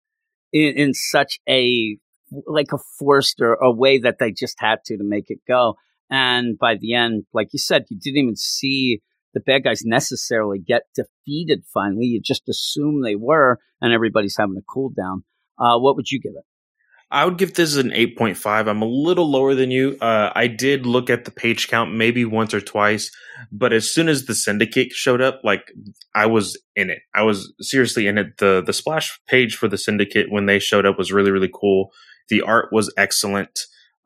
in, 0.54 0.76
in, 0.76 0.94
such 0.94 1.40
a, 1.50 1.98
like 2.46 2.72
a 2.72 2.78
forced 2.98 3.42
or 3.42 3.56
a 3.56 3.72
way 3.72 3.98
that 3.98 4.20
they 4.20 4.32
just 4.32 4.56
had 4.60 4.80
to 4.86 4.98
to 4.98 5.04
make 5.04 5.30
it 5.30 5.40
go. 5.48 5.76
And 6.10 6.58
by 6.58 6.76
the 6.76 6.94
end, 6.94 7.26
like 7.34 7.50
you 7.52 7.60
said, 7.60 7.86
you 7.90 8.00
didn't 8.00 8.18
even 8.18 8.36
see 8.38 9.02
the 9.34 9.42
bad 9.42 9.64
guys 9.64 9.84
necessarily 9.84 10.60
get 10.60 10.84
defeated 10.96 11.64
finally. 11.74 12.06
You 12.06 12.22
just 12.22 12.48
assume 12.48 13.02
they 13.02 13.16
were, 13.16 13.60
and 13.82 13.92
everybody's 13.92 14.38
having 14.38 14.58
a 14.58 14.62
cool 14.62 14.90
down. 14.90 15.26
Uh, 15.60 15.78
what 15.78 15.96
would 15.98 16.10
you 16.10 16.22
give 16.22 16.34
it? 16.38 16.46
I 17.10 17.24
would 17.24 17.38
give 17.38 17.54
this 17.54 17.78
an 17.78 17.92
8.5. 17.92 18.68
I'm 18.68 18.82
a 18.82 18.86
little 18.86 19.30
lower 19.32 19.56
than 19.56 19.72
you. 19.72 19.98
Uh, 20.02 20.32
I 20.36 20.48
did 20.48 20.86
look 20.86 21.10
at 21.10 21.24
the 21.24 21.32
page 21.32 21.70
count 21.70 21.94
maybe 21.94 22.26
once 22.26 22.54
or 22.54 22.60
twice, 22.60 23.12
but 23.52 23.72
as 23.72 23.90
soon 23.90 24.10
as 24.10 24.26
the 24.26 24.36
syndicate 24.36 24.92
showed 24.92 25.22
up, 25.22 25.40
like 25.44 25.72
I 26.14 26.26
was 26.26 26.62
in 26.76 26.90
it. 26.90 27.00
I 27.16 27.24
was 27.24 27.54
seriously 27.62 28.08
in 28.08 28.18
it. 28.18 28.38
The 28.40 28.62
the 28.66 28.74
splash 28.74 29.18
page 29.26 29.56
for 29.56 29.70
the 29.70 29.78
syndicate 29.78 30.30
when 30.30 30.48
they 30.48 30.60
showed 30.60 30.86
up 30.86 30.98
was 30.98 31.14
really 31.14 31.32
really 31.32 31.50
cool. 31.54 31.94
The 32.30 32.42
art 32.42 32.70
was 32.74 32.94
excellent. 32.98 33.58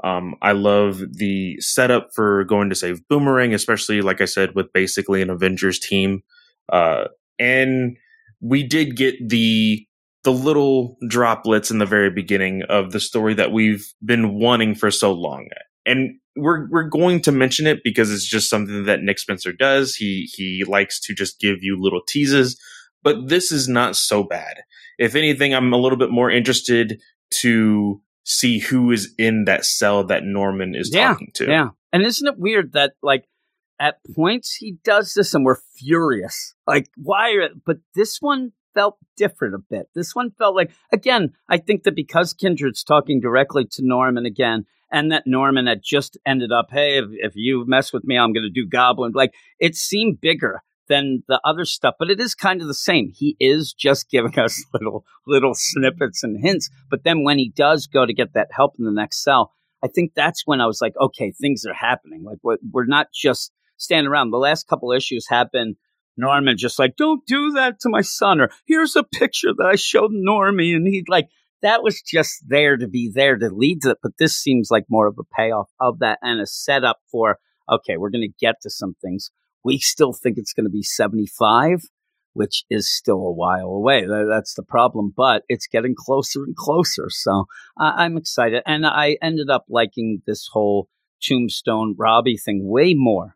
Um, 0.04 0.36
I 0.42 0.52
love 0.52 1.02
the 1.12 1.60
setup 1.60 2.10
for 2.14 2.44
going 2.44 2.70
to 2.70 2.76
save 2.76 3.08
Boomerang, 3.08 3.54
especially 3.54 4.02
like 4.02 4.22
I 4.22 4.26
said 4.26 4.56
with 4.56 4.74
basically 4.74 5.22
an 5.22 5.30
Avengers 5.30 5.80
team. 5.80 6.24
Uh, 6.72 7.06
and 7.40 7.98
we 8.42 8.64
did 8.64 8.96
get 8.96 9.16
the 9.28 9.86
the 10.24 10.32
little 10.32 10.98
droplets 11.08 11.72
in 11.72 11.80
the 11.80 11.86
very 11.86 12.10
beginning 12.10 12.64
of 12.70 12.92
the 12.92 13.00
story 13.00 13.34
that 13.34 13.52
we've 13.52 13.86
been 14.04 14.36
wanting 14.36 14.76
for 14.76 14.92
so 14.92 15.12
long. 15.12 15.48
And 15.86 16.20
we're 16.36 16.70
we're 16.70 16.88
going 16.88 17.22
to 17.24 17.32
mention 17.32 17.68
it 17.68 17.80
because 17.84 18.12
it's 18.12 18.28
just 18.28 18.50
something 18.50 18.86
that 18.86 19.02
Nick 19.02 19.20
Spencer 19.20 19.52
does. 19.52 19.96
He 19.96 20.30
he 20.34 20.64
likes 20.64 21.00
to 21.02 21.14
just 21.14 21.40
give 21.40 21.58
you 21.62 21.78
little 21.80 22.02
teases, 22.08 22.60
but 23.04 23.28
this 23.28 23.52
is 23.52 23.68
not 23.68 23.96
so 23.96 24.24
bad. 24.24 24.62
If 24.98 25.16
anything, 25.16 25.54
I'm 25.54 25.74
a 25.74 25.78
little 25.78 25.98
bit 25.98 26.12
more 26.12 26.30
interested 26.30 27.02
to 27.42 28.02
see 28.24 28.60
who 28.60 28.92
is 28.92 29.14
in 29.18 29.46
that 29.46 29.66
cell 29.66 30.04
that 30.06 30.24
Norman 30.24 30.76
is 30.76 30.92
Yeah, 30.94 31.08
talking 31.10 31.32
to. 31.36 31.48
Yeah. 31.48 31.70
And 31.92 32.04
isn't 32.04 32.28
it 32.28 32.38
weird 32.38 32.74
that 32.74 32.94
like 33.02 33.26
at 33.80 33.98
points 34.16 34.56
he 34.56 34.78
does 34.84 35.14
this 35.14 35.34
and 35.34 35.44
we're 35.44 35.60
furious. 35.76 36.54
Like 36.68 36.88
why 36.96 37.32
are, 37.32 37.50
but 37.66 37.78
this 37.96 38.18
one 38.22 38.52
felt 38.74 38.98
different 39.18 39.56
a 39.56 39.60
bit. 39.60 39.88
This 39.94 40.16
one 40.16 40.32
felt 40.32 40.56
like 40.56 40.72
again, 40.92 41.34
I 41.50 41.58
think 41.58 41.84
that 41.84 41.96
because 41.96 42.34
Kindred's 42.34 42.84
talking 42.84 43.20
directly 43.20 43.66
to 43.72 43.86
Norman 43.86 44.26
again 44.26 44.66
and 44.92 45.12
that 45.12 45.24
Norman 45.26 45.68
had 45.68 45.82
just 45.84 46.18
ended 46.26 46.52
up, 46.52 46.68
hey, 46.72 46.98
if, 46.98 47.06
if 47.12 47.34
you 47.36 47.66
mess 47.66 47.94
with 47.94 48.04
me, 48.04 48.18
I'm 48.18 48.34
going 48.34 48.44
to 48.44 48.50
do 48.50 48.68
Goblin. 48.68 49.14
Like 49.14 49.34
it 49.60 49.76
seemed 49.76 50.22
bigger 50.22 50.62
than 50.88 51.24
the 51.28 51.40
other 51.46 51.64
stuff, 51.64 51.96
but 51.98 52.10
it 52.10 52.20
is 52.20 52.36
kind 52.36 52.62
of 52.62 52.68
the 52.68 52.74
same. 52.74 53.12
He 53.16 53.38
is 53.40 53.74
just 53.74 54.10
giving 54.10 54.38
us 54.40 54.64
little 54.74 55.06
little 55.26 55.54
snippets 55.54 56.24
and 56.24 56.44
hints, 56.44 56.70
but 56.90 57.04
then 57.04 57.24
when 57.24 57.38
he 57.38 57.52
does 57.56 57.88
go 57.88 58.06
to 58.06 58.14
get 58.14 58.34
that 58.34 58.50
help 58.52 58.76
in 58.78 58.86
the 58.86 58.92
next 58.92 59.24
cell, 59.24 59.54
I 59.84 59.88
think 59.88 60.14
that's 60.16 60.44
when 60.46 60.62
I 60.62 60.68
was 60.68 60.82
like, 60.82 60.94
okay, 61.00 61.32
things 61.32 61.66
are 61.66 61.74
happening. 61.74 62.24
Like 62.24 62.38
we're, 62.44 62.58
we're 62.72 62.86
not 62.86 63.08
just 63.14 63.52
standing 63.78 64.10
around. 64.12 64.32
The 64.32 64.38
last 64.38 64.68
couple 64.68 64.92
issues 64.92 65.28
have 65.30 65.52
been 65.52 65.76
Norman 66.18 66.58
just 66.58 66.80
like, 66.80 66.96
don't 66.96 67.26
do 67.26 67.52
that 67.54 67.80
to 67.82 67.90
my 67.90 68.02
son, 68.02 68.42
or 68.42 68.50
here's 68.66 68.96
a 68.96 69.04
picture 69.04 69.54
that 69.58 69.66
I 69.66 69.76
showed 69.76 70.12
Normie, 70.12 70.76
and 70.76 70.88
he'd 70.88 71.10
like 71.10 71.28
that 71.62 71.84
was 71.84 72.02
just 72.02 72.44
there 72.48 72.76
to 72.78 72.88
be 72.88 73.12
there 73.14 73.38
to 73.38 73.50
lead 73.50 73.84
to 73.84 73.92
it. 73.92 74.00
But 74.02 74.14
this 74.18 74.36
seems 74.36 74.70
like 74.72 74.86
more 74.90 75.08
of 75.08 75.18
a 75.20 75.36
payoff 75.36 75.70
of 75.80 76.00
that 76.00 76.20
and 76.22 76.42
a 76.42 76.48
setup 76.48 76.98
for 77.12 77.38
okay, 77.70 77.98
we're 77.98 78.10
going 78.10 78.28
to 78.28 78.38
get 78.40 78.56
to 78.62 78.70
some 78.70 78.96
things. 79.02 79.32
We 79.64 79.78
still 79.78 80.14
think 80.14 80.38
it's 80.38 80.54
going 80.54 80.66
to 80.66 80.72
be 80.72 80.84
75, 80.84 81.84
which 82.34 82.66
is 82.70 82.90
still 82.90 83.20
a 83.20 83.32
while 83.32 83.68
away. 83.68 84.06
That's 84.06 84.56
the 84.56 84.64
problem, 84.64 85.14
but 85.16 85.44
it's 85.48 85.68
getting 85.68 85.96
closer 85.96 86.44
and 86.44 86.56
closer. 86.56 87.06
So 87.10 87.46
I'm 87.78 88.18
excited. 88.18 88.64
And 88.66 88.86
I 88.86 89.18
ended 89.22 89.50
up 89.50 89.66
liking 89.70 90.22
this 90.26 90.50
whole 90.52 90.90
Tombstone 91.22 91.96
Robbie 91.98 92.38
thing 92.38 92.68
way 92.68 92.94
more, 92.96 93.36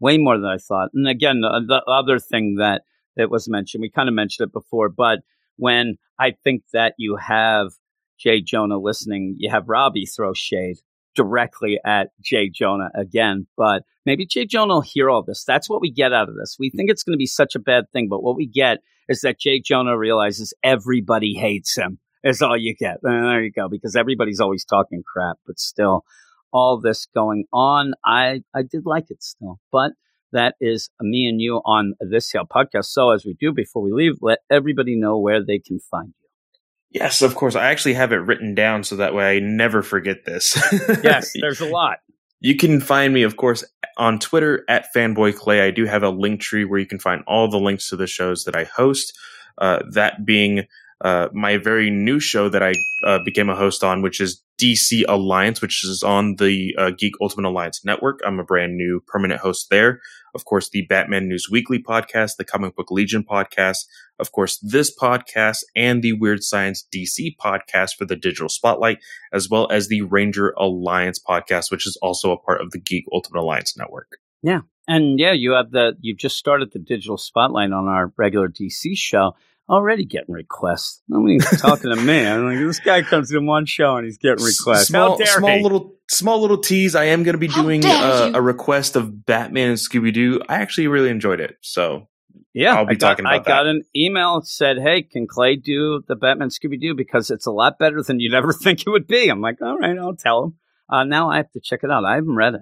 way 0.00 0.18
more 0.18 0.36
than 0.36 0.50
I 0.50 0.58
thought. 0.58 0.90
And 0.94 1.08
again, 1.08 1.40
the, 1.40 1.62
the 1.66 1.90
other 1.90 2.18
thing 2.18 2.56
that, 2.56 2.82
that 3.16 3.30
was 3.30 3.48
mentioned, 3.48 3.82
we 3.82 3.90
kind 3.90 4.08
of 4.08 4.14
mentioned 4.14 4.48
it 4.48 4.52
before, 4.52 4.88
but 4.88 5.20
when 5.56 5.96
I 6.18 6.32
think 6.42 6.64
that 6.72 6.94
you 6.98 7.16
have 7.16 7.72
Jay 8.18 8.40
Jonah 8.40 8.78
listening, 8.78 9.36
you 9.38 9.50
have 9.50 9.68
Robbie 9.68 10.06
throw 10.06 10.32
shade 10.34 10.78
directly 11.14 11.78
at 11.84 12.10
Jay 12.20 12.48
Jonah 12.48 12.90
again. 12.94 13.46
But 13.56 13.84
maybe 14.04 14.26
Jay 14.26 14.46
Jonah 14.46 14.74
will 14.74 14.80
hear 14.80 15.08
all 15.08 15.22
this. 15.22 15.44
That's 15.44 15.70
what 15.70 15.80
we 15.80 15.92
get 15.92 16.12
out 16.12 16.28
of 16.28 16.34
this. 16.34 16.56
We 16.58 16.70
think 16.70 16.90
it's 16.90 17.04
going 17.04 17.14
to 17.14 17.18
be 17.18 17.26
such 17.26 17.54
a 17.54 17.60
bad 17.60 17.84
thing, 17.92 18.08
but 18.08 18.22
what 18.22 18.36
we 18.36 18.46
get 18.46 18.78
is 19.08 19.20
that 19.20 19.38
Jay 19.38 19.60
Jonah 19.60 19.96
realizes 19.96 20.52
everybody 20.62 21.34
hates 21.34 21.76
him. 21.76 21.98
Is 22.24 22.40
all 22.40 22.56
you 22.56 22.74
get. 22.74 23.00
And 23.02 23.26
there 23.26 23.42
you 23.42 23.52
go, 23.52 23.68
because 23.68 23.94
everybody's 23.96 24.40
always 24.40 24.64
talking 24.64 25.02
crap, 25.06 25.36
but 25.46 25.60
still, 25.60 26.06
all 26.54 26.80
this 26.80 27.06
going 27.14 27.44
on, 27.52 27.92
I 28.02 28.40
I 28.54 28.62
did 28.62 28.86
like 28.86 29.06
it 29.10 29.22
still, 29.22 29.58
but. 29.70 29.92
That 30.32 30.56
is 30.60 30.90
me 31.00 31.28
and 31.28 31.40
you 31.40 31.62
on 31.64 31.94
this 32.00 32.32
Hill 32.32 32.42
podcast. 32.44 32.86
So, 32.86 33.12
as 33.12 33.24
we 33.24 33.36
do 33.38 33.52
before 33.52 33.82
we 33.82 33.92
leave, 33.92 34.14
let 34.20 34.40
everybody 34.50 34.96
know 34.96 35.16
where 35.16 35.38
they 35.38 35.60
can 35.60 35.78
find 35.78 36.08
you. 36.08 36.24
Yes, 36.94 37.22
of 37.22 37.34
course. 37.34 37.56
I 37.56 37.66
actually 37.66 37.94
have 37.94 38.12
it 38.12 38.18
written 38.18 38.54
down 38.54 38.84
so 38.84 38.96
that 38.96 39.14
way 39.14 39.36
I 39.36 39.40
never 39.40 39.82
forget 39.82 40.24
this. 40.24 40.56
Yes, 41.02 41.32
there's 41.40 41.60
a 41.60 41.66
lot. 41.66 41.98
You 42.40 42.56
can 42.56 42.80
find 42.80 43.12
me, 43.12 43.24
of 43.24 43.36
course, 43.36 43.64
on 43.96 44.20
Twitter 44.20 44.64
at 44.68 44.86
Fanboy 44.94 45.34
Clay. 45.34 45.60
I 45.60 45.72
do 45.72 45.86
have 45.86 46.04
a 46.04 46.10
link 46.10 46.40
tree 46.40 46.64
where 46.64 46.78
you 46.78 46.86
can 46.86 47.00
find 47.00 47.24
all 47.26 47.50
the 47.50 47.58
links 47.58 47.88
to 47.88 47.96
the 47.96 48.06
shows 48.06 48.44
that 48.44 48.54
I 48.54 48.64
host. 48.64 49.12
Uh, 49.58 49.80
that 49.92 50.24
being 50.24 50.66
uh, 51.00 51.28
my 51.32 51.56
very 51.56 51.90
new 51.90 52.20
show 52.20 52.48
that 52.48 52.62
I 52.62 52.74
uh, 53.04 53.18
became 53.24 53.50
a 53.50 53.56
host 53.56 53.82
on, 53.82 54.00
which 54.00 54.20
is 54.20 54.43
DC 54.60 55.04
Alliance, 55.08 55.60
which 55.60 55.84
is 55.84 56.02
on 56.02 56.36
the 56.36 56.74
uh, 56.78 56.90
Geek 56.90 57.14
Ultimate 57.20 57.48
Alliance 57.48 57.84
Network. 57.84 58.20
I'm 58.24 58.38
a 58.38 58.44
brand 58.44 58.76
new 58.76 59.02
permanent 59.06 59.40
host 59.40 59.68
there. 59.70 60.00
Of 60.34 60.44
course, 60.44 60.70
the 60.70 60.82
Batman 60.82 61.28
News 61.28 61.48
Weekly 61.50 61.82
podcast, 61.82 62.36
the 62.36 62.44
Comic 62.44 62.76
Book 62.76 62.90
Legion 62.90 63.24
podcast, 63.24 63.86
of 64.18 64.32
course, 64.32 64.58
this 64.58 64.96
podcast 64.96 65.58
and 65.74 66.02
the 66.02 66.12
Weird 66.12 66.42
Science 66.42 66.86
DC 66.94 67.36
podcast 67.36 67.96
for 67.96 68.04
the 68.04 68.16
Digital 68.16 68.48
Spotlight, 68.48 68.98
as 69.32 69.48
well 69.48 69.68
as 69.70 69.88
the 69.88 70.02
Ranger 70.02 70.50
Alliance 70.58 71.20
podcast, 71.20 71.70
which 71.70 71.86
is 71.86 71.98
also 72.02 72.32
a 72.32 72.38
part 72.38 72.60
of 72.60 72.70
the 72.70 72.80
Geek 72.80 73.04
Ultimate 73.12 73.40
Alliance 73.40 73.76
Network. 73.76 74.18
Yeah. 74.42 74.60
And 74.86 75.18
yeah, 75.18 75.32
you 75.32 75.52
have 75.52 75.70
the 75.70 75.96
you've 76.00 76.18
just 76.18 76.36
started 76.36 76.72
the 76.72 76.78
digital 76.78 77.16
spotlight 77.16 77.72
on 77.72 77.86
our 77.88 78.12
regular 78.16 78.48
DC 78.48 78.96
show. 78.96 79.34
Already 79.68 80.04
getting 80.04 80.34
requests. 80.34 81.02
Nobody's 81.08 81.60
talking 81.60 81.90
to 81.90 81.96
me. 81.96 82.26
I'm 82.26 82.44
like, 82.44 82.58
this 82.58 82.80
guy 82.80 83.00
comes 83.02 83.32
in 83.32 83.46
one 83.46 83.64
show 83.64 83.96
and 83.96 84.04
he's 84.04 84.18
getting 84.18 84.44
requests. 84.44 84.88
Small, 84.88 85.12
How 85.12 85.16
dare 85.16 85.26
small 85.26 85.56
he? 85.56 85.62
little, 85.62 85.94
small 86.10 86.40
little 86.42 86.58
tease. 86.58 86.94
I 86.94 87.04
am 87.04 87.22
going 87.22 87.32
to 87.32 87.38
be 87.38 87.48
How 87.48 87.62
doing 87.62 87.84
uh, 87.84 88.32
a 88.34 88.42
request 88.42 88.94
of 88.94 89.24
Batman 89.24 89.70
and 89.70 89.78
Scooby 89.78 90.12
Doo. 90.12 90.42
I 90.48 90.56
actually 90.56 90.88
really 90.88 91.08
enjoyed 91.08 91.40
it. 91.40 91.56
So 91.62 92.08
yeah, 92.52 92.76
I'll 92.76 92.84
be 92.84 92.92
I 92.92 92.94
got, 92.94 93.08
talking 93.08 93.24
about 93.24 93.34
it. 93.36 93.40
I 93.40 93.44
got 93.44 93.66
an 93.66 93.82
email 93.96 94.40
that 94.40 94.46
said, 94.46 94.76
"Hey, 94.78 95.02
can 95.02 95.26
Clay 95.26 95.56
do 95.56 96.02
the 96.06 96.14
Batman 96.14 96.50
Scooby 96.50 96.80
Doo 96.80 96.94
because 96.94 97.30
it's 97.30 97.46
a 97.46 97.50
lot 97.50 97.78
better 97.78 98.02
than 98.02 98.20
you'd 98.20 98.34
ever 98.34 98.52
think 98.62 98.82
it 98.86 98.90
would 98.90 99.06
be." 99.06 99.28
I'm 99.28 99.40
like, 99.40 99.60
"All 99.60 99.76
right, 99.78 99.98
I'll 99.98 100.14
tell 100.14 100.44
him." 100.44 100.54
Uh, 100.88 101.04
now 101.04 101.30
I 101.30 101.38
have 101.38 101.50
to 101.52 101.60
check 101.62 101.80
it 101.82 101.90
out. 101.90 102.04
I 102.04 102.14
haven't 102.14 102.36
read 102.36 102.54
it 102.54 102.60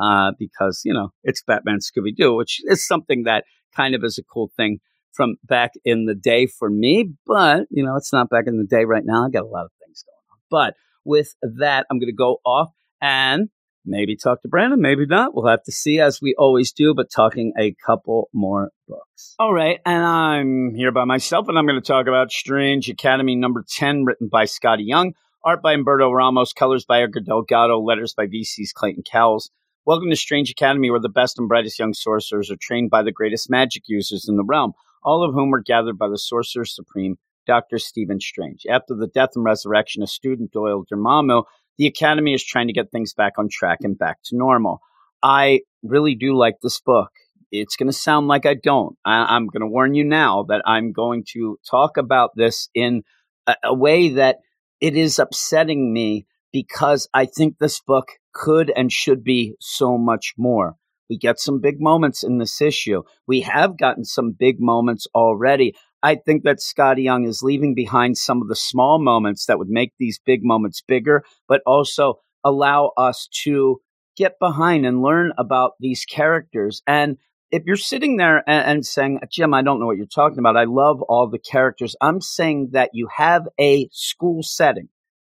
uh, 0.00 0.32
because 0.38 0.82
you 0.84 0.92
know 0.92 1.12
it's 1.22 1.42
Batman 1.42 1.78
Scooby 1.78 2.14
Doo, 2.14 2.34
which 2.34 2.60
is 2.64 2.86
something 2.86 3.22
that 3.24 3.44
kind 3.74 3.94
of 3.94 4.04
is 4.04 4.18
a 4.18 4.22
cool 4.22 4.50
thing 4.56 4.80
from 5.12 5.36
back 5.44 5.72
in 5.84 6.06
the 6.06 6.14
day 6.14 6.46
for 6.46 6.70
me. 6.70 7.12
But 7.26 7.66
you 7.70 7.84
know, 7.84 7.96
it's 7.96 8.12
not 8.12 8.30
back 8.30 8.44
in 8.46 8.58
the 8.58 8.66
day 8.66 8.84
right 8.84 9.04
now. 9.04 9.26
I 9.26 9.30
got 9.30 9.44
a 9.44 9.48
lot 9.48 9.64
of 9.64 9.72
things 9.84 10.04
going 10.04 10.16
on. 10.32 10.38
But 10.50 10.74
with 11.04 11.34
that, 11.42 11.86
I'm 11.90 11.98
going 11.98 12.08
to 12.08 12.16
go 12.16 12.38
off 12.44 12.72
and 13.00 13.48
maybe 13.84 14.16
talk 14.16 14.42
to 14.42 14.48
Brandon, 14.48 14.80
maybe 14.80 15.06
not. 15.06 15.34
We'll 15.34 15.46
have 15.46 15.62
to 15.64 15.72
see 15.72 16.00
as 16.00 16.20
we 16.20 16.34
always 16.38 16.72
do, 16.72 16.94
but 16.94 17.10
talking 17.10 17.52
a 17.58 17.74
couple 17.84 18.28
more 18.32 18.70
books. 18.86 19.34
All 19.38 19.52
right. 19.52 19.78
And 19.86 20.04
I'm 20.04 20.74
here 20.74 20.92
by 20.92 21.04
myself 21.04 21.48
and 21.48 21.58
I'm 21.58 21.66
going 21.66 21.80
to 21.80 21.86
talk 21.86 22.06
about 22.06 22.30
Strange 22.30 22.88
Academy 22.88 23.36
number 23.36 23.64
10, 23.68 24.04
written 24.04 24.28
by 24.28 24.44
Skottie 24.44 24.86
Young, 24.86 25.14
art 25.44 25.62
by 25.62 25.74
Humberto 25.74 26.14
Ramos, 26.14 26.52
colors 26.52 26.84
by 26.84 27.02
Edgar 27.02 27.20
Delgado, 27.20 27.80
letters 27.80 28.14
by 28.14 28.26
VC's 28.26 28.72
Clayton 28.74 29.02
Cowles. 29.10 29.50
Welcome 29.86 30.10
to 30.10 30.16
Strange 30.16 30.50
Academy, 30.50 30.90
where 30.90 31.00
the 31.00 31.08
best 31.08 31.38
and 31.38 31.48
brightest 31.48 31.78
young 31.78 31.94
sorcerers 31.94 32.50
are 32.50 32.56
trained 32.60 32.90
by 32.90 33.02
the 33.02 33.12
greatest 33.12 33.48
magic 33.48 33.84
users 33.86 34.28
in 34.28 34.36
the 34.36 34.44
realm, 34.44 34.72
all 35.02 35.22
of 35.22 35.34
whom 35.34 35.50
were 35.50 35.62
gathered 35.62 35.98
by 35.98 36.08
the 36.08 36.18
Sorcerer 36.18 36.64
Supreme, 36.64 37.16
Dr. 37.46 37.78
Stephen 37.78 38.20
Strange. 38.20 38.66
After 38.70 38.94
the 38.94 39.06
death 39.06 39.30
and 39.34 39.44
resurrection 39.44 40.02
of 40.02 40.10
student 40.10 40.52
Doyle 40.52 40.84
Dormammu, 40.90 41.44
the 41.78 41.86
Academy 41.86 42.34
is 42.34 42.44
trying 42.44 42.66
to 42.66 42.72
get 42.72 42.90
things 42.90 43.14
back 43.14 43.34
on 43.38 43.48
track 43.50 43.78
and 43.82 43.98
back 43.98 44.18
to 44.24 44.36
normal. 44.36 44.80
I 45.22 45.60
really 45.82 46.14
do 46.14 46.36
like 46.36 46.56
this 46.62 46.80
book. 46.80 47.10
It's 47.50 47.76
going 47.76 47.88
to 47.88 47.92
sound 47.92 48.28
like 48.28 48.46
I 48.46 48.54
don't. 48.54 48.96
I, 49.04 49.34
I'm 49.34 49.46
going 49.46 49.62
to 49.62 49.66
warn 49.66 49.94
you 49.94 50.04
now 50.04 50.44
that 50.48 50.62
I'm 50.66 50.92
going 50.92 51.24
to 51.32 51.58
talk 51.68 51.96
about 51.96 52.30
this 52.36 52.68
in 52.74 53.02
a, 53.46 53.56
a 53.64 53.74
way 53.74 54.10
that 54.10 54.38
it 54.80 54.96
is 54.96 55.18
upsetting 55.18 55.92
me 55.92 56.26
because 56.52 57.08
I 57.12 57.26
think 57.26 57.58
this 57.58 57.80
book 57.80 58.08
could 58.32 58.70
and 58.70 58.92
should 58.92 59.24
be 59.24 59.54
so 59.60 59.98
much 59.98 60.34
more. 60.36 60.76
We 61.10 61.18
get 61.18 61.40
some 61.40 61.60
big 61.60 61.80
moments 61.80 62.22
in 62.22 62.38
this 62.38 62.62
issue. 62.62 63.02
We 63.26 63.40
have 63.40 63.76
gotten 63.76 64.04
some 64.04 64.30
big 64.30 64.60
moments 64.60 65.08
already. 65.12 65.74
I 66.02 66.14
think 66.14 66.44
that 66.44 66.60
Skottie 66.60 67.02
Young 67.02 67.26
is 67.26 67.42
leaving 67.42 67.74
behind 67.74 68.16
some 68.16 68.40
of 68.40 68.48
the 68.48 68.56
small 68.56 68.98
moments 68.98 69.46
that 69.46 69.58
would 69.58 69.68
make 69.68 69.92
these 69.98 70.20
big 70.24 70.44
moments 70.44 70.82
bigger, 70.86 71.24
but 71.48 71.62
also 71.66 72.20
allow 72.44 72.92
us 72.96 73.28
to 73.42 73.80
get 74.16 74.38
behind 74.38 74.86
and 74.86 75.02
learn 75.02 75.32
about 75.36 75.72
these 75.80 76.04
characters. 76.04 76.80
And 76.86 77.18
if 77.50 77.64
you're 77.66 77.76
sitting 77.76 78.16
there 78.16 78.48
and, 78.48 78.66
and 78.66 78.86
saying, 78.86 79.20
Jim, 79.30 79.52
I 79.52 79.62
don't 79.62 79.80
know 79.80 79.86
what 79.86 79.96
you're 79.96 80.06
talking 80.06 80.38
about. 80.38 80.56
I 80.56 80.64
love 80.64 81.02
all 81.02 81.28
the 81.28 81.38
characters. 81.38 81.96
I'm 82.00 82.20
saying 82.20 82.70
that 82.72 82.90
you 82.92 83.08
have 83.14 83.48
a 83.58 83.88
school 83.92 84.42
setting. 84.42 84.88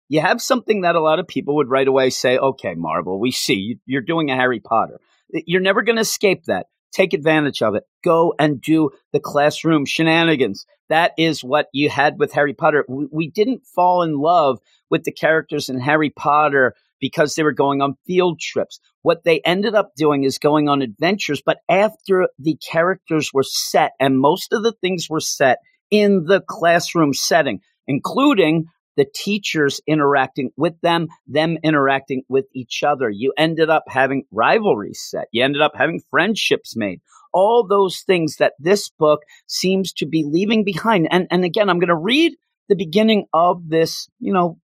You 0.08 0.22
have 0.22 0.42
something 0.42 0.82
that 0.82 0.96
a 0.96 1.02
lot 1.02 1.20
of 1.20 1.28
people 1.28 1.56
would 1.56 1.70
right 1.70 1.88
away 1.88 2.12
say, 2.12 2.38
okay, 2.38 2.76
Marvel, 2.76 3.20
we 3.20 3.32
see 3.32 3.80
you're 3.86 4.02
doing 4.02 4.32
a 4.32 4.36
Harry 4.36 4.60
Potter. 4.62 5.00
You're 5.30 5.62
never 5.62 5.82
going 5.82 5.98
to 5.98 6.02
escape 6.02 6.46
that. 6.46 6.68
Take 6.92 7.14
advantage 7.14 7.62
of 7.62 7.76
it. 7.76 7.84
Go 8.04 8.34
and 8.40 8.62
do 8.62 8.92
the 9.12 9.20
classroom 9.20 9.86
shenanigans. 9.86 10.66
That 10.88 11.12
is 11.18 11.44
what 11.44 11.68
you 11.74 11.90
had 11.90 12.20
with 12.20 12.32
Harry 12.34 12.54
Potter. 12.54 12.86
We, 12.88 13.08
we 13.12 13.30
didn't 13.30 13.66
fall 13.66 14.02
in 14.02 14.18
love 14.18 14.60
with 14.90 15.04
the 15.04 15.12
characters 15.12 15.68
in 15.68 15.80
Harry 15.80 16.10
Potter 16.10 16.74
because 17.02 17.36
they 17.36 17.44
were 17.44 17.52
going 17.52 17.82
on 17.82 17.98
field 18.08 18.40
trips. 18.40 18.80
What 19.02 19.24
they 19.24 19.42
ended 19.42 19.76
up 19.76 19.92
doing 19.98 20.24
is 20.24 20.38
going 20.38 20.70
on 20.70 20.82
adventures, 20.82 21.42
but 21.46 21.58
after 21.70 22.30
the 22.40 22.58
characters 22.72 23.32
were 23.34 23.44
set, 23.44 23.92
and 24.00 24.20
most 24.20 24.54
of 24.54 24.64
the 24.64 24.74
things 24.82 25.08
were 25.10 25.20
set 25.20 25.58
in 25.92 26.26
the 26.26 26.42
classroom 26.48 27.14
setting, 27.14 27.60
including 27.88 28.66
the 28.98 29.06
teachers 29.14 29.82
interacting 29.88 30.52
with 30.58 30.80
them, 30.82 31.08
them 31.28 31.58
interacting 31.64 32.24
with 32.30 32.46
each 32.54 32.84
other. 32.84 33.10
You 33.10 33.34
ended 33.38 33.70
up 33.70 33.84
having 33.88 34.24
rivalries 34.32 35.02
set. 35.02 35.28
You 35.32 35.44
ended 35.44 35.62
up 35.62 35.74
having 35.76 36.02
friendships 36.10 36.76
made. 36.76 37.02
All 37.34 37.68
those 37.68 38.02
things 38.02 38.38
that 38.38 38.54
this 38.60 38.90
book 38.90 39.22
seems 39.48 39.92
to 39.94 40.06
be 40.06 40.24
leaving 40.26 40.64
behind. 40.64 41.08
And, 41.12 41.28
and 41.30 41.44
again, 41.44 41.70
I'm 41.70 41.80
going 41.80 41.90
to 41.90 41.96
read 41.96 42.34
the 42.70 42.76
beginning 42.76 43.26
of 43.34 43.68
this, 43.68 44.08
you 44.20 44.34
know, 44.34 44.60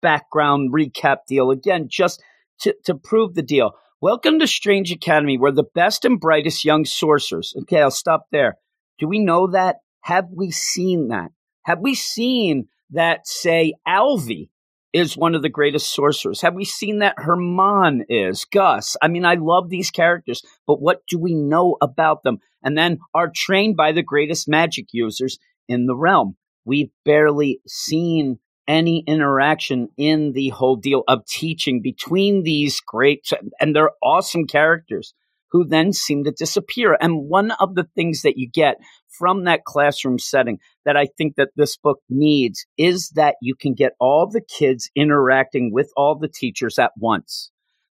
background 0.00 0.72
recap 0.72 1.18
deal 1.28 1.50
again, 1.50 1.86
just 1.88 2.22
to, 2.60 2.74
to 2.84 2.94
prove 2.94 3.34
the 3.34 3.42
deal. 3.42 3.72
Welcome 4.00 4.38
to 4.40 4.46
Strange 4.46 4.92
Academy, 4.92 5.38
where 5.38 5.52
the 5.52 5.64
best 5.74 6.04
and 6.04 6.20
brightest 6.20 6.64
young 6.64 6.84
sorcerers. 6.84 7.54
Okay, 7.62 7.80
I'll 7.80 7.90
stop 7.90 8.26
there. 8.30 8.56
Do 8.98 9.08
we 9.08 9.18
know 9.18 9.46
that? 9.48 9.76
Have 10.00 10.26
we 10.30 10.50
seen 10.50 11.08
that? 11.08 11.30
Have 11.62 11.80
we 11.80 11.94
seen 11.94 12.68
that, 12.90 13.26
say, 13.26 13.74
Alvi 13.86 14.48
is 14.92 15.16
one 15.16 15.34
of 15.34 15.42
the 15.42 15.48
greatest 15.48 15.92
sorcerers? 15.92 16.40
Have 16.40 16.54
we 16.54 16.64
seen 16.64 17.00
that 17.00 17.16
Herman 17.18 18.04
is? 18.08 18.44
Gus? 18.44 18.96
I 19.02 19.08
mean, 19.08 19.24
I 19.24 19.34
love 19.34 19.68
these 19.68 19.90
characters, 19.90 20.42
but 20.66 20.80
what 20.80 21.00
do 21.08 21.18
we 21.18 21.34
know 21.34 21.76
about 21.82 22.22
them? 22.22 22.38
And 22.62 22.78
then 22.78 22.98
are 23.12 23.30
trained 23.34 23.76
by 23.76 23.92
the 23.92 24.02
greatest 24.02 24.48
magic 24.48 24.86
users 24.92 25.38
in 25.68 25.86
the 25.86 25.96
realm. 25.96 26.36
We've 26.64 26.90
barely 27.04 27.60
seen 27.66 28.38
any 28.66 29.04
interaction 29.06 29.88
in 29.98 30.32
the 30.32 30.50
whole 30.50 30.76
deal 30.76 31.02
of 31.08 31.26
teaching 31.26 31.82
between 31.82 32.42
these 32.44 32.80
great 32.80 33.28
and 33.60 33.76
they're 33.76 33.90
awesome 34.02 34.46
characters 34.46 35.12
who 35.50 35.64
then 35.64 35.92
seem 35.92 36.24
to 36.24 36.32
disappear. 36.32 36.96
And 37.00 37.28
one 37.28 37.50
of 37.52 37.74
the 37.74 37.86
things 37.94 38.22
that 38.22 38.38
you 38.38 38.48
get 38.48 38.76
from 39.18 39.44
that 39.44 39.64
classroom 39.64 40.18
setting 40.18 40.58
that 40.84 40.96
I 40.96 41.06
think 41.18 41.36
that 41.36 41.50
this 41.56 41.76
book 41.76 42.00
needs 42.08 42.66
is 42.76 43.10
that 43.10 43.36
you 43.40 43.54
can 43.54 43.74
get 43.74 43.92
all 44.00 44.26
the 44.26 44.40
kids 44.40 44.90
interacting 44.94 45.72
with 45.72 45.90
all 45.96 46.16
the 46.16 46.28
teachers 46.28 46.78
at 46.78 46.92
once. 46.96 47.50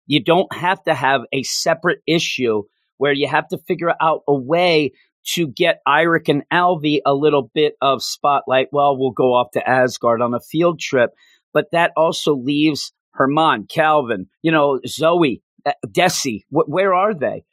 You 0.08 0.24
don't 0.24 0.54
have 0.54 0.84
to 0.84 0.94
have 0.94 1.22
a 1.32 1.44
separate 1.44 2.00
issue 2.08 2.64
where 2.98 3.14
you 3.14 3.28
have 3.28 3.48
to 3.50 3.58
figure 3.58 3.94
out 4.02 4.22
a 4.28 4.34
way 4.34 4.92
to 5.34 5.48
get 5.48 5.82
Iric 5.88 6.30
and 6.30 6.44
Alvi 6.52 7.00
a 7.06 7.14
little 7.14 7.52
bit 7.54 7.74
of 7.82 8.02
spotlight. 8.02 8.68
Well, 8.72 8.98
we'll 8.98 9.12
go 9.12 9.34
off 9.34 9.52
to 9.52 9.70
Asgard 9.70 10.22
on 10.22 10.34
a 10.34 10.40
field 10.40 10.80
trip, 10.80 11.12
but 11.54 11.68
that 11.72 11.92
also 11.96 12.36
leaves 12.36 12.94
Herman, 13.12 13.68
Calvin, 13.70 14.28
you 14.42 14.52
know, 14.52 14.80
Zoe, 14.88 15.42
uh, 15.66 15.74
Desi. 15.86 16.44
Wh- 16.50 16.70
where 16.70 16.94
are 16.94 17.14
they? 17.14 17.44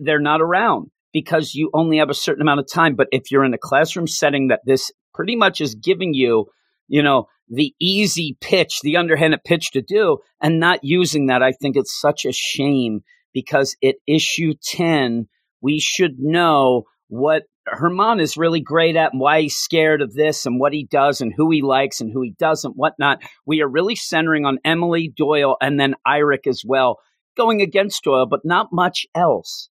They're 0.00 0.18
not 0.20 0.40
around 0.40 0.90
because 1.16 1.54
you 1.54 1.70
only 1.72 1.96
have 1.96 2.10
a 2.10 2.14
certain 2.14 2.42
amount 2.42 2.60
of 2.60 2.70
time. 2.70 2.94
But 2.94 3.08
if 3.10 3.30
you're 3.30 3.42
in 3.42 3.54
a 3.54 3.58
classroom 3.58 4.06
setting 4.06 4.48
that 4.48 4.60
this 4.66 4.92
pretty 5.14 5.34
much 5.34 5.62
is 5.62 5.74
giving 5.74 6.12
you, 6.12 6.44
you 6.88 7.02
know, 7.02 7.26
the 7.48 7.74
easy 7.80 8.36
pitch, 8.42 8.80
the 8.82 8.98
underhanded 8.98 9.40
pitch 9.42 9.70
to 9.70 9.80
do, 9.80 10.18
and 10.42 10.60
not 10.60 10.80
using 10.82 11.28
that, 11.28 11.42
I 11.42 11.52
think 11.52 11.74
it's 11.74 11.98
such 11.98 12.26
a 12.26 12.32
shame 12.32 13.00
because 13.32 13.78
at 13.82 13.94
issue 14.06 14.52
10, 14.62 15.26
we 15.62 15.80
should 15.80 16.18
know 16.18 16.82
what 17.08 17.44
Herman 17.66 18.20
is 18.20 18.36
really 18.36 18.60
great 18.60 18.94
at 18.94 19.12
and 19.12 19.20
why 19.20 19.40
he's 19.40 19.56
scared 19.56 20.02
of 20.02 20.12
this 20.12 20.44
and 20.44 20.60
what 20.60 20.74
he 20.74 20.84
does 20.84 21.22
and 21.22 21.32
who 21.34 21.50
he 21.50 21.62
likes 21.62 22.02
and 22.02 22.12
who 22.12 22.20
he 22.20 22.34
doesn't, 22.38 22.76
whatnot. 22.76 23.22
We 23.46 23.62
are 23.62 23.68
really 23.68 23.96
centering 23.96 24.44
on 24.44 24.58
Emily 24.66 25.10
Doyle 25.16 25.56
and 25.62 25.80
then 25.80 25.94
Iric 26.06 26.46
as 26.46 26.62
well, 26.62 26.98
going 27.38 27.62
against 27.62 28.04
Doyle, 28.04 28.26
but 28.26 28.40
not 28.44 28.68
much 28.70 29.06
else. 29.14 29.70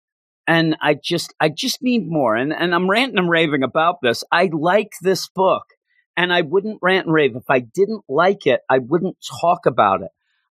And 0.47 0.75
I 0.81 0.95
just 1.01 1.33
I 1.39 1.49
just 1.49 1.81
need 1.81 2.07
more. 2.07 2.35
And 2.35 2.53
and 2.53 2.73
I'm 2.73 2.89
ranting 2.89 3.17
and 3.17 3.29
raving 3.29 3.63
about 3.63 3.97
this. 4.01 4.23
I 4.31 4.49
like 4.51 4.91
this 5.01 5.29
book. 5.29 5.63
And 6.15 6.31
I 6.31 6.41
wouldn't 6.41 6.79
rant 6.81 7.07
and 7.07 7.13
rave. 7.13 7.35
If 7.35 7.49
I 7.49 7.59
didn't 7.59 8.03
like 8.07 8.45
it, 8.45 8.61
I 8.69 8.77
wouldn't 8.77 9.17
talk 9.41 9.65
about 9.65 10.01
it. 10.01 10.09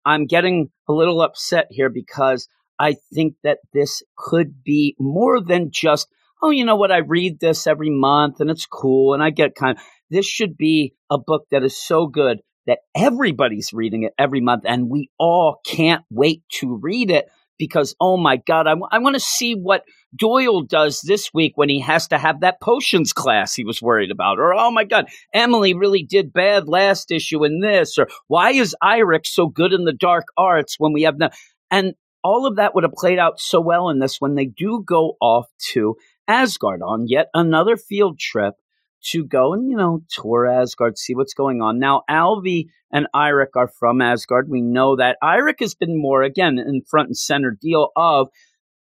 I'm 0.06 0.26
getting 0.26 0.70
a 0.88 0.94
little 0.94 1.22
upset 1.22 1.68
here 1.70 1.90
because 1.90 2.48
I 2.80 2.96
think 3.14 3.36
that 3.44 3.60
this 3.74 4.02
could 4.18 4.64
be 4.64 4.96
more 5.00 5.42
than 5.42 5.72
just 5.72 6.08
oh, 6.42 6.50
you 6.50 6.66
know 6.66 6.76
what, 6.76 6.92
I 6.92 7.00
read 7.00 7.40
this 7.40 7.68
every 7.68 7.90
month 7.90 8.40
and 8.40 8.50
it's 8.50 8.66
cool 8.66 9.14
and 9.14 9.22
I 9.22 9.30
get 9.30 9.56
kind 9.56 9.78
of, 9.78 9.84
this 10.10 10.26
should 10.26 10.58
be 10.58 10.94
a 11.10 11.18
book 11.18 11.46
that 11.52 11.64
is 11.64 11.78
so 11.78 12.08
good 12.08 12.40
that 12.66 12.80
everybody's 12.96 13.74
reading 13.74 14.04
it 14.04 14.14
every 14.18 14.42
month 14.42 14.64
and 14.66 14.90
we 14.90 15.10
all 15.18 15.60
can't 15.66 16.04
wait 16.10 16.44
to 16.54 16.76
read 16.76 17.12
it 17.12 17.28
because, 17.60 17.96
oh 18.02 18.18
my 18.18 18.38
God, 18.38 18.66
I, 18.66 18.72
w- 18.72 18.88
I 18.92 18.98
want 18.98 19.16
to 19.16 19.20
see 19.20 19.54
what 19.54 19.84
Doyle 20.16 20.64
does 20.64 21.02
this 21.02 21.32
week 21.34 21.54
when 21.56 21.70
he 21.70 21.82
has 21.82 22.08
to 22.08 22.18
have 22.18 22.40
that 22.40 22.60
potions 22.60 23.14
class 23.14 23.54
he 23.54 23.64
was 23.64 23.82
worried 23.82 24.10
about. 24.10 24.40
Or, 24.40 24.56
oh 24.56 24.72
my 24.72 24.86
God, 24.86 25.06
Emily 25.34 25.76
really 25.76 26.02
did 26.02 26.34
bad 26.34 26.68
last 26.68 27.12
issue 27.12 27.46
in 27.46 27.60
this. 27.60 28.00
Or, 28.00 28.08
why 28.28 28.52
is 28.52 28.76
Iric 28.82 29.28
so 29.28 29.48
good 29.48 29.74
in 29.74 29.86
the 29.86 29.94
dark 29.94 30.26
arts 30.36 30.76
when 30.80 30.94
we 30.94 31.04
have 31.04 31.20
no. 31.20 31.30
And 31.70 31.94
all 32.24 32.48
of 32.48 32.56
that 32.56 32.74
would 32.74 32.84
have 32.84 32.94
played 32.94 33.20
out 33.20 33.40
so 33.40 33.62
well 33.62 33.90
in 33.90 34.00
this 34.00 34.20
when 34.20 34.36
they 34.36 34.46
do 34.46 34.84
go 34.86 35.16
off 35.22 35.48
to 35.74 35.96
Asgard 36.28 36.82
on 36.82 37.06
yet 37.08 37.28
another 37.34 37.78
field 37.78 38.20
trip 38.20 38.56
to 39.12 39.24
go 39.24 39.54
and, 39.54 39.70
you 39.70 39.78
know, 39.78 40.02
tour 40.10 40.48
Asgard, 40.48 40.98
see 40.98 41.16
what's 41.16 41.34
going 41.34 41.62
on. 41.62 41.80
Now, 41.80 42.04
Alvi 42.10 42.66
and 42.92 43.08
Iric 43.16 43.56
are 43.56 43.70
from 43.80 44.02
Asgard. 44.02 44.50
We 44.50 44.62
know 44.62 44.96
that. 44.98 45.18
Iric 45.24 45.60
has 45.60 45.76
been 45.76 46.00
more, 46.00 46.22
again, 46.24 46.60
in 46.60 46.82
front 46.90 47.08
and 47.08 47.18
center 47.18 47.56
deal 47.60 47.90
of 47.96 48.28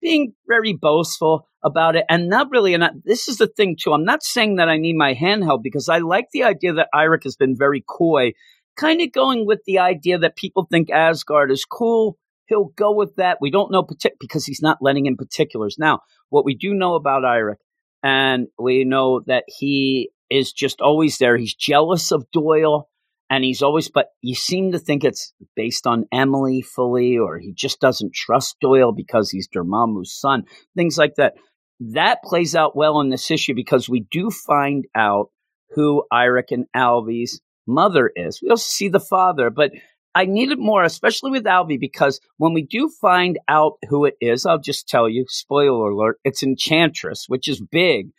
being 0.01 0.33
very 0.47 0.73
boastful 0.73 1.47
about 1.63 1.95
it 1.95 2.05
and 2.09 2.29
not 2.29 2.49
really. 2.51 2.73
And 2.73 2.83
I, 2.83 2.89
this 3.03 3.27
is 3.27 3.37
the 3.37 3.47
thing, 3.47 3.75
too. 3.79 3.93
I'm 3.93 4.05
not 4.05 4.23
saying 4.23 4.57
that 4.57 4.69
I 4.69 4.77
need 4.77 4.95
my 4.95 5.13
handheld 5.13 5.63
because 5.63 5.89
I 5.89 5.97
like 5.99 6.27
the 6.31 6.43
idea 6.43 6.73
that 6.73 6.89
Iric 6.93 7.23
has 7.23 7.35
been 7.35 7.55
very 7.57 7.83
coy, 7.87 8.33
kind 8.77 9.01
of 9.01 9.11
going 9.11 9.45
with 9.45 9.61
the 9.65 9.79
idea 9.79 10.17
that 10.19 10.35
people 10.35 10.67
think 10.69 10.89
Asgard 10.89 11.51
is 11.51 11.65
cool 11.65 12.17
he'll 12.47 12.71
go 12.75 12.91
with 12.91 13.15
that. 13.15 13.37
We 13.41 13.51
don't 13.51 13.71
know 13.71 13.83
partic- 13.83 14.19
because 14.19 14.45
he's 14.45 14.61
not 14.61 14.77
letting 14.81 15.05
in 15.05 15.17
particulars. 15.17 15.77
Now, 15.79 16.01
what 16.29 16.45
we 16.45 16.55
do 16.55 16.73
know 16.73 16.95
about 16.95 17.23
Iric, 17.23 17.57
and 18.05 18.49
we 18.59 18.83
know 18.83 19.21
that 19.25 19.45
he 19.47 20.11
is 20.29 20.53
just 20.53 20.79
always 20.79 21.17
there. 21.17 21.37
He's 21.37 21.55
jealous 21.55 22.11
of 22.11 22.29
Doyle, 22.31 22.87
and 23.31 23.43
he's 23.43 23.63
always, 23.63 23.89
but 23.89 24.09
you 24.21 24.35
seem 24.35 24.73
to 24.73 24.79
think 24.79 25.03
it's 25.03 25.33
based 25.55 25.87
on 25.87 26.05
Emily 26.11 26.61
fully, 26.61 27.17
or 27.17 27.39
he 27.39 27.51
just 27.51 27.81
doesn't 27.81 28.13
trust 28.13 28.57
Doyle 28.61 28.91
because 28.91 29.31
he's 29.31 29.47
Dormammu's 29.47 30.13
son, 30.13 30.43
things 30.77 30.99
like 30.99 31.15
that. 31.15 31.33
That 31.79 32.21
plays 32.23 32.55
out 32.55 32.75
well 32.75 33.01
in 33.01 33.09
this 33.09 33.31
issue 33.31 33.55
because 33.55 33.89
we 33.89 34.05
do 34.11 34.29
find 34.29 34.85
out 34.95 35.31
who 35.71 36.03
Iric 36.13 36.51
and 36.51 36.65
Alvi's 36.77 37.41
mother 37.65 38.11
is. 38.15 38.39
We 38.39 38.51
also 38.51 38.67
see 38.67 38.87
the 38.87 38.99
father, 38.99 39.49
but 39.49 39.71
I 40.15 40.25
needed 40.25 40.57
more, 40.57 40.83
especially 40.83 41.31
with 41.31 41.43
Alvi, 41.43 41.77
because 41.77 42.21
when 42.37 42.53
we 42.53 42.63
do 42.63 42.89
find 43.01 43.37
out 43.49 43.73
who 43.89 44.05
it 44.05 44.15
is, 44.21 44.45
I'll 44.45 44.57
just 44.57 44.87
tell 44.87 45.09
you, 45.09 45.25
spoiler 45.27 45.91
alert, 45.91 46.19
it's 46.23 46.41
Enchantress, 46.41 47.25
which 47.27 47.49
is 47.49 47.61
big. 47.61 48.11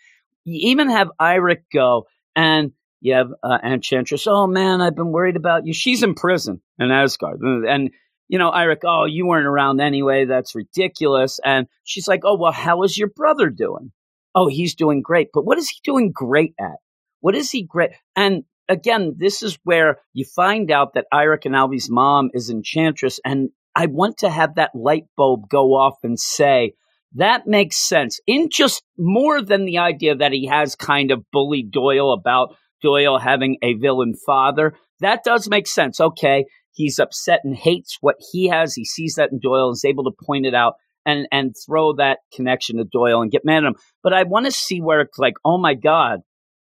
You 0.44 0.70
even 0.70 0.90
have 0.90 1.10
Iric 1.18 1.62
go, 1.72 2.06
and 2.36 2.72
you 3.00 3.14
have 3.14 3.30
uh, 3.42 3.58
Enchantress, 3.64 4.26
oh 4.26 4.46
man, 4.46 4.82
I've 4.82 4.94
been 4.94 5.10
worried 5.10 5.36
about 5.36 5.66
you. 5.66 5.72
She's 5.72 6.02
in 6.02 6.14
prison 6.14 6.60
in 6.78 6.90
Asgard. 6.90 7.40
And, 7.40 7.90
you 8.28 8.38
know, 8.38 8.50
Iric, 8.50 8.80
oh, 8.84 9.06
you 9.06 9.26
weren't 9.26 9.46
around 9.46 9.80
anyway. 9.80 10.26
That's 10.26 10.54
ridiculous. 10.54 11.40
And 11.44 11.66
she's 11.84 12.06
like, 12.06 12.20
oh, 12.24 12.36
well, 12.36 12.52
how 12.52 12.82
is 12.82 12.98
your 12.98 13.08
brother 13.08 13.48
doing? 13.48 13.92
Oh, 14.34 14.48
he's 14.48 14.74
doing 14.74 15.00
great. 15.00 15.28
But 15.32 15.46
what 15.46 15.56
is 15.56 15.70
he 15.70 15.78
doing 15.82 16.12
great 16.12 16.54
at? 16.60 16.76
What 17.20 17.34
is 17.34 17.50
he 17.50 17.62
great? 17.62 17.92
And 18.14 18.44
again, 18.68 19.14
this 19.18 19.42
is 19.42 19.58
where 19.64 19.98
you 20.12 20.24
find 20.24 20.70
out 20.70 20.94
that 20.94 21.06
Iric 21.12 21.44
and 21.44 21.54
Alvi's 21.54 21.90
mom 21.90 22.30
is 22.32 22.50
Enchantress. 22.50 23.20
And 23.24 23.50
I 23.74 23.86
want 23.86 24.18
to 24.18 24.30
have 24.30 24.54
that 24.56 24.74
light 24.74 25.04
bulb 25.16 25.48
go 25.48 25.74
off 25.74 25.96
and 26.02 26.18
say, 26.18 26.72
that 27.14 27.46
makes 27.46 27.76
sense. 27.76 28.20
In 28.26 28.48
just 28.50 28.82
more 28.98 29.40
than 29.40 29.64
the 29.64 29.78
idea 29.78 30.16
that 30.16 30.32
he 30.32 30.46
has 30.46 30.74
kind 30.74 31.10
of 31.10 31.24
bullied 31.32 31.70
Doyle 31.70 32.12
about 32.12 32.56
Doyle 32.82 33.18
having 33.18 33.56
a 33.62 33.74
villain 33.74 34.14
father. 34.26 34.74
That 35.00 35.24
does 35.24 35.48
make 35.48 35.66
sense. 35.66 36.00
Okay. 36.00 36.44
He's 36.72 36.98
upset 36.98 37.40
and 37.42 37.56
hates 37.56 37.96
what 38.00 38.16
he 38.32 38.48
has. 38.48 38.74
He 38.74 38.84
sees 38.84 39.14
that 39.14 39.32
in 39.32 39.38
Doyle 39.38 39.68
and 39.68 39.74
is 39.74 39.84
able 39.84 40.04
to 40.04 40.24
point 40.26 40.44
it 40.44 40.54
out 40.54 40.74
and, 41.06 41.26
and 41.32 41.54
throw 41.66 41.94
that 41.94 42.18
connection 42.34 42.76
to 42.76 42.84
Doyle 42.84 43.22
and 43.22 43.30
get 43.30 43.44
mad 43.44 43.64
at 43.64 43.68
him. 43.68 43.76
But 44.02 44.12
I 44.12 44.24
want 44.24 44.46
to 44.46 44.52
see 44.52 44.80
where 44.80 45.00
it's 45.00 45.18
like, 45.18 45.34
oh 45.44 45.56
my 45.56 45.74
God, 45.74 46.20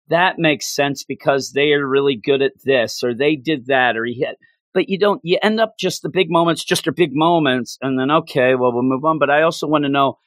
that 0.08 0.38
makes 0.38 0.66
sense 0.74 1.04
because 1.04 1.52
they 1.52 1.72
are 1.72 1.86
really 1.86 2.16
good 2.16 2.42
at 2.42 2.52
this 2.64 3.02
or 3.02 3.14
they 3.14 3.36
did 3.36 3.66
that 3.66 3.96
or 3.96 4.04
he 4.04 4.22
had 4.22 4.36
but 4.74 4.88
you 4.88 4.98
don't 4.98 5.20
you 5.24 5.38
end 5.42 5.60
up 5.60 5.74
just 5.78 6.02
the 6.02 6.08
big 6.08 6.30
moments 6.30 6.64
just 6.64 6.86
are 6.86 6.92
big 6.92 7.14
moments 7.14 7.78
and 7.80 7.98
then 7.98 8.10
okay 8.10 8.54
well 8.54 8.72
we'll 8.72 8.82
move 8.82 9.04
on 9.04 9.18
but 9.18 9.30
i 9.30 9.42
also 9.42 9.66
want 9.66 9.84
to 9.84 9.88
know 9.90 10.18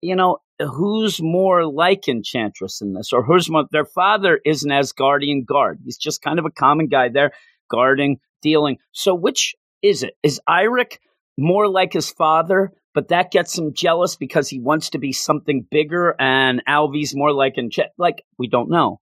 you 0.00 0.14
know 0.16 0.38
who's 0.60 1.20
more 1.22 1.66
like 1.66 2.08
enchantress 2.08 2.80
in 2.80 2.92
this 2.92 3.12
or 3.12 3.22
who's 3.24 3.50
more 3.50 3.64
their 3.72 3.84
father 3.84 4.40
isn't 4.44 4.72
as 4.72 4.92
guardian 4.92 5.44
guard 5.44 5.78
he's 5.84 5.96
just 5.96 6.22
kind 6.22 6.38
of 6.38 6.44
a 6.44 6.50
common 6.50 6.86
guy 6.86 7.08
there 7.08 7.32
guarding 7.70 8.18
dealing 8.42 8.76
so 8.92 9.14
which 9.14 9.54
is 9.82 10.02
it? 10.02 10.14
Is 10.22 10.40
Iric 10.48 10.96
more 11.36 11.68
like 11.68 11.92
his 11.92 12.10
father 12.10 12.72
but 12.94 13.08
that 13.08 13.32
gets 13.32 13.58
him 13.58 13.74
jealous 13.74 14.14
because 14.16 14.48
he 14.48 14.60
wants 14.60 14.90
to 14.90 14.98
be 14.98 15.12
something 15.12 15.66
bigger 15.68 16.14
and 16.20 16.62
Alvi's 16.66 17.14
more 17.14 17.32
like 17.32 17.58
Enchant- 17.58 17.90
like 17.98 18.22
we 18.38 18.48
don't 18.48 18.70
know 18.70 19.00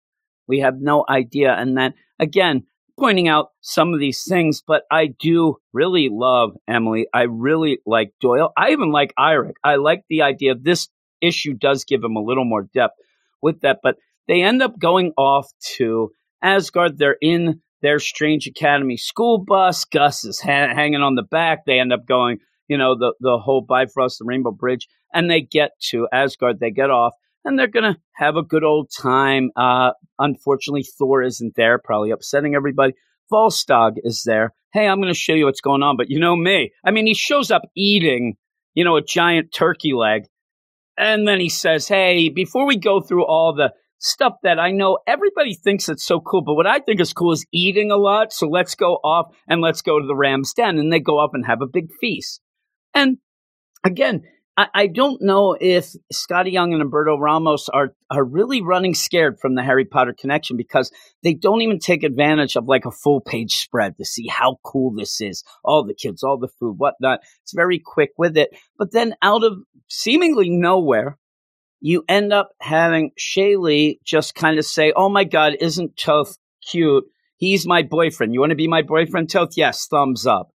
we 0.48 0.60
have 0.60 0.80
no 0.80 1.04
idea. 1.08 1.52
And 1.52 1.76
then 1.76 1.94
again, 2.18 2.64
pointing 2.98 3.28
out 3.28 3.48
some 3.60 3.94
of 3.94 4.00
these 4.00 4.24
things, 4.24 4.62
but 4.66 4.82
I 4.90 5.08
do 5.18 5.56
really 5.72 6.08
love 6.10 6.52
Emily. 6.68 7.06
I 7.12 7.22
really 7.22 7.78
like 7.86 8.12
Doyle. 8.20 8.52
I 8.56 8.70
even 8.70 8.92
like 8.92 9.12
Iric. 9.18 9.54
I 9.64 9.76
like 9.76 10.04
the 10.08 10.22
idea 10.22 10.54
this 10.54 10.88
issue 11.20 11.54
does 11.54 11.84
give 11.84 12.04
him 12.04 12.16
a 12.16 12.22
little 12.22 12.44
more 12.44 12.68
depth 12.74 12.94
with 13.40 13.60
that, 13.60 13.78
but 13.82 13.96
they 14.28 14.42
end 14.42 14.62
up 14.62 14.78
going 14.78 15.12
off 15.16 15.48
to 15.76 16.12
Asgard. 16.42 16.98
They're 16.98 17.16
in 17.20 17.60
their 17.80 17.98
Strange 17.98 18.46
Academy 18.46 18.96
school 18.96 19.44
bus. 19.44 19.84
Gus 19.84 20.24
is 20.24 20.40
ha- 20.40 20.74
hanging 20.74 21.02
on 21.02 21.16
the 21.16 21.22
back. 21.22 21.64
They 21.64 21.80
end 21.80 21.92
up 21.92 22.06
going, 22.06 22.38
you 22.68 22.78
know, 22.78 22.96
the, 22.96 23.14
the 23.20 23.38
whole 23.38 23.60
Bifrost, 23.60 24.18
the 24.18 24.24
Rainbow 24.24 24.52
Bridge, 24.52 24.86
and 25.12 25.30
they 25.30 25.40
get 25.40 25.72
to 25.90 26.08
Asgard. 26.12 26.60
They 26.60 26.70
get 26.70 26.90
off, 26.90 27.14
and 27.44 27.58
they're 27.58 27.66
going 27.66 27.94
to 27.94 28.00
have 28.14 28.36
a 28.36 28.42
good 28.42 28.64
old 28.64 28.90
time. 28.96 29.50
Uh, 29.56 29.92
unfortunately, 30.18 30.84
Thor 30.98 31.22
isn't 31.22 31.54
there, 31.56 31.78
probably 31.78 32.10
upsetting 32.10 32.54
everybody. 32.54 32.94
Volstagg 33.32 33.92
is 33.96 34.22
there. 34.24 34.52
Hey, 34.72 34.86
I'm 34.86 35.00
going 35.00 35.12
to 35.12 35.18
show 35.18 35.34
you 35.34 35.46
what's 35.46 35.60
going 35.60 35.82
on. 35.82 35.96
But 35.96 36.10
you 36.10 36.20
know 36.20 36.36
me. 36.36 36.72
I 36.84 36.90
mean, 36.90 37.06
he 37.06 37.14
shows 37.14 37.50
up 37.50 37.62
eating, 37.76 38.36
you 38.74 38.84
know, 38.84 38.96
a 38.96 39.02
giant 39.02 39.52
turkey 39.52 39.92
leg. 39.92 40.24
And 40.96 41.26
then 41.26 41.40
he 41.40 41.48
says, 41.48 41.88
Hey, 41.88 42.28
before 42.28 42.66
we 42.66 42.76
go 42.76 43.00
through 43.00 43.26
all 43.26 43.54
the 43.54 43.72
stuff 43.98 44.34
that 44.42 44.58
I 44.58 44.72
know 44.72 44.98
everybody 45.06 45.54
thinks 45.54 45.88
it's 45.88 46.04
so 46.04 46.20
cool, 46.20 46.42
but 46.42 46.54
what 46.54 46.66
I 46.66 46.80
think 46.80 47.00
is 47.00 47.12
cool 47.12 47.32
is 47.32 47.46
eating 47.52 47.90
a 47.90 47.96
lot. 47.96 48.32
So 48.32 48.48
let's 48.48 48.74
go 48.74 48.94
off 48.96 49.34
and 49.48 49.60
let's 49.60 49.80
go 49.80 49.98
to 49.98 50.06
the 50.06 50.14
Ram's 50.14 50.52
Den. 50.52 50.78
And 50.78 50.92
they 50.92 51.00
go 51.00 51.18
up 51.18 51.30
and 51.34 51.46
have 51.46 51.62
a 51.62 51.66
big 51.66 51.88
feast. 52.00 52.40
And 52.94 53.18
again, 53.84 54.22
I, 54.56 54.86
don't 54.86 55.22
know 55.22 55.56
if 55.58 55.94
Skottie 56.12 56.52
Young 56.52 56.74
and 56.74 56.82
Humberto 56.82 57.18
Ramos 57.18 57.68
are 57.70 57.94
are 58.10 58.24
really 58.24 58.60
running 58.60 58.94
scared 58.94 59.38
from 59.40 59.54
the 59.54 59.62
Harry 59.62 59.86
Potter 59.86 60.14
connection 60.18 60.56
because 60.56 60.92
they 61.22 61.32
don't 61.32 61.62
even 61.62 61.78
take 61.78 62.02
advantage 62.02 62.56
of 62.56 62.66
like 62.66 62.84
a 62.84 62.90
full 62.90 63.20
page 63.20 63.52
spread 63.52 63.96
to 63.96 64.04
see 64.04 64.26
how 64.28 64.58
cool 64.62 64.92
this 64.94 65.20
is. 65.20 65.42
All 65.64 65.84
the 65.84 65.94
kids, 65.94 66.22
all 66.22 66.38
the 66.38 66.48
food, 66.48 66.74
whatnot. 66.78 67.20
It's 67.42 67.54
very 67.54 67.78
quick 67.78 68.10
with 68.18 68.36
it. 68.36 68.50
But 68.78 68.92
then 68.92 69.14
out 69.22 69.42
of 69.42 69.54
seemingly 69.88 70.50
nowhere, 70.50 71.18
you 71.80 72.04
end 72.08 72.32
up 72.32 72.50
having 72.60 73.12
Shaylee 73.18 74.00
just 74.04 74.34
kind 74.34 74.58
of 74.58 74.66
say, 74.66 74.92
Oh 74.94 75.08
my 75.08 75.24
God, 75.24 75.54
isn't 75.60 75.96
Toth 75.96 76.36
cute? 76.68 77.04
He's 77.36 77.66
my 77.66 77.82
boyfriend. 77.82 78.34
You 78.34 78.40
want 78.40 78.50
to 78.50 78.56
be 78.56 78.68
my 78.68 78.82
boyfriend, 78.82 79.30
Toth? 79.30 79.54
Yes, 79.56 79.86
thumbs 79.88 80.26
up. 80.26 80.50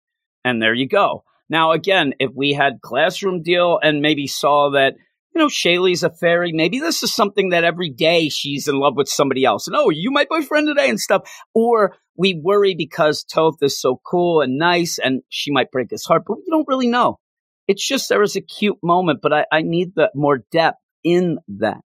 And 0.43 0.61
there 0.61 0.73
you 0.73 0.87
go. 0.87 1.23
Now, 1.49 1.71
again, 1.71 2.13
if 2.19 2.31
we 2.33 2.53
had 2.53 2.81
classroom 2.81 3.41
deal 3.43 3.79
and 3.81 4.01
maybe 4.01 4.27
saw 4.27 4.71
that, 4.71 4.95
you 5.33 5.41
know, 5.41 5.47
Shaylee's 5.47 6.03
a 6.03 6.09
fairy, 6.09 6.51
maybe 6.53 6.79
this 6.79 7.03
is 7.03 7.13
something 7.13 7.49
that 7.49 7.63
every 7.63 7.89
day 7.89 8.29
she's 8.29 8.67
in 8.67 8.79
love 8.79 8.95
with 8.95 9.09
somebody 9.09 9.45
else. 9.45 9.67
And 9.67 9.75
oh, 9.75 9.89
you 9.89 10.11
my 10.11 10.25
boyfriend 10.29 10.67
today 10.67 10.89
and 10.89 10.99
stuff. 10.99 11.29
Or 11.53 11.95
we 12.17 12.39
worry 12.41 12.73
because 12.75 13.23
Toth 13.23 13.57
is 13.61 13.79
so 13.79 13.99
cool 14.05 14.41
and 14.41 14.57
nice 14.57 14.97
and 14.97 15.21
she 15.29 15.51
might 15.51 15.71
break 15.71 15.91
his 15.91 16.05
heart, 16.05 16.23
but 16.25 16.37
we 16.37 16.45
don't 16.49 16.67
really 16.67 16.87
know. 16.87 17.19
It's 17.67 17.85
just 17.85 18.09
there 18.09 18.19
was 18.19 18.35
a 18.35 18.41
cute 18.41 18.77
moment, 18.81 19.19
but 19.21 19.33
I, 19.33 19.45
I 19.51 19.61
need 19.61 19.93
the 19.95 20.11
more 20.15 20.39
depth 20.51 20.79
in 21.03 21.39
that. 21.59 21.81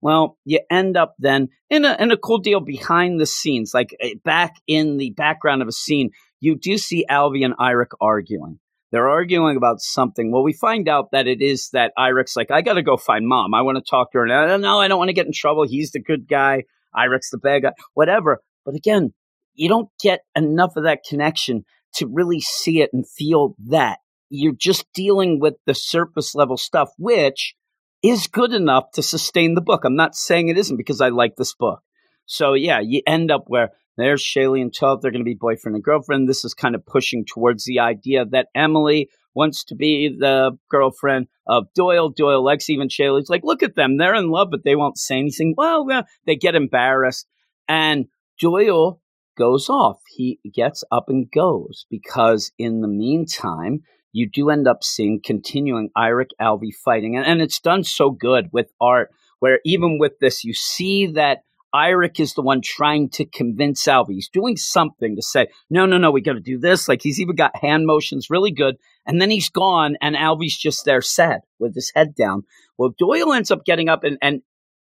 Well, 0.00 0.36
you 0.44 0.60
end 0.70 0.96
up 0.96 1.14
then 1.18 1.48
in 1.70 1.84
a 1.86 1.96
in 1.98 2.10
a 2.10 2.18
cool 2.18 2.38
deal 2.38 2.60
behind 2.60 3.18
the 3.18 3.26
scenes, 3.26 3.72
like 3.72 3.96
eh, 4.00 4.14
back 4.22 4.56
in 4.66 4.98
the 4.98 5.10
background 5.10 5.62
of 5.62 5.68
a 5.68 5.72
scene, 5.72 6.10
you 6.40 6.56
do 6.56 6.76
see 6.76 7.06
Alvi 7.10 7.42
and 7.44 7.54
Iric 7.56 7.92
arguing. 8.02 8.58
They're 8.94 9.08
arguing 9.08 9.56
about 9.56 9.80
something. 9.80 10.30
Well, 10.30 10.44
we 10.44 10.52
find 10.52 10.88
out 10.88 11.10
that 11.10 11.26
it 11.26 11.42
is 11.42 11.70
that 11.72 11.90
Iric's 11.98 12.36
like, 12.36 12.52
I 12.52 12.62
got 12.62 12.74
to 12.74 12.82
go 12.82 12.96
find 12.96 13.26
mom. 13.26 13.52
I 13.52 13.62
want 13.62 13.76
to 13.76 13.82
talk 13.82 14.12
to 14.12 14.18
her. 14.18 14.24
And 14.28 14.62
no, 14.62 14.80
I 14.80 14.86
don't 14.86 15.00
want 15.00 15.08
to 15.08 15.14
get 15.14 15.26
in 15.26 15.32
trouble. 15.32 15.66
He's 15.66 15.90
the 15.90 16.00
good 16.00 16.28
guy. 16.28 16.62
Iric's 16.94 17.30
the 17.30 17.38
bad 17.38 17.62
guy. 17.64 17.72
Whatever. 17.94 18.40
But 18.64 18.76
again, 18.76 19.12
you 19.54 19.68
don't 19.68 19.88
get 20.00 20.20
enough 20.36 20.76
of 20.76 20.84
that 20.84 21.00
connection 21.10 21.64
to 21.94 22.06
really 22.06 22.40
see 22.40 22.82
it 22.82 22.90
and 22.92 23.04
feel 23.04 23.56
that. 23.66 23.98
You're 24.30 24.54
just 24.56 24.86
dealing 24.94 25.40
with 25.40 25.54
the 25.66 25.74
surface 25.74 26.36
level 26.36 26.56
stuff, 26.56 26.90
which 26.96 27.56
is 28.00 28.28
good 28.28 28.52
enough 28.52 28.92
to 28.92 29.02
sustain 29.02 29.54
the 29.54 29.60
book. 29.60 29.82
I'm 29.84 29.96
not 29.96 30.14
saying 30.14 30.46
it 30.46 30.58
isn't 30.58 30.76
because 30.76 31.00
I 31.00 31.08
like 31.08 31.34
this 31.36 31.52
book. 31.52 31.80
So 32.26 32.54
yeah, 32.54 32.78
you 32.80 33.02
end 33.08 33.32
up 33.32 33.44
where 33.48 33.70
there's 33.96 34.22
Shaylee 34.22 34.62
and 34.62 34.74
Toth. 34.74 35.00
They're 35.00 35.10
going 35.10 35.24
to 35.24 35.24
be 35.24 35.34
boyfriend 35.34 35.76
and 35.76 35.84
girlfriend. 35.84 36.28
This 36.28 36.44
is 36.44 36.54
kind 36.54 36.74
of 36.74 36.84
pushing 36.84 37.24
towards 37.24 37.64
the 37.64 37.80
idea 37.80 38.24
that 38.26 38.48
Emily 38.54 39.08
wants 39.34 39.64
to 39.64 39.74
be 39.74 40.16
the 40.18 40.52
girlfriend 40.70 41.26
of 41.46 41.66
Doyle. 41.74 42.08
Doyle 42.08 42.44
likes 42.44 42.70
even 42.70 42.88
Shaylee's 42.88 43.28
like, 43.28 43.42
look 43.44 43.62
at 43.62 43.74
them. 43.74 43.98
They're 43.98 44.14
in 44.14 44.30
love, 44.30 44.48
but 44.50 44.64
they 44.64 44.76
won't 44.76 44.98
say 44.98 45.18
anything. 45.18 45.54
Well, 45.56 45.86
they 46.26 46.36
get 46.36 46.54
embarrassed. 46.54 47.26
And 47.68 48.06
Doyle 48.40 49.00
goes 49.36 49.68
off. 49.68 50.00
He 50.08 50.38
gets 50.52 50.84
up 50.90 51.08
and 51.08 51.30
goes 51.30 51.86
because 51.90 52.52
in 52.58 52.80
the 52.80 52.88
meantime, 52.88 53.80
you 54.12 54.28
do 54.30 54.50
end 54.50 54.68
up 54.68 54.84
seeing 54.84 55.20
continuing 55.24 55.90
Iric 55.96 56.30
Alvi 56.40 56.72
fighting. 56.84 57.16
And, 57.16 57.26
and 57.26 57.42
it's 57.42 57.60
done 57.60 57.82
so 57.82 58.10
good 58.10 58.48
with 58.52 58.70
art 58.80 59.10
where 59.40 59.58
even 59.64 59.98
with 59.98 60.12
this, 60.20 60.44
you 60.44 60.54
see 60.54 61.06
that 61.08 61.38
Iric 61.74 62.20
is 62.20 62.34
the 62.34 62.42
one 62.42 62.60
trying 62.62 63.08
to 63.10 63.24
convince 63.24 63.84
Alvi. 63.84 64.14
He's 64.14 64.28
doing 64.28 64.56
something 64.56 65.16
to 65.16 65.22
say, 65.22 65.48
no, 65.68 65.86
no, 65.86 65.98
no, 65.98 66.10
we 66.10 66.20
got 66.20 66.34
to 66.34 66.40
do 66.40 66.58
this. 66.58 66.88
Like 66.88 67.02
he's 67.02 67.20
even 67.20 67.34
got 67.34 67.56
hand 67.56 67.86
motions 67.86 68.30
really 68.30 68.52
good. 68.52 68.76
And 69.06 69.20
then 69.20 69.30
he's 69.30 69.50
gone 69.50 69.96
and 70.00 70.14
Alvi's 70.14 70.56
just 70.56 70.84
there 70.84 71.02
sad 71.02 71.40
with 71.58 71.74
his 71.74 71.90
head 71.94 72.14
down. 72.14 72.44
Well, 72.78 72.94
Doyle 72.96 73.32
ends 73.32 73.50
up 73.50 73.64
getting 73.64 73.88
up 73.88 74.04
and, 74.04 74.18
and 74.22 74.42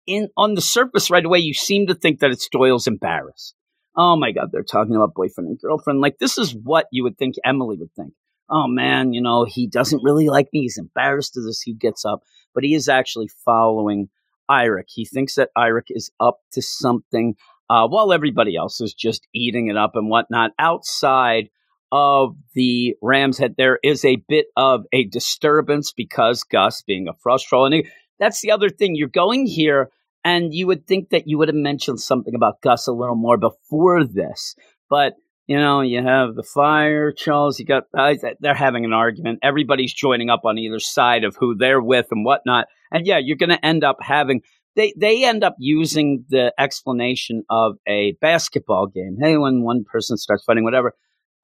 in 0.07 0.29
on 0.37 0.55
the 0.55 0.61
surface 0.61 1.11
right 1.11 1.25
away, 1.25 1.39
you 1.39 1.55
seem 1.55 1.87
to 1.87 1.95
think 1.95 2.21
that 2.21 2.31
it's 2.31 2.49
Doyle's 2.49 2.87
embarrassed. 2.87 3.55
Oh 3.97 4.17
my 4.17 4.33
God, 4.33 4.51
they're 4.53 4.63
talking 4.63 4.95
about 4.95 5.15
boyfriend 5.15 5.49
and 5.49 5.59
girlfriend. 5.59 6.01
Like 6.01 6.19
this 6.19 6.37
is 6.37 6.55
what 6.55 6.87
you 6.93 7.05
would 7.05 7.17
think 7.17 7.37
Emily 7.45 7.77
would 7.79 7.95
think 7.95 8.13
oh 8.49 8.67
man, 8.67 9.13
you 9.13 9.23
know, 9.23 9.45
he 9.45 9.67
doesn't 9.67 10.03
really 10.03 10.29
like 10.29 10.49
me. 10.53 10.63
He's 10.63 10.79
embarrassed 10.79 11.37
of 11.37 11.45
this. 11.45 11.61
He 11.61 11.75
gets 11.75 12.05
up, 12.05 12.23
but 12.55 12.65
he 12.65 12.75
is 12.75 12.89
actually 12.89 13.29
following 13.45 14.09
Iric. 14.51 14.85
He 14.89 15.05
thinks 15.05 15.35
that 15.35 15.51
Iric 15.57 15.87
is 15.89 16.11
up 16.21 16.39
to 16.53 16.63
something 16.63 17.35
uh, 17.71 17.87
while 17.89 18.13
everybody 18.13 18.57
else 18.57 18.81
is 18.81 18.95
just 18.95 19.27
eating 19.35 19.69
it 19.69 19.77
up 19.77 19.93
and 19.95 20.09
whatnot. 20.09 20.53
Outside 20.59 21.49
of 21.91 22.37
the 22.55 22.97
Ram's 23.01 23.39
Head, 23.39 23.55
there 23.57 23.79
is 23.83 24.05
a 24.05 24.23
bit 24.29 24.47
of 24.57 24.85
a 24.93 25.05
disturbance 25.05 25.93
because 25.93 26.43
Gus 26.43 26.83
being 26.83 27.09
a 27.09 27.15
frost 27.15 27.47
troll. 27.47 27.67
And 27.67 27.85
that's 28.19 28.41
the 28.41 28.51
other 28.51 28.69
thing. 28.69 28.95
You're 28.95 29.09
going 29.09 29.47
here, 29.47 29.91
and 30.25 30.53
you 30.53 30.67
would 30.67 30.87
think 30.87 31.11
that 31.11 31.27
you 31.27 31.39
would 31.39 31.49
have 31.49 31.55
mentioned 31.55 32.01
something 32.01 32.35
about 32.35 32.61
Gus 32.63 32.87
a 32.87 32.93
little 32.93 33.15
more 33.15 33.39
before 33.39 34.05
this. 34.05 34.55
But 34.91 35.15
you 35.47 35.59
know, 35.59 35.83
you 35.83 36.03
have 36.03 36.35
the 36.35 36.43
fire, 36.43 37.13
Charles. 37.13 37.59
You 37.59 37.67
got 37.67 37.85
uh, 37.97 38.15
they're 38.41 38.55
having 38.55 38.85
an 38.85 38.95
argument. 38.95 39.41
Everybody's 39.43 39.93
joining 39.93 40.31
up 40.31 40.43
on 40.45 40.59
either 40.59 40.81
side 40.81 41.25
of 41.25 41.37
who 41.37 41.55
they're 41.55 41.83
with 41.83 42.07
and 42.11 42.25
whatnot. 42.25 42.67
And 42.95 43.07
yeah, 43.07 43.19
you're 43.19 43.37
going 43.37 43.51
to 43.51 43.67
end 43.67 43.83
up 43.85 43.97
having 44.01 44.41
they 44.77 44.95
they 44.97 45.25
end 45.25 45.45
up 45.45 45.57
using 45.59 46.25
the 46.29 46.53
explanation 46.59 47.43
of 47.51 47.75
a 47.87 48.17
basketball 48.21 48.87
game. 48.87 49.17
Hey, 49.21 49.37
when 49.37 49.63
one 49.63 49.85
person 49.85 50.17
starts 50.17 50.45
fighting, 50.45 50.65
whatever. 50.65 50.95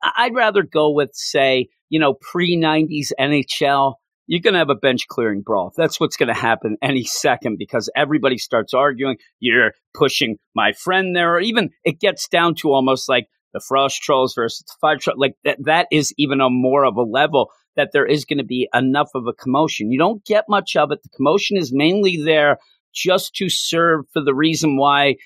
I'd 0.03 0.35
rather 0.35 0.63
go 0.63 0.91
with 0.93 1.11
say, 1.13 1.69
you 1.91 2.01
know, 2.01 2.15
pre 2.15 2.57
'90s 2.57 3.09
NHL. 3.19 3.95
You're 4.27 4.41
going 4.41 4.55
to 4.55 4.61
have 4.61 4.71
a 4.71 4.77
bench 4.77 5.09
clearing 5.09 5.43
brawl. 5.43 5.73
That's 5.77 5.99
what's 5.99 6.17
going 6.17 6.29
to 6.29 6.41
happen 6.41 6.77
any 6.81 7.03
second 7.03 7.59
because 7.59 7.91
everybody 7.97 8.39
starts 8.39 8.73
arguing. 8.73 9.17
You're 9.41 9.73
pushing 9.93 10.37
my 10.55 10.73
friend 10.73 11.17
there, 11.17 11.35
or 11.35 11.41
even 11.41 11.71
it 11.85 11.99
gets 11.99 12.29
down 12.29 12.55
to 12.57 12.73
almost 12.73 13.09
like 13.09 13.27
the 13.53 13.61
frost 13.61 14.01
trolls 14.03 14.35
versus 14.35 14.65
the 14.67 14.75
fire 14.81 14.99
trolls. 14.99 15.19
Like 15.19 15.35
that, 15.45 15.59
that 15.65 15.89
is 15.91 16.15
even 16.17 16.41
a 16.41 16.49
more 16.49 16.85
of 16.85 16.97
a 16.97 17.03
level 17.03 17.51
that 17.77 17.91
there 17.93 18.07
is 18.07 18.25
going 18.25 18.39
to 18.39 18.45
be 18.45 18.69
enough 18.75 19.11
of 19.15 19.27
a 19.27 19.33
commotion. 19.33 19.91
You 19.91 19.99
don't 19.99 20.25
get 20.25 20.45
much 20.49 20.77
of 20.77 20.91
it. 20.91 21.03
The 21.03 21.09
commotion 21.11 21.57
is 21.57 21.73
mainly 21.73 22.23
there 22.23 22.59
just 22.95 23.35
to 23.37 23.49
serve 23.49 24.05
for 24.13 24.23
the 24.23 24.35
reason 24.35 24.77
why 24.77 25.17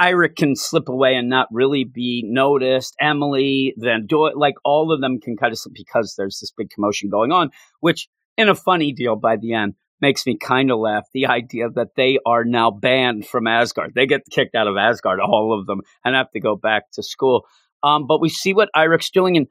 Iric 0.00 0.36
can 0.36 0.56
slip 0.56 0.88
away 0.88 1.14
and 1.14 1.28
not 1.28 1.48
really 1.52 1.84
be 1.84 2.24
noticed. 2.26 2.94
Emily, 3.00 3.74
then 3.76 4.06
do 4.06 4.26
it 4.26 4.36
like 4.36 4.54
all 4.64 4.90
of 4.90 5.00
them 5.00 5.20
can 5.20 5.36
kind 5.36 5.52
of 5.52 5.58
slip 5.58 5.74
because 5.74 6.14
there's 6.16 6.40
this 6.40 6.52
big 6.56 6.70
commotion 6.70 7.10
going 7.10 7.30
on, 7.30 7.50
which 7.80 8.08
in 8.36 8.48
a 8.48 8.54
funny 8.54 8.92
deal 8.92 9.16
by 9.16 9.36
the 9.36 9.52
end 9.52 9.74
makes 10.00 10.26
me 10.26 10.36
kind 10.36 10.70
of 10.70 10.78
laugh. 10.78 11.04
The 11.12 11.26
idea 11.26 11.70
that 11.70 11.94
they 11.94 12.18
are 12.26 12.44
now 12.44 12.70
banned 12.70 13.26
from 13.26 13.46
Asgard. 13.46 13.92
They 13.94 14.06
get 14.06 14.22
kicked 14.30 14.54
out 14.54 14.66
of 14.66 14.76
Asgard, 14.76 15.20
all 15.20 15.56
of 15.58 15.66
them, 15.66 15.82
and 16.04 16.16
have 16.16 16.30
to 16.32 16.40
go 16.40 16.56
back 16.56 16.90
to 16.94 17.02
school. 17.02 17.46
Um, 17.82 18.06
but 18.06 18.20
we 18.20 18.28
see 18.28 18.54
what 18.54 18.70
Iric's 18.74 19.10
doing, 19.10 19.36
and 19.36 19.46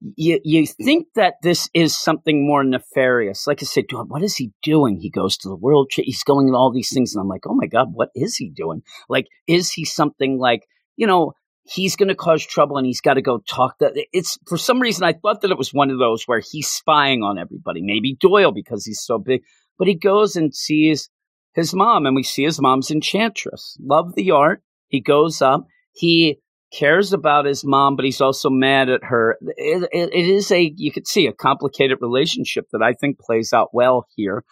you 0.00 0.40
you 0.44 0.66
think 0.66 1.08
that 1.14 1.34
this 1.42 1.68
is 1.74 1.98
something 1.98 2.46
more 2.46 2.62
nefarious. 2.62 3.46
Like 3.46 3.62
I 3.62 3.66
said, 3.66 3.84
what 3.90 4.22
is 4.22 4.36
he 4.36 4.52
doing? 4.62 4.98
He 5.00 5.10
goes 5.10 5.36
to 5.38 5.48
the 5.48 5.56
world. 5.56 5.90
He's 5.92 6.22
going 6.22 6.46
to 6.48 6.54
all 6.54 6.72
these 6.72 6.92
things, 6.92 7.14
and 7.14 7.20
I'm 7.20 7.28
like, 7.28 7.46
oh 7.46 7.54
my 7.54 7.66
god, 7.66 7.88
what 7.92 8.10
is 8.14 8.36
he 8.36 8.50
doing? 8.50 8.82
Like, 9.08 9.26
is 9.46 9.70
he 9.70 9.84
something 9.84 10.38
like 10.38 10.66
you 10.96 11.06
know? 11.06 11.32
He's 11.70 11.96
going 11.96 12.08
to 12.08 12.14
cause 12.14 12.46
trouble, 12.46 12.78
and 12.78 12.86
he's 12.86 13.02
got 13.02 13.14
to 13.14 13.22
go 13.22 13.42
talk. 13.46 13.74
That 13.80 13.92
it's 14.14 14.38
for 14.48 14.56
some 14.56 14.80
reason 14.80 15.04
I 15.04 15.12
thought 15.12 15.42
that 15.42 15.50
it 15.50 15.58
was 15.58 15.74
one 15.74 15.90
of 15.90 15.98
those 15.98 16.24
where 16.24 16.40
he's 16.40 16.66
spying 16.66 17.22
on 17.22 17.36
everybody. 17.36 17.82
Maybe 17.82 18.16
Doyle 18.18 18.52
because 18.52 18.86
he's 18.86 19.02
so 19.02 19.18
big, 19.18 19.42
but 19.78 19.86
he 19.86 19.94
goes 19.94 20.34
and 20.34 20.54
sees 20.54 21.10
his 21.54 21.74
mom, 21.74 22.06
and 22.06 22.16
we 22.16 22.22
see 22.22 22.44
his 22.44 22.58
mom's 22.58 22.90
enchantress. 22.90 23.76
Love 23.82 24.14
the 24.14 24.30
art. 24.30 24.62
He 24.86 25.00
goes 25.02 25.42
up. 25.42 25.66
He 25.92 26.40
cares 26.72 27.12
about 27.12 27.46
his 27.46 27.64
mom, 27.64 27.96
but 27.96 28.04
he's 28.04 28.20
also 28.20 28.50
mad 28.50 28.88
at 28.88 29.04
her. 29.04 29.38
It, 29.56 29.88
it, 29.92 30.10
it 30.12 30.28
is 30.28 30.50
a, 30.50 30.72
you 30.76 30.92
could 30.92 31.06
see 31.06 31.26
a 31.26 31.32
complicated 31.32 31.98
relationship 32.00 32.66
that 32.72 32.82
I 32.82 32.92
think 32.92 33.18
plays 33.18 33.52
out 33.52 33.70
well 33.72 34.06
here. 34.16 34.44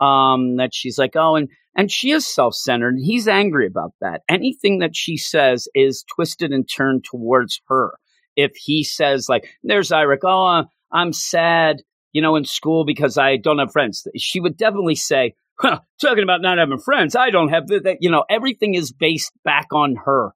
Um, 0.00 0.56
that 0.56 0.74
she's 0.74 0.98
like, 0.98 1.14
oh, 1.14 1.36
and 1.36 1.48
And 1.76 1.90
she 1.90 2.10
is 2.10 2.26
self 2.26 2.54
centered, 2.54 2.94
and 2.94 3.04
he's 3.04 3.28
angry 3.28 3.66
about 3.66 3.92
that. 4.00 4.22
Anything 4.28 4.80
that 4.80 4.94
she 4.94 5.16
says 5.16 5.68
is 5.74 6.04
twisted 6.14 6.52
and 6.52 6.68
turned 6.68 7.04
towards 7.04 7.60
her. 7.68 7.94
If 8.36 8.52
he 8.56 8.82
says, 8.82 9.28
like, 9.28 9.48
there's 9.62 9.90
Iric, 9.90 10.18
oh, 10.24 10.64
I'm 10.92 11.12
sad, 11.12 11.82
you 12.12 12.22
know, 12.22 12.36
in 12.36 12.44
school 12.44 12.84
because 12.84 13.16
I 13.16 13.36
don't 13.36 13.58
have 13.58 13.72
friends, 13.72 14.06
she 14.16 14.40
would 14.40 14.56
definitely 14.56 14.96
say, 14.96 15.34
huh, 15.58 15.80
talking 16.00 16.24
about 16.24 16.42
not 16.42 16.58
having 16.58 16.78
friends, 16.78 17.14
I 17.14 17.30
don't 17.30 17.50
have 17.50 17.68
that. 17.68 17.98
You 18.00 18.10
know, 18.10 18.24
everything 18.28 18.74
is 18.74 18.92
based 18.92 19.32
back 19.44 19.66
on 19.72 19.96
her. 20.04 20.32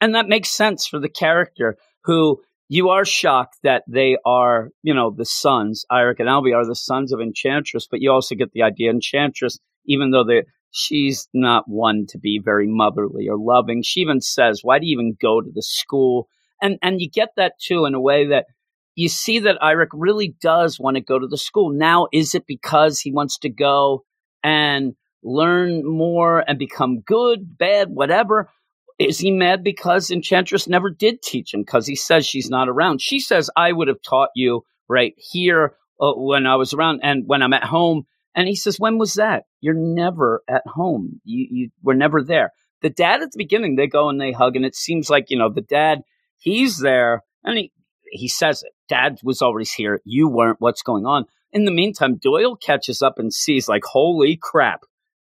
And 0.00 0.14
that 0.14 0.28
makes 0.28 0.50
sense 0.50 0.86
for 0.86 0.98
the 0.98 1.08
character 1.08 1.76
who 2.04 2.42
you 2.68 2.90
are 2.90 3.04
shocked 3.04 3.56
that 3.62 3.84
they 3.88 4.16
are, 4.24 4.70
you 4.82 4.92
know, 4.92 5.10
the 5.10 5.24
sons, 5.24 5.84
Iric 5.90 6.18
and 6.18 6.28
Alvi 6.28 6.54
are 6.54 6.66
the 6.66 6.74
sons 6.74 7.12
of 7.12 7.20
Enchantress, 7.20 7.86
but 7.90 8.00
you 8.00 8.10
also 8.10 8.34
get 8.34 8.52
the 8.52 8.62
idea 8.62 8.90
Enchantress, 8.90 9.58
even 9.86 10.10
though 10.10 10.24
they 10.24 10.42
she's 10.72 11.28
not 11.32 11.64
one 11.66 12.06
to 12.08 12.18
be 12.18 12.40
very 12.44 12.66
motherly 12.68 13.28
or 13.28 13.38
loving. 13.38 13.82
She 13.82 14.00
even 14.00 14.20
says, 14.20 14.60
Why 14.62 14.78
do 14.78 14.86
you 14.86 14.92
even 14.92 15.16
go 15.20 15.40
to 15.40 15.50
the 15.52 15.62
school? 15.62 16.28
And 16.60 16.78
and 16.82 17.00
you 17.00 17.08
get 17.10 17.30
that 17.36 17.54
too 17.60 17.86
in 17.86 17.94
a 17.94 18.00
way 18.00 18.28
that 18.28 18.46
you 18.94 19.08
see 19.08 19.38
that 19.40 19.60
Iric 19.62 19.88
really 19.92 20.34
does 20.40 20.80
want 20.80 20.96
to 20.96 21.02
go 21.02 21.18
to 21.18 21.26
the 21.26 21.38
school. 21.38 21.70
Now, 21.70 22.06
is 22.12 22.34
it 22.34 22.46
because 22.46 23.00
he 23.00 23.12
wants 23.12 23.38
to 23.40 23.50
go 23.50 24.04
and 24.42 24.94
learn 25.22 25.86
more 25.86 26.42
and 26.48 26.58
become 26.58 27.00
good, 27.00 27.58
bad, 27.58 27.88
whatever? 27.90 28.50
Is 28.98 29.18
he 29.18 29.30
mad 29.30 29.62
because 29.62 30.10
Enchantress 30.10 30.66
never 30.66 30.90
did 30.90 31.22
teach 31.22 31.52
him 31.52 31.60
because 31.60 31.86
he 31.86 31.96
says 31.96 32.26
she's 32.26 32.48
not 32.48 32.68
around? 32.68 33.02
She 33.02 33.20
says, 33.20 33.50
I 33.56 33.72
would 33.72 33.88
have 33.88 34.00
taught 34.02 34.30
you 34.34 34.64
right 34.88 35.14
here 35.18 35.74
uh, 36.00 36.12
when 36.14 36.46
I 36.46 36.56
was 36.56 36.72
around 36.72 37.00
and 37.02 37.24
when 37.26 37.42
I'm 37.42 37.52
at 37.52 37.64
home. 37.64 38.06
And 38.34 38.48
he 38.48 38.54
says, 38.54 38.78
When 38.78 38.98
was 38.98 39.14
that? 39.14 39.44
You're 39.60 39.74
never 39.74 40.42
at 40.48 40.62
home. 40.66 41.20
You, 41.24 41.46
you 41.50 41.70
were 41.82 41.94
never 41.94 42.22
there. 42.22 42.52
The 42.82 42.90
dad 42.90 43.22
at 43.22 43.32
the 43.32 43.38
beginning, 43.38 43.76
they 43.76 43.86
go 43.86 44.08
and 44.08 44.20
they 44.20 44.32
hug, 44.32 44.56
and 44.56 44.64
it 44.64 44.76
seems 44.76 45.08
like, 45.08 45.30
you 45.30 45.38
know, 45.38 45.50
the 45.50 45.62
dad, 45.62 46.02
he's 46.38 46.78
there 46.78 47.22
and 47.42 47.58
he, 47.58 47.72
he 48.10 48.28
says 48.28 48.62
it. 48.62 48.72
Dad 48.88 49.18
was 49.22 49.42
always 49.42 49.72
here. 49.72 50.00
You 50.04 50.28
weren't. 50.28 50.60
What's 50.60 50.82
going 50.82 51.06
on? 51.06 51.24
In 51.52 51.64
the 51.64 51.70
meantime, 51.70 52.16
Doyle 52.16 52.56
catches 52.56 53.02
up 53.02 53.18
and 53.18 53.32
sees, 53.32 53.68
like, 53.68 53.84
holy 53.84 54.38
crap. 54.40 54.80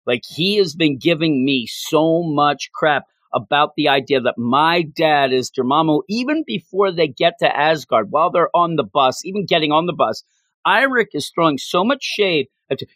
Like, 0.06 0.22
he 0.26 0.56
has 0.56 0.74
been 0.74 0.98
giving 0.98 1.44
me 1.44 1.66
so 1.66 2.22
much 2.22 2.70
crap 2.74 3.04
about 3.34 3.72
the 3.76 3.88
idea 3.88 4.20
that 4.20 4.38
my 4.38 4.82
dad 4.82 5.32
is 5.32 5.50
Dormammu 5.50 6.02
even 6.08 6.44
before 6.46 6.92
they 6.92 7.08
get 7.08 7.34
to 7.40 7.56
Asgard, 7.56 8.06
while 8.10 8.30
they're 8.30 8.54
on 8.54 8.76
the 8.76 8.84
bus, 8.84 9.24
even 9.24 9.46
getting 9.46 9.72
on 9.72 9.86
the 9.86 9.92
bus. 9.92 10.22
Iric 10.66 11.08
is 11.14 11.30
throwing 11.34 11.56
so 11.58 11.84
much 11.84 12.02
shade 12.02 12.48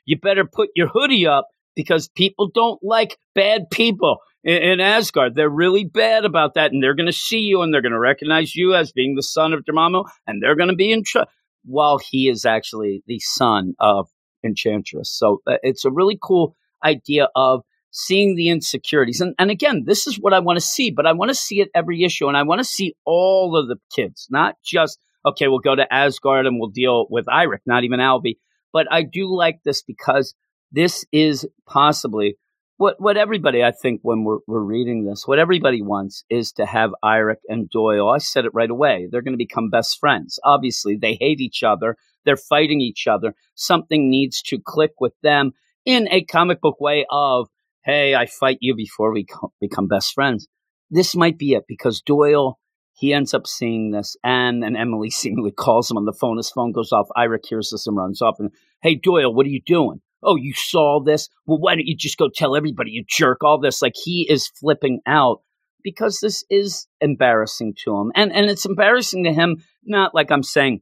you 0.05 0.19
better 0.19 0.45
put 0.45 0.71
your 0.75 0.89
hoodie 0.89 1.27
up 1.27 1.49
because 1.75 2.09
people 2.09 2.51
don't 2.53 2.83
like 2.83 3.19
bad 3.35 3.71
people 3.71 4.19
in, 4.45 4.57
in 4.63 4.81
Asgard. 4.81 5.35
They're 5.35 5.49
really 5.49 5.85
bad 5.85 6.25
about 6.25 6.55
that, 6.55 6.73
and 6.73 6.83
they're 6.83 6.95
going 6.95 7.07
to 7.07 7.13
see 7.13 7.41
you 7.41 7.63
and 7.63 7.73
they're 7.73 7.83
going 7.83 7.93
to 7.93 7.99
recognize 7.99 8.55
you 8.55 8.75
as 8.75 8.93
being 8.93 9.15
the 9.15 9.23
son 9.23 9.53
of 9.53 9.65
Dormammu, 9.65 10.05
and 10.27 10.43
they're 10.43 10.57
going 10.57 10.71
to 10.71 10.77
be 10.77 10.93
in 10.93 11.03
trouble. 11.05 11.31
While 11.65 11.99
he 11.99 12.29
is 12.29 12.45
actually 12.45 13.05
the 13.07 13.21
son 13.21 13.75
of 13.79 14.09
Enchantress, 14.45 15.13
so 15.13 15.43
uh, 15.47 15.59
it's 15.63 15.85
a 15.85 15.93
really 15.93 16.19
cool 16.21 16.57
idea 16.85 17.29
of 17.37 17.63
seeing 17.93 18.35
the 18.35 18.49
insecurities. 18.49 19.21
And, 19.21 19.35
and 19.39 19.51
again, 19.51 19.85
this 19.87 20.07
is 20.07 20.19
what 20.19 20.35
I 20.35 20.41
want 20.41 20.59
to 20.59 20.65
see, 20.65 20.91
but 20.91 21.07
I 21.07 21.13
want 21.13 21.29
to 21.29 21.35
see 21.35 21.61
it 21.61 21.69
every 21.75 22.03
issue. 22.03 22.27
And 22.27 22.37
I 22.37 22.43
want 22.43 22.59
to 22.59 22.65
see 22.65 22.95
all 23.05 23.57
of 23.57 23.69
the 23.69 23.77
kids, 23.95 24.27
not 24.31 24.57
just, 24.65 24.99
okay, 25.25 25.47
we'll 25.47 25.61
go 25.61 25.77
to 25.77 25.93
Asgard 25.93 26.47
and 26.47 26.59
we'll 26.59 26.71
deal 26.71 27.07
with 27.11 27.27
Iric, 27.27 27.61
not 27.67 27.85
even 27.85 28.01
Alvi. 28.01 28.39
But 28.73 28.87
I 28.91 29.03
do 29.03 29.33
like 29.33 29.61
this 29.65 29.83
because 29.83 30.35
this 30.73 31.05
is 31.13 31.47
possibly 31.69 32.37
what, 32.79 32.97
what 32.99 33.19
everybody, 33.19 33.63
I 33.63 33.71
think, 33.71 34.01
when 34.03 34.25
we're, 34.25 34.39
we're 34.49 34.65
reading 34.65 35.05
this, 35.05 35.27
what 35.27 35.39
everybody 35.39 35.83
wants 35.83 36.25
is 36.31 36.51
to 36.53 36.67
have 36.67 36.91
Iric 37.05 37.37
and 37.49 37.69
Doyle. 37.69 38.09
I 38.09 38.19
said 38.19 38.47
it 38.47 38.55
right 38.55 38.71
away. 38.71 39.07
They're 39.11 39.23
going 39.23 39.35
to 39.35 39.39
become 39.39 39.71
best 39.71 40.01
friends. 40.01 40.41
Obviously, 40.43 40.97
they 40.97 41.19
hate 41.21 41.41
each 41.41 41.63
other. 41.63 41.97
They're 42.25 42.37
fighting 42.37 42.81
each 42.81 43.07
other. 43.07 43.35
Something 43.55 44.11
needs 44.11 44.41
to 44.43 44.59
click 44.59 44.93
with 44.99 45.13
them 45.23 45.53
in 45.85 46.09
a 46.11 46.25
comic 46.25 46.61
book 46.61 46.81
way 46.81 47.05
of 47.11 47.49
hey, 47.85 48.15
I 48.15 48.27
fight 48.27 48.59
you 48.61 48.75
before 48.75 49.13
we 49.13 49.25
co- 49.25 49.53
become 49.61 49.89
best 49.89 50.15
friends. 50.15 50.49
This 50.91 51.15
might 51.17 51.39
be 51.39 51.53
it 51.53 51.65
because 51.67 52.01
Doyle, 52.01 52.59
he 52.95 53.13
ends 53.13 53.35
up 53.35 53.47
seeing 53.47 53.91
this, 53.91 54.17
and 54.23 54.65
and 54.65 54.77
Emily 54.77 55.11
seemingly 55.11 55.53
calls 55.53 55.91
him 55.91 55.97
on 55.97 56.05
the 56.05 56.13
phone. 56.13 56.37
His 56.37 56.51
phone 56.51 56.73
goes 56.73 56.93
off. 56.93 57.09
Iric 57.17 57.47
hears 57.49 57.71
this 57.71 57.87
and 57.87 57.97
runs 57.97 58.23
off. 58.23 58.37
And 58.39 58.51
hey, 58.83 58.95
Doyle, 58.95 59.35
what 59.35 59.47
are 59.47 59.51
you 59.51 59.63
doing? 59.65 60.01
Oh, 60.23 60.37
you 60.37 60.53
saw 60.55 61.03
this? 61.03 61.29
Well, 61.47 61.59
why 61.59 61.75
don't 61.75 61.87
you 61.87 61.97
just 61.97 62.19
go 62.19 62.29
tell 62.33 62.55
everybody, 62.55 62.93
you 62.93 63.05
jerk? 63.09 63.43
All 63.43 63.59
this, 63.59 63.83
like 63.83 63.95
he 63.97 64.27
is 64.31 64.47
flipping 64.47 65.01
out 65.07 65.43
because 65.83 66.21
this 66.21 66.45
is 66.49 66.87
embarrassing 67.01 67.75
to 67.85 67.97
him, 67.97 68.13
and 68.15 68.33
and 68.33 68.51
it's 68.51 68.67
embarrassing 68.67 69.25
to 69.25 69.33
him. 69.33 69.57
Not 69.85 70.15
like 70.15 70.31
I'm 70.31 70.45
saying 70.45 70.81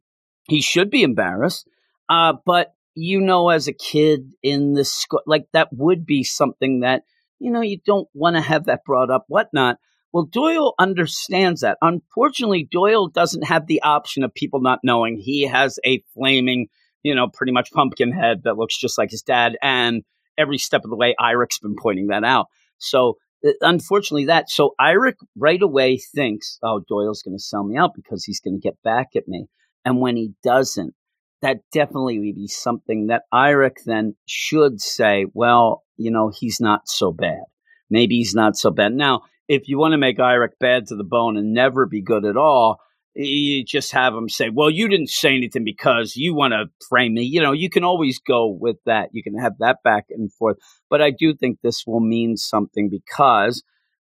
he 0.49 0.61
should 0.61 0.91
be 0.91 1.03
embarrassed, 1.03 1.67
uh, 2.09 2.35
but 2.45 2.75
you 3.01 3.21
know, 3.21 3.49
as 3.49 3.67
a 3.67 3.73
kid 3.73 4.33
in 4.43 4.75
the 4.75 4.85
school, 4.85 5.23
like 5.27 5.47
that 5.53 5.69
would 5.73 6.05
be 6.05 6.23
something 6.23 6.81
that, 6.81 7.03
you 7.39 7.51
know, 7.51 7.63
you 7.63 7.79
don't 7.87 8.09
want 8.13 8.37
to 8.37 8.43
have 8.43 8.67
that 8.67 8.85
brought 8.85 9.11
up, 9.11 9.25
whatnot. 9.29 9.79
Well, 10.13 10.25
Doyle 10.25 10.75
understands 10.79 11.63
that. 11.63 11.79
Unfortunately, 11.81 12.69
Doyle 12.71 13.09
doesn't 13.09 13.45
have 13.45 13.67
the 13.67 13.83
option 13.83 14.25
of 14.25 14.35
people 14.35 14.61
not 14.61 14.81
knowing 14.83 15.17
he 15.17 15.47
has 15.47 15.79
a 15.87 16.03
flaming, 16.15 16.67
you 17.03 17.15
know, 17.15 17.29
pretty 17.29 17.53
much 17.53 17.71
pumpkin 17.71 18.13
head 18.13 18.43
that 18.45 18.57
looks 18.57 18.79
just 18.79 18.99
like 18.99 19.11
his 19.11 19.23
dad. 19.23 19.57
And 19.63 20.03
every 20.37 20.59
step 20.59 20.85
of 20.85 20.91
the 20.91 20.97
way, 20.97 21.15
Iric's 21.19 21.59
been 21.59 21.77
pointing 21.81 22.09
that 22.09 22.25
out. 22.25 22.47
So, 22.79 23.19
uh, 23.47 23.53
unfortunately, 23.61 24.27
that. 24.27 24.51
So, 24.51 24.75
Iric 24.81 25.15
right 25.37 25.63
away 25.63 25.99
thinks, 26.15 26.59
oh, 26.63 26.83
Doyle's 26.89 27.23
going 27.23 27.37
to 27.37 27.43
sell 27.43 27.65
me 27.65 27.77
out 27.77 27.93
because 27.95 28.25
he's 28.25 28.41
going 28.41 28.61
to 28.61 28.69
get 28.69 28.83
back 28.83 29.11
at 29.17 29.29
me. 29.29 29.47
And 29.85 30.01
when 30.01 30.17
he 30.17 30.33
doesn't, 30.43 30.95
that 31.43 31.59
definitely 31.73 32.19
would 32.19 32.35
be 32.35 32.49
something 32.49 33.07
that 33.07 33.23
Iric 33.33 33.85
then 33.87 34.15
should 34.27 34.81
say, 34.81 35.27
well, 35.33 35.85
you 35.97 36.11
know, 36.11 36.31
he's 36.35 36.61
not 36.61 36.89
so 36.89 37.13
bad. 37.13 37.43
Maybe 37.89 38.17
he's 38.17 38.35
not 38.35 38.57
so 38.57 38.71
bad. 38.71 38.93
Now, 38.93 39.23
if 39.49 39.69
you 39.69 39.79
want 39.79 39.93
to 39.93 39.99
make 39.99 40.19
Iric 40.19 40.59
bad 40.61 40.87
to 40.87 40.97
the 40.97 41.05
bone 41.05 41.37
and 41.37 41.53
never 41.53 41.87
be 41.87 42.03
good 42.03 42.25
at 42.25 42.37
all, 42.37 42.81
you 43.15 43.65
just 43.65 43.93
have 43.93 44.15
him 44.15 44.29
say, 44.29 44.51
well, 44.51 44.71
you 44.71 44.89
didn't 44.89 45.11
say 45.11 45.35
anything 45.35 45.65
because 45.65 46.15
you 46.15 46.35
want 46.35 46.53
to 46.53 46.67
frame 46.89 47.15
me. 47.15 47.23
You 47.23 47.43
know, 47.43 47.53
you 47.53 47.69
can 47.69 47.83
always 47.83 48.21
go 48.21 48.47
with 48.47 48.77
that. 48.87 49.11
You 49.13 49.23
can 49.23 49.37
have 49.37 49.55
that 49.59 49.79
back 49.83 50.07
and 50.11 50.33
forth. 50.33 50.59
But 50.89 51.03
I 51.03 51.11
do 51.11 51.35
think 51.35 51.59
this 51.63 51.85
will 51.87 52.01
mean 52.01 52.37
something 52.37 52.89
because 52.89 53.65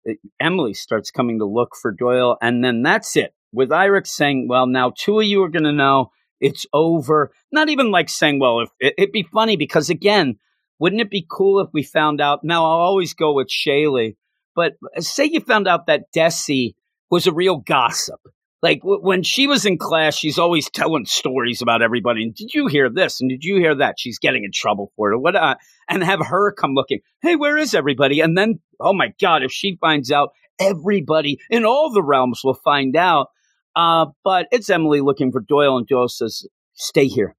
uh, 0.08 0.14
Emily 0.40 0.72
starts 0.72 1.10
coming 1.10 1.38
to 1.40 1.44
look 1.44 1.76
for 1.80 1.92
Doyle. 1.92 2.38
And 2.40 2.64
then 2.64 2.82
that's 2.82 3.16
it. 3.16 3.34
With 3.52 3.68
Iric 3.68 4.06
saying, 4.06 4.48
well, 4.48 4.66
now 4.66 4.92
two 4.96 5.20
of 5.20 5.26
you 5.26 5.42
are 5.42 5.50
going 5.50 5.64
to 5.64 5.72
know 5.72 6.10
it's 6.40 6.66
over. 6.72 7.32
Not 7.52 7.68
even 7.68 7.90
like 7.90 8.08
saying, 8.08 8.38
well, 8.40 8.60
if 8.60 8.70
it, 8.80 8.94
would 8.98 9.12
be 9.12 9.28
funny 9.32 9.56
because 9.56 9.90
again, 9.90 10.36
wouldn't 10.78 11.00
it 11.00 11.10
be 11.10 11.26
cool 11.30 11.60
if 11.60 11.68
we 11.72 11.82
found 11.82 12.20
out? 12.20 12.40
Now 12.42 12.64
I'll 12.64 12.80
always 12.80 13.14
go 13.14 13.32
with 13.32 13.48
Shaylee, 13.48 14.16
but 14.54 14.74
say 14.98 15.24
you 15.24 15.40
found 15.40 15.66
out 15.68 15.86
that 15.86 16.12
Desi 16.14 16.74
was 17.10 17.26
a 17.26 17.32
real 17.32 17.56
gossip. 17.56 18.20
Like 18.62 18.80
w- 18.80 19.00
when 19.00 19.22
she 19.22 19.46
was 19.46 19.64
in 19.64 19.78
class, 19.78 20.16
she's 20.16 20.38
always 20.38 20.70
telling 20.70 21.04
stories 21.06 21.62
about 21.62 21.82
everybody. 21.82 22.22
And 22.24 22.34
did 22.34 22.52
you 22.52 22.66
hear 22.66 22.90
this? 22.90 23.20
And 23.20 23.30
did 23.30 23.44
you 23.44 23.56
hear 23.56 23.76
that? 23.76 23.94
She's 23.98 24.18
getting 24.18 24.44
in 24.44 24.50
trouble 24.52 24.92
for 24.96 25.12
it. 25.12 25.18
What? 25.18 25.36
Uh, 25.36 25.56
and 25.88 26.02
have 26.02 26.20
her 26.26 26.52
come 26.52 26.74
looking. 26.74 27.00
Hey, 27.22 27.36
where 27.36 27.56
is 27.56 27.74
everybody? 27.74 28.20
And 28.20 28.36
then, 28.36 28.60
oh 28.80 28.92
my 28.92 29.12
God, 29.20 29.42
if 29.42 29.52
she 29.52 29.78
finds 29.80 30.10
out, 30.10 30.30
everybody 30.58 31.38
in 31.50 31.64
all 31.64 31.92
the 31.92 32.02
realms 32.02 32.40
will 32.42 32.54
find 32.54 32.96
out. 32.96 33.28
Uh, 33.76 34.06
but 34.24 34.48
it's 34.50 34.70
Emily 34.70 35.00
looking 35.00 35.30
for 35.30 35.40
Doyle, 35.40 35.76
and 35.76 35.86
Doyle 35.86 36.08
says, 36.08 36.46
Stay 36.72 37.06
here. 37.06 37.36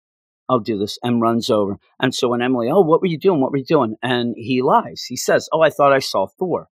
I'll 0.49 0.59
do 0.59 0.77
this, 0.77 0.97
and 1.03 1.21
runs 1.21 1.49
over. 1.49 1.77
And 1.99 2.15
so 2.15 2.29
when 2.29 2.41
Emily, 2.41 2.69
oh, 2.71 2.81
what 2.81 3.01
were 3.01 3.07
you 3.07 3.17
doing? 3.17 3.41
What 3.41 3.51
were 3.51 3.57
you 3.57 3.65
doing? 3.65 3.95
And 4.01 4.35
he 4.37 4.61
lies. 4.61 5.03
He 5.03 5.17
says, 5.17 5.49
oh, 5.51 5.61
I 5.61 5.69
thought 5.69 5.91
I 5.91 5.99
saw 5.99 6.27
Thor. 6.27 6.69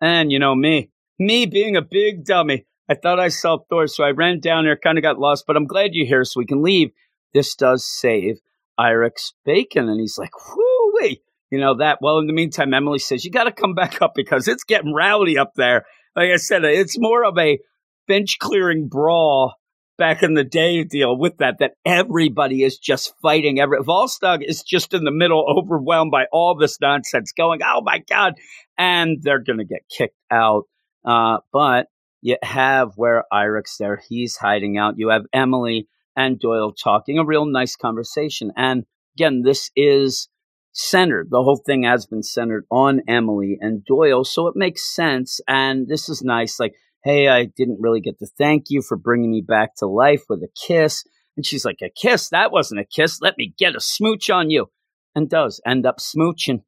And 0.00 0.30
you 0.30 0.38
know 0.38 0.54
me, 0.54 0.90
me 1.18 1.46
being 1.46 1.76
a 1.76 1.82
big 1.82 2.24
dummy, 2.24 2.66
I 2.88 2.94
thought 2.94 3.18
I 3.18 3.28
saw 3.28 3.58
Thor, 3.70 3.86
so 3.86 4.04
I 4.04 4.10
ran 4.10 4.40
down 4.40 4.64
there, 4.64 4.76
kind 4.76 4.98
of 4.98 5.02
got 5.02 5.18
lost, 5.18 5.44
but 5.46 5.56
I'm 5.56 5.66
glad 5.66 5.94
you're 5.94 6.06
here 6.06 6.24
so 6.24 6.38
we 6.38 6.46
can 6.46 6.62
leave. 6.62 6.90
This 7.32 7.54
does 7.54 7.86
save 7.86 8.36
Iric's 8.78 9.32
bacon. 9.44 9.88
And 9.88 9.98
he's 9.98 10.18
like, 10.18 10.32
whoo 10.54 10.92
wait. 10.94 11.22
You 11.50 11.58
know 11.58 11.76
that. 11.76 11.98
Well, 12.02 12.18
in 12.18 12.26
the 12.26 12.32
meantime, 12.32 12.74
Emily 12.74 12.98
says, 12.98 13.24
you 13.24 13.30
got 13.30 13.44
to 13.44 13.52
come 13.52 13.74
back 13.74 14.02
up 14.02 14.12
because 14.14 14.46
it's 14.46 14.64
getting 14.64 14.92
rowdy 14.92 15.38
up 15.38 15.54
there. 15.56 15.86
Like 16.14 16.30
I 16.30 16.36
said, 16.36 16.64
it's 16.64 16.98
more 16.98 17.24
of 17.24 17.38
a 17.38 17.58
bench 18.06 18.38
clearing 18.38 18.88
brawl 18.88 19.54
back 19.98 20.22
in 20.22 20.34
the 20.34 20.44
day 20.44 20.84
deal 20.84 21.16
with 21.16 21.38
that, 21.38 21.56
that 21.60 21.72
everybody 21.84 22.62
is 22.62 22.78
just 22.78 23.14
fighting. 23.22 23.58
Every 23.58 23.78
Volstagg 23.78 24.44
is 24.46 24.62
just 24.62 24.92
in 24.92 25.04
the 25.04 25.10
middle, 25.10 25.44
overwhelmed 25.48 26.10
by 26.10 26.26
all 26.32 26.54
this 26.54 26.80
nonsense 26.80 27.32
going, 27.32 27.60
oh 27.64 27.80
my 27.82 28.02
God. 28.08 28.34
And 28.76 29.18
they're 29.22 29.42
going 29.42 29.58
to 29.58 29.64
get 29.64 29.88
kicked 29.88 30.20
out. 30.30 30.64
Uh, 31.04 31.38
but 31.52 31.86
you 32.20 32.36
have 32.42 32.92
where 32.96 33.24
Iric's 33.32 33.76
there. 33.78 34.02
He's 34.08 34.36
hiding 34.36 34.76
out. 34.76 34.94
You 34.98 35.08
have 35.10 35.22
Emily 35.32 35.88
and 36.16 36.38
Doyle 36.38 36.72
talking, 36.72 37.18
a 37.18 37.24
real 37.24 37.46
nice 37.46 37.76
conversation. 37.76 38.52
And 38.56 38.84
again, 39.16 39.42
this 39.42 39.70
is 39.76 40.28
centered. 40.72 41.28
The 41.30 41.42
whole 41.42 41.62
thing 41.64 41.84
has 41.84 42.06
been 42.06 42.22
centered 42.22 42.64
on 42.70 43.02
Emily 43.08 43.58
and 43.60 43.84
Doyle, 43.84 44.24
so 44.24 44.46
it 44.46 44.56
makes 44.56 44.94
sense. 44.94 45.40
And 45.46 45.88
this 45.88 46.08
is 46.08 46.22
nice. 46.22 46.58
Like, 46.58 46.74
hey, 47.06 47.28
I 47.28 47.44
didn't 47.44 47.80
really 47.80 48.00
get 48.00 48.18
to 48.18 48.26
thank 48.26 48.64
you 48.68 48.82
for 48.82 48.96
bringing 48.96 49.30
me 49.30 49.40
back 49.40 49.76
to 49.76 49.86
life 49.86 50.24
with 50.28 50.42
a 50.42 50.48
kiss. 50.66 51.04
And 51.36 51.46
she's 51.46 51.64
like, 51.64 51.78
a 51.80 51.88
kiss? 51.88 52.30
That 52.30 52.50
wasn't 52.50 52.80
a 52.80 52.84
kiss. 52.84 53.20
Let 53.20 53.38
me 53.38 53.54
get 53.56 53.76
a 53.76 53.80
smooch 53.80 54.28
on 54.28 54.50
you. 54.50 54.66
And 55.14 55.30
does 55.30 55.60
end 55.64 55.86
up 55.86 55.98
smooching. 55.98 56.62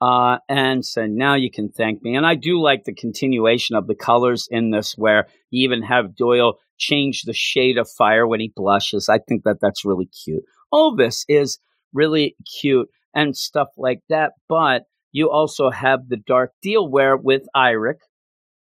Uh, 0.00 0.38
and 0.48 0.84
so 0.84 1.06
now 1.06 1.34
you 1.34 1.50
can 1.50 1.68
thank 1.68 2.00
me. 2.00 2.14
And 2.14 2.24
I 2.24 2.36
do 2.36 2.62
like 2.62 2.84
the 2.84 2.94
continuation 2.94 3.74
of 3.74 3.88
the 3.88 3.96
colors 3.96 4.46
in 4.50 4.70
this, 4.70 4.94
where 4.96 5.26
you 5.50 5.64
even 5.64 5.82
have 5.82 6.16
Doyle 6.16 6.58
change 6.78 7.22
the 7.22 7.32
shade 7.32 7.76
of 7.76 7.90
fire 7.90 8.26
when 8.26 8.38
he 8.38 8.52
blushes. 8.54 9.08
I 9.08 9.18
think 9.18 9.42
that 9.44 9.58
that's 9.60 9.84
really 9.84 10.06
cute. 10.24 10.44
All 10.70 10.94
this 10.94 11.24
is 11.28 11.58
really 11.92 12.36
cute 12.60 12.88
and 13.14 13.36
stuff 13.36 13.68
like 13.76 14.00
that. 14.08 14.32
But 14.48 14.84
you 15.10 15.28
also 15.28 15.70
have 15.70 16.08
the 16.08 16.16
dark 16.16 16.52
deal 16.62 16.88
where 16.88 17.16
with 17.16 17.42
Iric 17.54 17.98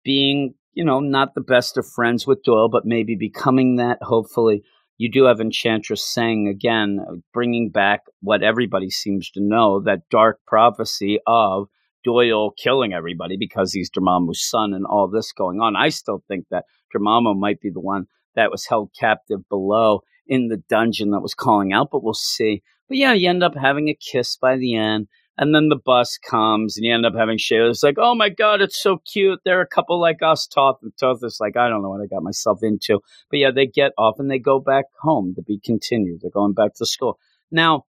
being, 0.05 0.55
you 0.79 0.85
know, 0.85 1.01
not 1.01 1.35
the 1.35 1.41
best 1.41 1.77
of 1.77 1.85
friends 1.85 2.25
with 2.25 2.45
Doyle, 2.45 2.69
but 2.69 2.87
maybe 2.87 3.17
becoming 3.17 3.77
that, 3.77 3.99
hopefully. 4.01 4.63
You 4.97 5.11
do 5.11 5.25
have 5.25 5.41
Enchantress 5.41 6.05
saying 6.05 6.47
again, 6.47 7.01
uh, 7.01 7.15
bringing 7.35 7.71
back 7.71 8.03
what 8.21 8.45
everybody 8.45 8.89
seems 8.89 9.29
to 9.33 9.41
know 9.43 9.81
that 9.81 10.09
dark 10.09 10.39
prophecy 10.47 11.19
of 11.27 11.67
Doyle 12.05 12.53
killing 12.53 12.93
everybody 12.93 13.37
because 13.37 13.73
he's 13.73 13.91
Dormammu's 13.91 14.49
son 14.49 14.73
and 14.73 14.87
all 14.87 15.09
this 15.09 15.33
going 15.33 15.61
on. 15.61 15.75
I 15.75 15.89
still 15.89 16.23
think 16.29 16.45
that 16.53 16.67
Dormammu 16.95 17.37
might 17.37 17.61
be 17.61 17.71
the 17.71 17.81
one 17.81 18.07
that 18.37 18.53
was 18.53 18.67
held 18.67 18.93
captive 18.97 19.49
below 19.49 20.03
in 20.29 20.47
the 20.47 20.63
dungeon 20.69 21.11
that 21.11 21.23
was 21.23 21.35
calling 21.35 21.73
out, 21.73 21.89
but 21.91 22.05
we'll 22.05 22.15
see. 22.15 22.63
But 22.87 22.99
yeah, 22.99 23.15
you 23.15 23.29
end 23.29 23.43
up 23.43 23.57
having 23.57 23.89
a 23.89 23.95
kiss 23.97 24.37
by 24.37 24.57
the 24.57 24.77
end. 24.77 25.09
And 25.41 25.55
then 25.55 25.69
the 25.69 25.79
bus 25.83 26.19
comes 26.19 26.77
and 26.77 26.85
you 26.85 26.93
end 26.93 27.07
up 27.07 27.15
having 27.17 27.39
Shayla. 27.39 27.71
It's 27.71 27.85
like, 27.85 27.95
oh 27.97 28.17
my 28.17 28.29
God, 28.29 28.61
it's 28.61 28.83
so 28.83 28.99
cute. 29.11 29.39
They're 29.45 29.61
a 29.61 29.69
couple 29.69 30.01
like 30.01 30.21
us, 30.21 30.49
Toth. 30.49 30.79
And 30.83 30.93
is 31.23 31.39
like, 31.41 31.57
I 31.57 31.69
don't 31.69 31.81
know 31.81 31.91
what 31.91 32.01
I 32.03 32.07
got 32.07 32.25
myself 32.25 32.59
into. 32.63 32.99
But 33.31 33.39
yeah, 33.39 33.53
they 33.55 33.67
get 33.67 33.93
off 33.97 34.17
and 34.19 34.29
they 34.29 34.41
go 34.41 34.59
back 34.59 34.87
home 35.01 35.35
to 35.37 35.43
be 35.43 35.61
continued. 35.65 36.23
They're 36.23 36.33
going 36.33 36.55
back 36.55 36.75
to 36.75 36.87
school. 36.87 37.21
Now, 37.53 37.85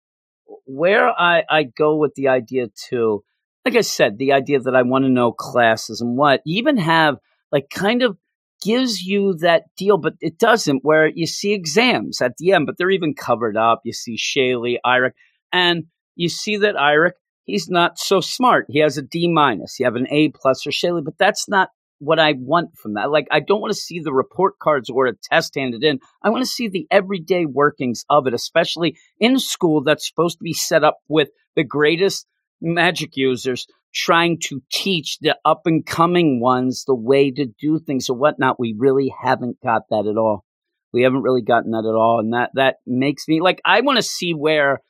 where 0.66 1.10
I, 1.10 1.44
I 1.50 1.64
go 1.64 1.96
with 1.96 2.14
the 2.14 2.28
idea 2.28 2.68
too, 2.68 3.24
like 3.66 3.76
I 3.76 3.82
said, 3.82 4.20
the 4.20 4.34
idea 4.34 4.60
that 4.60 4.76
I 4.76 4.84
want 4.84 5.06
to 5.06 5.10
know 5.10 5.32
classes 5.32 6.02
and 6.02 6.18
what, 6.18 6.42
you 6.46 6.60
even 6.60 6.78
have 6.78 7.18
like 7.52 7.72
kind 7.74 8.04
of 8.04 8.16
gives 8.62 9.02
you 9.02 9.34
that 9.40 9.64
deal, 9.76 9.98
but 9.98 10.14
it 10.22 10.38
doesn't, 10.38 10.84
where 10.84 11.08
you 11.08 11.26
see 11.26 11.54
exams 11.54 12.22
at 12.22 12.38
the 12.38 12.52
end, 12.52 12.68
but 12.68 12.78
they're 12.78 12.92
even 12.92 13.16
covered 13.16 13.58
up. 13.58 13.82
You 13.86 13.94
see 13.94 14.18
Shaylee, 14.18 14.78
Iric, 14.86 15.14
and 15.52 15.86
you 16.16 16.30
see 16.30 16.58
that 16.58 16.76
Iric, 16.76 17.14
he's 17.50 17.70
not 17.70 17.98
so 17.98 18.22
smart. 18.22 18.66
He 18.70 18.80
has 18.80 18.98
a 18.98 19.02
D 19.02 19.28
minus. 19.28 19.80
You 19.80 19.86
have 19.86 19.96
an 19.96 20.08
A 20.10 20.30
plus 20.30 20.66
or 20.66 20.72
Shaylee, 20.72 21.04
but 21.04 21.18
that's 21.18 21.48
not 21.48 21.70
what 22.00 22.20
I 22.20 22.34
want 22.38 22.78
from 22.78 22.94
that. 22.94 23.12
Like, 23.12 23.28
I 23.30 23.42
don't 23.42 23.62
want 23.62 23.74
to 23.74 23.80
see 23.80 24.00
the 24.00 24.14
report 24.14 24.58
cards 24.60 24.90
or 24.90 25.08
a 25.08 25.16
test 25.16 25.56
handed 25.56 25.84
in. 25.84 26.00
I 26.24 26.30
want 26.30 26.44
to 26.44 26.50
see 26.50 26.70
the 26.70 26.88
everyday 26.90 27.46
workings 27.46 28.06
of 28.10 28.26
it, 28.26 28.34
especially 28.34 28.98
in 29.20 29.38
school 29.38 29.84
that's 29.84 30.08
supposed 30.08 30.38
to 30.38 30.44
be 30.44 30.54
set 30.54 30.84
up 30.84 31.00
with 31.08 31.30
the 31.56 31.64
greatest 31.64 32.26
magic 32.62 33.16
users 33.16 33.68
trying 33.94 34.40
to 34.40 34.62
teach 34.72 35.18
the 35.20 35.38
up 35.44 35.62
and 35.66 35.86
coming 35.86 36.40
ones 36.40 36.86
the 36.86 36.96
way 36.96 37.32
to 37.32 37.48
do 37.60 37.80
things 37.80 38.10
or 38.10 38.16
whatnot. 38.16 38.60
We 38.60 38.76
really 38.78 39.14
haven't 39.22 39.58
got 39.62 39.84
that 39.90 40.08
at 40.10 40.18
all. 40.18 40.46
We 40.94 41.04
haven't 41.04 41.24
really 41.24 41.42
gotten 41.42 41.72
that 41.72 41.86
at 41.86 41.96
all. 41.96 42.20
And 42.20 42.34
that, 42.34 42.52
that 42.54 42.78
makes 42.86 43.28
me 43.28 43.42
like, 43.42 43.62
I 43.66 43.82
want 43.82 43.98
to 43.98 44.04
see 44.04 44.34
where 44.34 44.82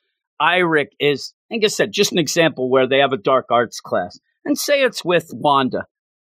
Iric 0.41 0.89
is, 0.99 1.33
like 1.51 1.63
I 1.63 1.67
said, 1.67 1.91
just 1.91 2.11
an 2.11 2.17
example 2.17 2.69
where 2.69 2.87
they 2.87 2.99
have 2.99 3.13
a 3.13 3.17
dark 3.17 3.47
arts 3.51 3.79
class 3.79 4.19
and 4.45 4.57
say 4.57 4.83
it's 4.83 5.03
with 5.03 5.29
Wanda 5.33 5.85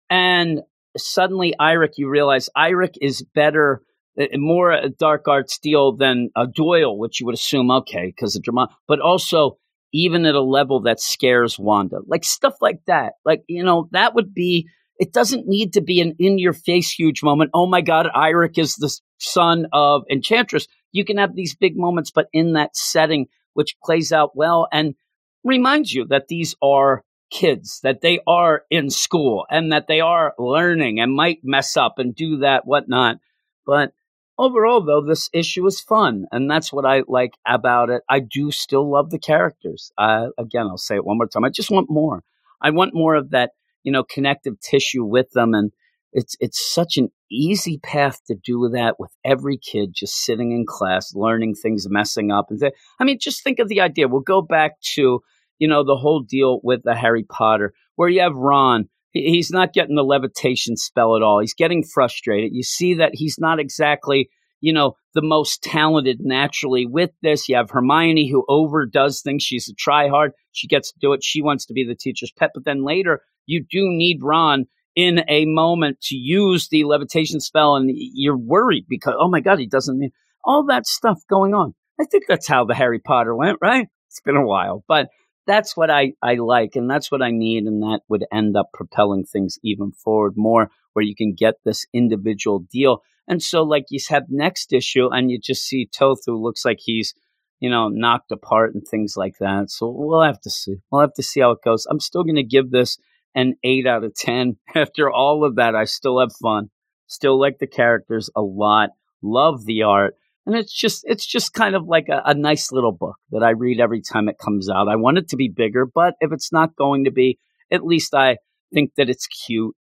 and 0.10 0.62
suddenly 0.98 1.56
Iric, 1.60 1.94
you 1.98 2.10
realize 2.10 2.50
Iric 2.56 2.96
is 3.02 3.24
better, 3.34 3.82
uh, 4.20 4.26
more 4.36 4.72
a 4.72 4.90
dark 4.90 5.28
arts 5.28 5.58
deal 5.58 5.96
than 5.96 6.30
a 6.36 6.46
Doyle, 6.48 6.98
which 6.98 7.20
you 7.20 7.26
would 7.26 7.36
assume, 7.36 7.72
okay, 7.72 8.14
because 8.16 8.36
of 8.36 8.44
drama, 8.44 8.70
but 8.88 9.00
also 9.00 9.58
even 9.92 10.26
at 10.26 10.36
a 10.36 10.42
level 10.42 10.82
that 10.82 11.00
scares 11.00 11.58
Wanda. 11.60 12.00
Like 12.06 12.24
stuff 12.24 12.56
like 12.62 12.82
that. 12.88 13.14
Like, 13.26 13.44
you 13.48 13.64
know, 13.64 13.90
that 13.92 14.16
would 14.16 14.34
be, 14.34 14.68
it 14.98 15.14
doesn't 15.14 15.48
need 15.48 15.74
to 15.74 15.82
be 15.82 16.02
an 16.02 16.16
in 16.20 16.38
your 16.38 16.54
face 16.54 16.92
huge 16.92 17.24
moment. 17.24 17.52
Oh 17.54 17.68
my 17.68 17.82
God, 17.82 18.08
Iric 18.16 18.58
is 18.58 18.76
the 18.76 18.96
son 19.20 19.68
of 19.72 20.04
Enchantress. 20.12 20.68
You 20.92 21.06
can 21.06 21.18
have 21.18 21.36
these 21.36 21.56
big 21.56 21.76
moments, 21.76 22.12
but 22.12 22.28
in 22.34 22.54
that 22.54 22.76
setting, 22.76 23.28
which 23.54 23.76
plays 23.84 24.12
out 24.12 24.36
well 24.36 24.68
and 24.72 24.96
reminds 25.44 25.94
you 25.94 26.06
that 26.06 26.28
these 26.28 26.56
are 26.62 27.04
kids, 27.32 27.80
that 27.84 28.02
they 28.02 28.20
are 28.28 28.64
in 28.70 28.90
school 28.90 29.46
and 29.50 29.72
that 29.72 29.88
they 29.88 30.00
are 30.00 30.34
learning 30.38 31.00
and 31.00 31.14
might 31.14 31.40
mess 31.44 31.76
up 31.76 31.98
and 31.98 32.16
do 32.16 32.38
that, 32.38 32.66
whatnot. 32.66 33.18
But 33.66 33.94
overall, 34.38 34.82
though, 34.82 35.02
this 35.02 35.30
issue 35.34 35.66
is 35.66 35.82
fun, 35.82 36.26
and 36.32 36.50
that's 36.50 36.72
what 36.72 36.86
I 36.86 37.04
like 37.08 37.34
about 37.46 37.90
it. 37.90 38.04
I 38.10 38.20
do 38.20 38.52
still 38.52 38.90
love 38.90 39.10
the 39.10 39.20
characters. 39.20 39.92
Uh, 39.98 40.28
again, 40.38 40.68
I'll 40.68 40.78
say 40.78 40.96
it 40.96 41.06
one 41.06 41.18
more 41.18 41.28
time. 41.28 41.44
I 41.44 41.50
just 41.50 41.72
want 41.72 41.90
more. 41.90 42.24
I 42.62 42.70
want 42.70 42.94
more 42.94 43.16
of 43.16 43.32
that, 43.32 43.52
you 43.84 43.92
know, 43.92 44.04
connective 44.04 44.60
tissue 44.60 45.04
with 45.04 45.32
them, 45.32 45.54
and 45.54 45.72
it's 46.14 46.36
it's 46.40 46.74
such 46.74 46.98
an 46.98 47.10
easy 47.32 47.80
path 47.80 48.20
to 48.28 48.36
do 48.36 48.70
that 48.74 48.96
with 49.00 49.12
every 49.26 49.58
kid 49.58 49.92
just 49.94 50.24
sitting 50.24 50.52
in 50.52 50.66
class, 50.68 51.14
learning 51.16 51.56
things, 51.56 51.88
messing 51.90 52.32
up, 52.32 52.48
and 52.50 52.60
th- 52.60 52.74
I 53.00 53.04
mean, 53.04 53.18
just 53.20 53.44
think 53.44 53.60
of 53.60 53.68
the 53.68 53.82
idea. 53.82 54.08
We'll 54.08 54.22
go 54.22 54.42
back 54.42 54.80
to 54.96 55.22
you 55.60 55.68
know 55.68 55.84
the 55.84 55.98
whole 55.98 56.22
deal 56.22 56.60
with 56.64 56.82
the 56.84 56.96
Harry 56.96 57.24
Potter, 57.24 57.74
where 57.96 58.10
you 58.10 58.22
have 58.22 58.36
Ron 58.36 58.90
he's 59.14 59.52
not 59.52 59.74
getting 59.74 59.96
the 59.96 60.04
levitation 60.04 60.76
spell 60.76 61.16
at 61.16 61.22
all. 61.22 61.40
He's 61.40 61.54
getting 61.54 61.84
frustrated. 61.84 62.52
You 62.54 62.64
see 62.64 62.96
that 62.96 63.12
he's 63.14 63.38
not 63.40 63.60
exactly, 63.60 64.30
you 64.60 64.74
know, 64.74 64.96
the 65.14 65.22
most 65.22 65.62
talented 65.62 66.18
naturally 66.20 66.86
with 66.86 67.12
this. 67.22 67.48
You 67.48 67.56
have 67.56 67.70
Hermione 67.70 68.30
who 68.30 68.46
overdoes 68.50 69.22
things. 69.22 69.44
She's 69.44 69.70
a 69.70 69.74
try 69.76 70.10
hard. 70.10 70.32
She 70.52 70.68
gets 70.68 70.92
to 70.92 71.00
do 71.00 71.14
it. 71.14 71.24
She 71.24 71.42
wants 71.42 71.66
to 71.68 71.74
be 71.74 71.86
the 71.86 71.96
teacher's 71.96 72.34
pet. 72.38 72.52
But 72.54 72.66
then 72.66 72.84
later, 72.84 73.22
you 73.46 73.64
do 73.64 73.88
need 73.90 74.24
Ron 74.24 74.66
in 74.96 75.24
a 75.28 75.46
moment 75.46 76.02
to 76.02 76.16
use 76.16 76.68
the 76.70 76.84
levitation 76.84 77.40
spell, 77.40 77.76
and 77.76 77.90
you're 77.94 78.38
worried 78.38 78.86
because, 78.88 79.16
oh 79.20 79.30
my 79.30 79.40
God, 79.40 79.60
he 79.60 79.68
doesn't 79.68 80.00
need 80.00 80.12
all 80.44 80.66
that 80.66 80.86
stuff 80.86 81.22
going 81.30 81.54
on. 81.54 81.74
I 82.00 82.06
think 82.06 82.26
that's 82.28 82.48
how 82.48 82.66
the 82.66 82.76
Harry 82.76 83.00
Potter 83.00 83.36
went, 83.36 83.60
right? 83.62 83.88
It's 84.10 84.22
been 84.22 84.36
a 84.36 84.46
while, 84.46 84.84
but 84.88 85.08
that's 85.46 85.76
what 85.76 85.90
I, 85.90 86.14
I 86.22 86.36
like 86.36 86.76
and 86.76 86.90
that's 86.90 87.12
what 87.12 87.22
I 87.22 87.32
need. 87.32 87.64
And 87.64 87.82
that 87.82 88.02
would 88.10 88.26
end 88.32 88.56
up 88.56 88.70
propelling 88.74 89.26
things 89.26 89.60
even 89.64 89.92
forward 89.92 90.34
more 90.36 90.70
where 90.94 91.04
you 91.04 91.16
can 91.16 91.34
get 91.34 91.56
this 91.66 91.86
individual 91.94 92.60
deal. 92.72 93.02
And 93.28 93.42
so 93.42 93.64
like 93.64 93.86
you 93.90 94.00
have 94.10 94.24
next 94.30 94.74
issue 94.74 95.10
and 95.12 95.32
you 95.32 95.40
just 95.40 95.64
see 95.64 95.88
Tothu 95.88 96.40
looks 96.40 96.66
like 96.66 96.80
he's, 96.80 97.14
you 97.60 97.70
know, 97.70 97.90
knocked 97.90 98.32
apart 98.32 98.74
and 98.74 98.84
things 98.86 99.16
like 99.18 99.36
that. 99.40 99.70
So 99.70 99.90
we'll 99.90 100.22
have 100.22 100.42
to 100.42 100.50
see. 100.50 100.76
We'll 100.92 101.02
have 101.02 101.14
to 101.16 101.24
see 101.24 101.40
how 101.40 101.52
it 101.52 101.64
goes. 101.64 101.86
I'm 101.90 102.00
still 102.00 102.24
going 102.24 102.36
to 102.36 102.44
give 102.44 102.72
this 102.72 102.98
an 103.36 103.56
eight 103.64 103.88
out 103.88 104.04
of 104.04 104.16
10. 104.16 104.58
After 104.76 105.12
all 105.12 105.46
of 105.46 105.56
that, 105.56 105.76
I 105.76 105.86
still 105.86 106.20
have 106.20 106.32
fun. 106.42 106.70
Still 107.08 107.40
like 107.40 107.60
the 107.60 107.68
characters 107.68 108.30
a 108.36 108.42
lot. 108.42 108.90
Love 109.22 109.66
the 109.66 109.84
art 109.84 110.16
and 110.46 110.56
it's 110.56 110.74
just 110.74 111.04
it's 111.06 111.26
just 111.26 111.54
kind 111.54 111.76
of 111.76 111.86
like 111.86 112.10
a, 112.10 112.22
a, 112.26 112.34
nice 112.34 112.72
little 112.72 112.92
book 112.92 113.16
that 113.32 113.44
I 113.44 113.52
read 113.52 113.80
every 113.80 114.02
time 114.02 114.28
it 114.28 114.38
comes 114.38 114.70
out. 114.70 114.90
I 114.90 114.96
want 114.96 115.18
it 115.18 115.30
to 115.30 115.38
be 115.38 115.48
bigger, 115.48 115.86
but 115.86 116.16
if 116.20 116.32
it's 116.32 116.52
not 116.52 116.76
going 116.76 117.06
to 117.06 117.12
be, 117.12 117.40
at 117.72 117.86
least 117.86 118.14
I 118.14 118.38
think 118.74 118.92
that 118.98 119.10
it's 119.10 119.28
cute 119.28 119.76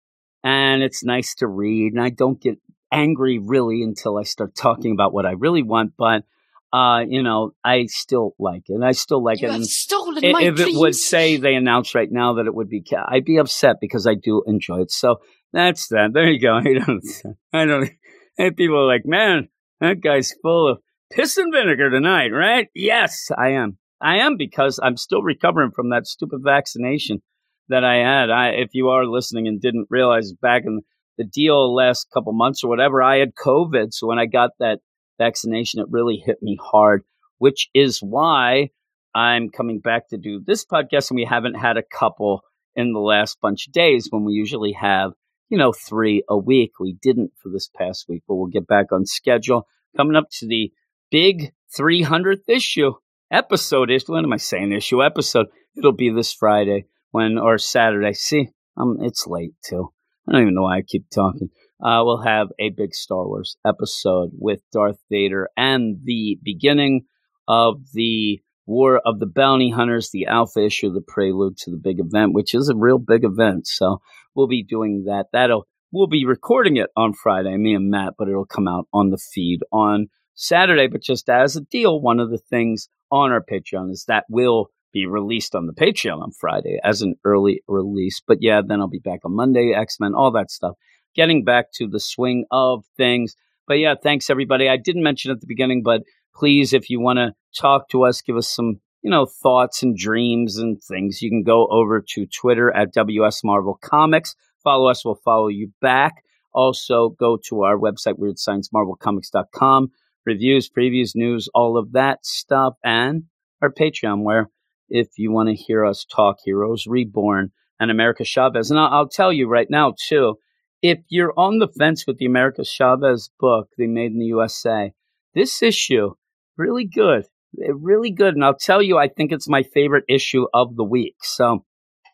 and 0.43 0.83
it's 0.83 1.05
nice 1.05 1.35
to 1.37 1.47
read, 1.47 1.93
and 1.93 2.03
I 2.03 2.11
don't 2.11 2.41
get 2.41 2.59
angry 2.93 3.39
really 3.39 3.83
until 3.83 4.19
I 4.19 4.25
start 4.25 4.55
talking 4.55 4.93
about 4.93 5.13
what 5.13 5.27
I 5.27 5.33
really 5.33 5.63
want. 5.63 5.93
But 5.97 6.25
uh, 6.73 7.01
you 7.07 7.23
know, 7.23 7.53
I 7.65 7.87
still 7.87 8.35
like 8.39 8.63
it. 8.69 8.75
And 8.75 8.85
I 8.85 8.93
still 8.93 9.23
like 9.23 9.41
you 9.41 9.49
it. 9.49 9.51
Have 9.51 9.61
and 9.61 9.69
stolen 9.69 10.23
if 10.23 10.33
my 10.33 10.43
it 10.43 10.57
dreams. 10.57 10.79
would 10.79 10.95
say 10.95 11.37
they 11.37 11.55
announced 11.55 11.95
right 11.95 12.11
now 12.11 12.35
that 12.35 12.47
it 12.47 12.55
would 12.55 12.69
be, 12.69 12.85
I'd 13.09 13.25
be 13.25 13.39
upset 13.39 13.77
because 13.81 14.07
I 14.07 14.15
do 14.15 14.43
enjoy 14.47 14.83
it. 14.83 14.91
So 14.91 15.21
that's 15.53 15.89
that. 15.89 16.13
There 16.13 16.29
you 16.29 16.41
go. 16.41 16.55
I 16.57 16.75
don't. 16.75 17.05
I 17.53 17.65
don't. 17.65 17.91
And 18.39 18.57
people 18.57 18.79
are 18.79 18.87
like, 18.87 19.05
man, 19.05 19.49
that 19.81 20.01
guy's 20.01 20.35
full 20.43 20.71
of 20.71 20.79
piss 21.13 21.37
and 21.37 21.53
vinegar 21.53 21.91
tonight, 21.91 22.29
right? 22.29 22.69
Yes, 22.75 23.31
I 23.37 23.51
am. 23.51 23.79
I 24.01 24.19
am 24.19 24.37
because 24.37 24.79
I'm 24.83 24.97
still 24.97 25.23
recovering 25.23 25.73
from 25.73 25.91
that 25.91 26.07
stupid 26.07 26.41
vaccination 26.43 27.21
that 27.69 27.85
I 27.85 27.97
had. 27.97 28.31
I, 28.31 28.49
if 28.51 28.71
you 28.73 28.89
are 28.89 29.05
listening 29.05 29.47
and 29.47 29.61
didn't 29.61 29.89
realize 29.91 30.33
back 30.33 30.63
in 30.65 30.81
the 31.19 31.25
deal 31.25 31.75
last 31.75 32.09
couple 32.15 32.33
months 32.33 32.65
or 32.65 32.69
whatever, 32.69 33.03
I 33.03 33.19
had 33.19 33.35
COVID. 33.35 33.93
So 33.93 34.07
when 34.07 34.19
I 34.19 34.27
got 34.27 34.53
that 34.59 34.79
vaccination, 35.21 35.81
it 35.81 35.87
really 35.91 36.17
hit 36.17 36.43
me 36.43 36.59
hard, 36.61 37.03
which 37.39 37.69
is 37.75 38.01
why 38.01 38.71
I'm 39.15 39.51
coming 39.51 39.81
back 39.81 40.09
to 40.09 40.17
do 40.17 40.43
this 40.45 40.65
podcast. 40.65 41.11
And 41.11 41.17
we 41.17 41.25
haven't 41.25 41.55
had 41.55 41.77
a 41.77 41.83
couple 41.83 42.43
in 42.75 42.93
the 42.93 43.01
last 43.01 43.39
bunch 43.41 43.67
of 43.67 43.73
days 43.73 44.09
when 44.11 44.25
we 44.25 44.33
usually 44.33 44.73
have 44.73 45.13
you 45.51 45.59
know, 45.59 45.73
three 45.73 46.23
a 46.29 46.39
week. 46.39 46.79
We 46.79 46.97
didn't 47.03 47.33
for 47.43 47.51
this 47.51 47.69
past 47.69 48.07
week, 48.09 48.23
but 48.27 48.37
we'll 48.37 48.47
get 48.47 48.67
back 48.67 48.93
on 48.93 49.05
schedule. 49.05 49.67
Coming 49.97 50.17
up 50.17 50.29
to 50.39 50.47
the 50.47 50.73
big 51.11 51.53
300th 51.77 52.49
issue. 52.49 52.93
episode 53.31 53.91
issue. 53.91 54.13
What 54.13 54.25
am 54.25 54.33
I 54.33 54.39
saying? 54.39 54.73
Issue 54.73 55.05
episode. 55.05 55.47
It'll 55.77 55.93
be 55.93 56.11
this 56.11 56.33
Friday 56.33 56.87
when 57.11 57.39
or 57.39 57.59
Saturday. 57.59 58.13
See, 58.15 58.49
um, 58.77 58.99
it's 59.01 59.27
late 59.27 59.55
too. 59.65 59.93
I 60.27 60.33
don't 60.33 60.43
even 60.43 60.55
know 60.55 60.63
why 60.63 60.79
I 60.79 60.83
keep 60.83 61.11
talking. 61.11 61.51
Uh, 61.83 62.03
we'll 62.05 62.23
have 62.23 62.49
a 62.59 62.71
big 62.71 62.95
Star 62.95 63.27
Wars 63.27 63.57
episode 63.67 64.31
with 64.39 64.61
Darth 64.71 64.99
Vader 65.11 65.49
and 65.57 65.97
the 66.05 66.39
beginning 66.43 67.07
of 67.49 67.77
the 67.95 68.41
War 68.67 69.01
of 69.05 69.19
the 69.19 69.27
Bounty 69.27 69.71
Hunters, 69.71 70.11
the 70.11 70.27
Alpha 70.27 70.65
issue, 70.65 70.93
the 70.93 71.01
prelude 71.01 71.57
to 71.59 71.71
the 71.71 71.81
big 71.83 71.99
event, 71.99 72.35
which 72.35 72.55
is 72.55 72.69
a 72.69 72.77
real 72.77 72.99
big 72.99 73.25
event. 73.25 73.67
So 73.67 74.01
we'll 74.35 74.47
be 74.47 74.63
doing 74.63 75.05
that. 75.07 75.27
That'll 75.33 75.67
we'll 75.91 76.07
be 76.07 76.27
recording 76.27 76.77
it 76.77 76.91
on 76.97 77.15
Friday, 77.15 77.57
me 77.57 77.75
and 77.75 77.91
Matt, 77.91 78.15
but 78.19 78.29
it'll 78.29 78.45
come 78.45 78.69
out 78.69 78.87
on 78.93 79.11
the 79.11 79.19
feed 79.19 79.61
on 79.73 80.09
Saturday. 80.35 80.87
But 80.87 81.03
just 81.03 81.29
as 81.29 81.57
a 81.57 81.63
deal, 81.63 82.01
one 82.01 82.21
of 82.21 82.31
the 82.31 82.39
things 82.39 82.89
on 83.11 83.33
our 83.33 83.43
Patreon 83.43 83.91
is 83.91 84.05
that 84.07 84.25
will 84.29 84.71
be 84.93 85.07
released 85.07 85.55
on 85.55 85.67
the 85.67 85.73
Patreon 85.73 86.21
on 86.21 86.33
Friday 86.33 86.79
as 86.85 87.01
an 87.03 87.15
early 87.25 87.63
release. 87.67 88.21
But 88.27 88.39
yeah, 88.41 88.61
then 88.67 88.81
I'll 88.81 88.89
be 88.89 88.99
back 88.99 89.21
on 89.25 89.35
Monday, 89.35 89.73
X 89.75 89.99
Men, 89.99 90.15
all 90.15 90.33
that 90.33 90.51
stuff. 90.51 90.75
Getting 91.15 91.45
back 91.45 91.73
to 91.75 91.89
the 91.89 92.01
swing 92.01 92.45
of 92.51 92.85
things. 92.97 93.35
But 93.67 93.75
yeah, 93.75 93.95
thanks 94.01 94.31
everybody. 94.31 94.69
I 94.69 94.77
didn't 94.77 95.03
mention 95.03 95.31
at 95.31 95.41
the 95.41 95.47
beginning, 95.47 95.83
but 95.83 96.03
please, 96.35 96.73
if 96.73 96.91
you 96.91 97.01
want 97.01 97.19
to 97.19 97.35
talk 97.59 97.89
to 97.91 98.05
us, 98.05 98.21
give 98.21 98.37
us 98.37 98.49
some, 98.49 98.81
you 99.03 99.11
know, 99.11 99.27
thoughts 99.27 99.83
and 99.83 99.97
dreams 99.97 100.57
and 100.57 100.83
things, 100.83 101.23
you 101.23 101.31
can 101.31 101.43
go 101.43 101.67
over 101.71 102.05
to 102.11 102.27
Twitter 102.27 102.75
at 102.75 102.93
WS 102.93 103.45
Marvel 103.45 103.79
Comics. 103.83 104.35
Follow 104.63 104.89
us, 104.89 105.05
we'll 105.05 105.15
follow 105.15 105.49
you 105.49 105.73
back. 105.81 106.25
Also, 106.53 107.11
go 107.11 107.39
to 107.49 107.63
our 107.63 107.79
website, 107.79 108.19
weirdsciencemarvelcomics.com. 108.19 109.91
Reviews, 110.27 110.69
previews, 110.69 111.13
news, 111.15 111.49
all 111.55 111.79
of 111.79 111.93
that 111.93 112.27
stuff, 112.27 112.75
and 112.85 113.25
our 113.63 113.71
Patreon, 113.71 114.23
where 114.23 114.51
if 114.89 115.09
you 115.17 115.31
want 115.31 115.49
to 115.49 115.55
hear 115.55 115.85
us 115.85 116.05
talk 116.05 116.39
Heroes 116.45 116.87
Reborn 116.87 117.53
and 117.79 117.91
America 117.91 118.25
Chavez. 118.25 118.71
And 118.71 118.79
I'll, 118.79 118.89
I'll 118.89 119.09
tell 119.09 119.33
you 119.33 119.49
right 119.49 119.69
now, 119.71 119.95
too, 120.09 120.37
if 120.83 120.99
you're 121.09 121.35
on 121.37 121.59
the 121.59 121.69
fence 121.69 122.07
with 122.07 122.19
the 122.19 122.27
America 122.27 122.65
Chavez 122.65 123.31
book, 123.39 123.69
they 123.77 123.87
made 123.87 124.13
in 124.13 124.19
the 124.19 124.27
USA, 124.27 124.93
this 125.35 125.63
issue, 125.63 126.15
really 126.57 126.87
good. 126.87 127.25
Eh, 127.61 127.73
really 127.75 128.11
good. 128.11 128.35
And 128.35 128.45
I'll 128.45 128.57
tell 128.57 128.83
you, 128.83 128.99
I 128.99 129.09
think 129.09 129.33
it's 129.33 129.49
my 129.49 129.63
favorite 129.63 130.05
issue 130.09 130.47
of 130.55 130.77
the 130.77 130.85
week. 130.85 131.17
So, 131.23 131.65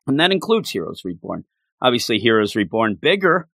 and 0.07 0.19
that 0.21 0.33
includes 0.33 0.71
Heroes 0.71 1.03
Reborn. 1.05 1.45
Obviously, 1.81 2.19
Heroes 2.19 2.57
Reborn 2.57 2.97
bigger, 3.01 3.49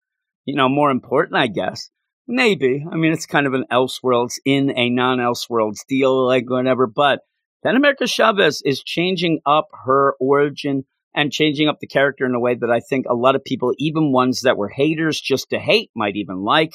you 0.44 0.54
know, 0.54 0.68
more 0.68 0.90
important, 0.90 1.36
I 1.36 1.46
guess. 1.46 1.90
Maybe. 2.26 2.84
I 2.90 2.96
mean, 2.96 3.12
it's 3.12 3.26
kind 3.26 3.46
of 3.46 3.54
an 3.54 3.64
Elseworlds 3.72 4.34
in 4.44 4.70
a 4.76 4.90
non 4.90 5.18
Elseworlds 5.18 5.86
deal, 5.88 6.26
like 6.26 6.48
whatever. 6.48 6.86
But 6.86 7.20
then 7.62 7.76
America 7.76 8.06
Chavez 8.06 8.62
is 8.64 8.82
changing 8.82 9.40
up 9.44 9.68
her 9.84 10.14
origin 10.20 10.84
and 11.14 11.32
changing 11.32 11.68
up 11.68 11.78
the 11.80 11.86
character 11.86 12.24
in 12.24 12.34
a 12.34 12.40
way 12.40 12.54
that 12.54 12.70
I 12.70 12.80
think 12.80 13.06
a 13.08 13.14
lot 13.14 13.36
of 13.36 13.44
people, 13.44 13.72
even 13.78 14.12
ones 14.12 14.42
that 14.42 14.56
were 14.56 14.68
haters 14.68 15.20
just 15.20 15.50
to 15.50 15.58
hate, 15.58 15.90
might 15.94 16.16
even 16.16 16.44
like. 16.44 16.72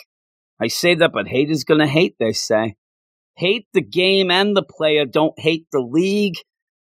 I 0.60 0.68
say 0.68 0.96
that, 0.96 1.12
but 1.14 1.28
hate 1.28 1.50
is 1.50 1.64
going 1.64 1.80
to 1.80 1.88
hate, 1.88 2.16
they 2.20 2.34
say. 2.34 2.76
Hate 3.36 3.68
the 3.74 3.82
game 3.82 4.32
and 4.32 4.56
the 4.56 4.64
player, 4.64 5.06
don't 5.06 5.38
hate 5.38 5.68
the 5.72 5.82
league. 5.82 6.36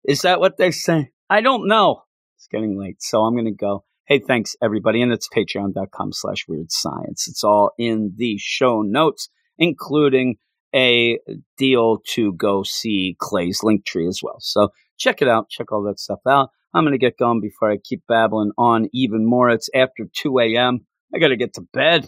Is 0.05 0.21
that 0.21 0.39
what 0.39 0.57
they 0.57 0.71
say? 0.71 1.11
I 1.29 1.41
don't 1.41 1.67
know. 1.67 2.03
It's 2.37 2.47
getting 2.47 2.79
late, 2.79 3.01
so 3.01 3.21
I'm 3.21 3.33
going 3.33 3.45
to 3.45 3.51
go. 3.51 3.83
Hey, 4.05 4.19
thanks 4.19 4.55
everybody. 4.61 5.01
And 5.01 5.11
it's 5.11 5.27
patreon.com 5.27 6.13
slash 6.13 6.45
weird 6.47 6.71
science. 6.71 7.27
It's 7.27 7.43
all 7.43 7.71
in 7.77 8.13
the 8.15 8.37
show 8.39 8.81
notes, 8.81 9.27
including 9.57 10.35
a 10.73 11.19
deal 11.57 11.97
to 12.13 12.33
go 12.33 12.63
see 12.63 13.17
Clay's 13.19 13.63
link 13.63 13.85
tree 13.85 14.07
as 14.07 14.21
well. 14.23 14.37
So 14.39 14.69
check 14.97 15.21
it 15.21 15.27
out. 15.27 15.49
Check 15.49 15.71
all 15.71 15.83
that 15.83 15.99
stuff 15.99 16.19
out. 16.27 16.51
I'm 16.77 16.83
going 16.83 16.91
to 16.91 16.99
get 16.99 17.17
going 17.17 17.41
before 17.41 17.71
I 17.71 17.77
keep 17.83 18.03
babbling 18.07 18.51
on 18.55 18.87
even 18.93 19.25
more. 19.25 19.49
It's 19.49 19.67
after 19.73 20.05
2 20.13 20.39
a.m. 20.39 20.85
I 21.13 21.17
got 21.17 21.29
to 21.29 21.35
get 21.35 21.55
to 21.55 21.61
bed. 21.73 22.07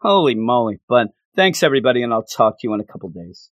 Holy 0.00 0.36
moly. 0.36 0.78
But 0.88 1.08
thanks, 1.34 1.64
everybody, 1.64 2.04
and 2.04 2.12
I'll 2.12 2.22
talk 2.24 2.60
to 2.60 2.68
you 2.68 2.74
in 2.74 2.80
a 2.80 2.84
couple 2.84 3.08
days. 3.08 3.42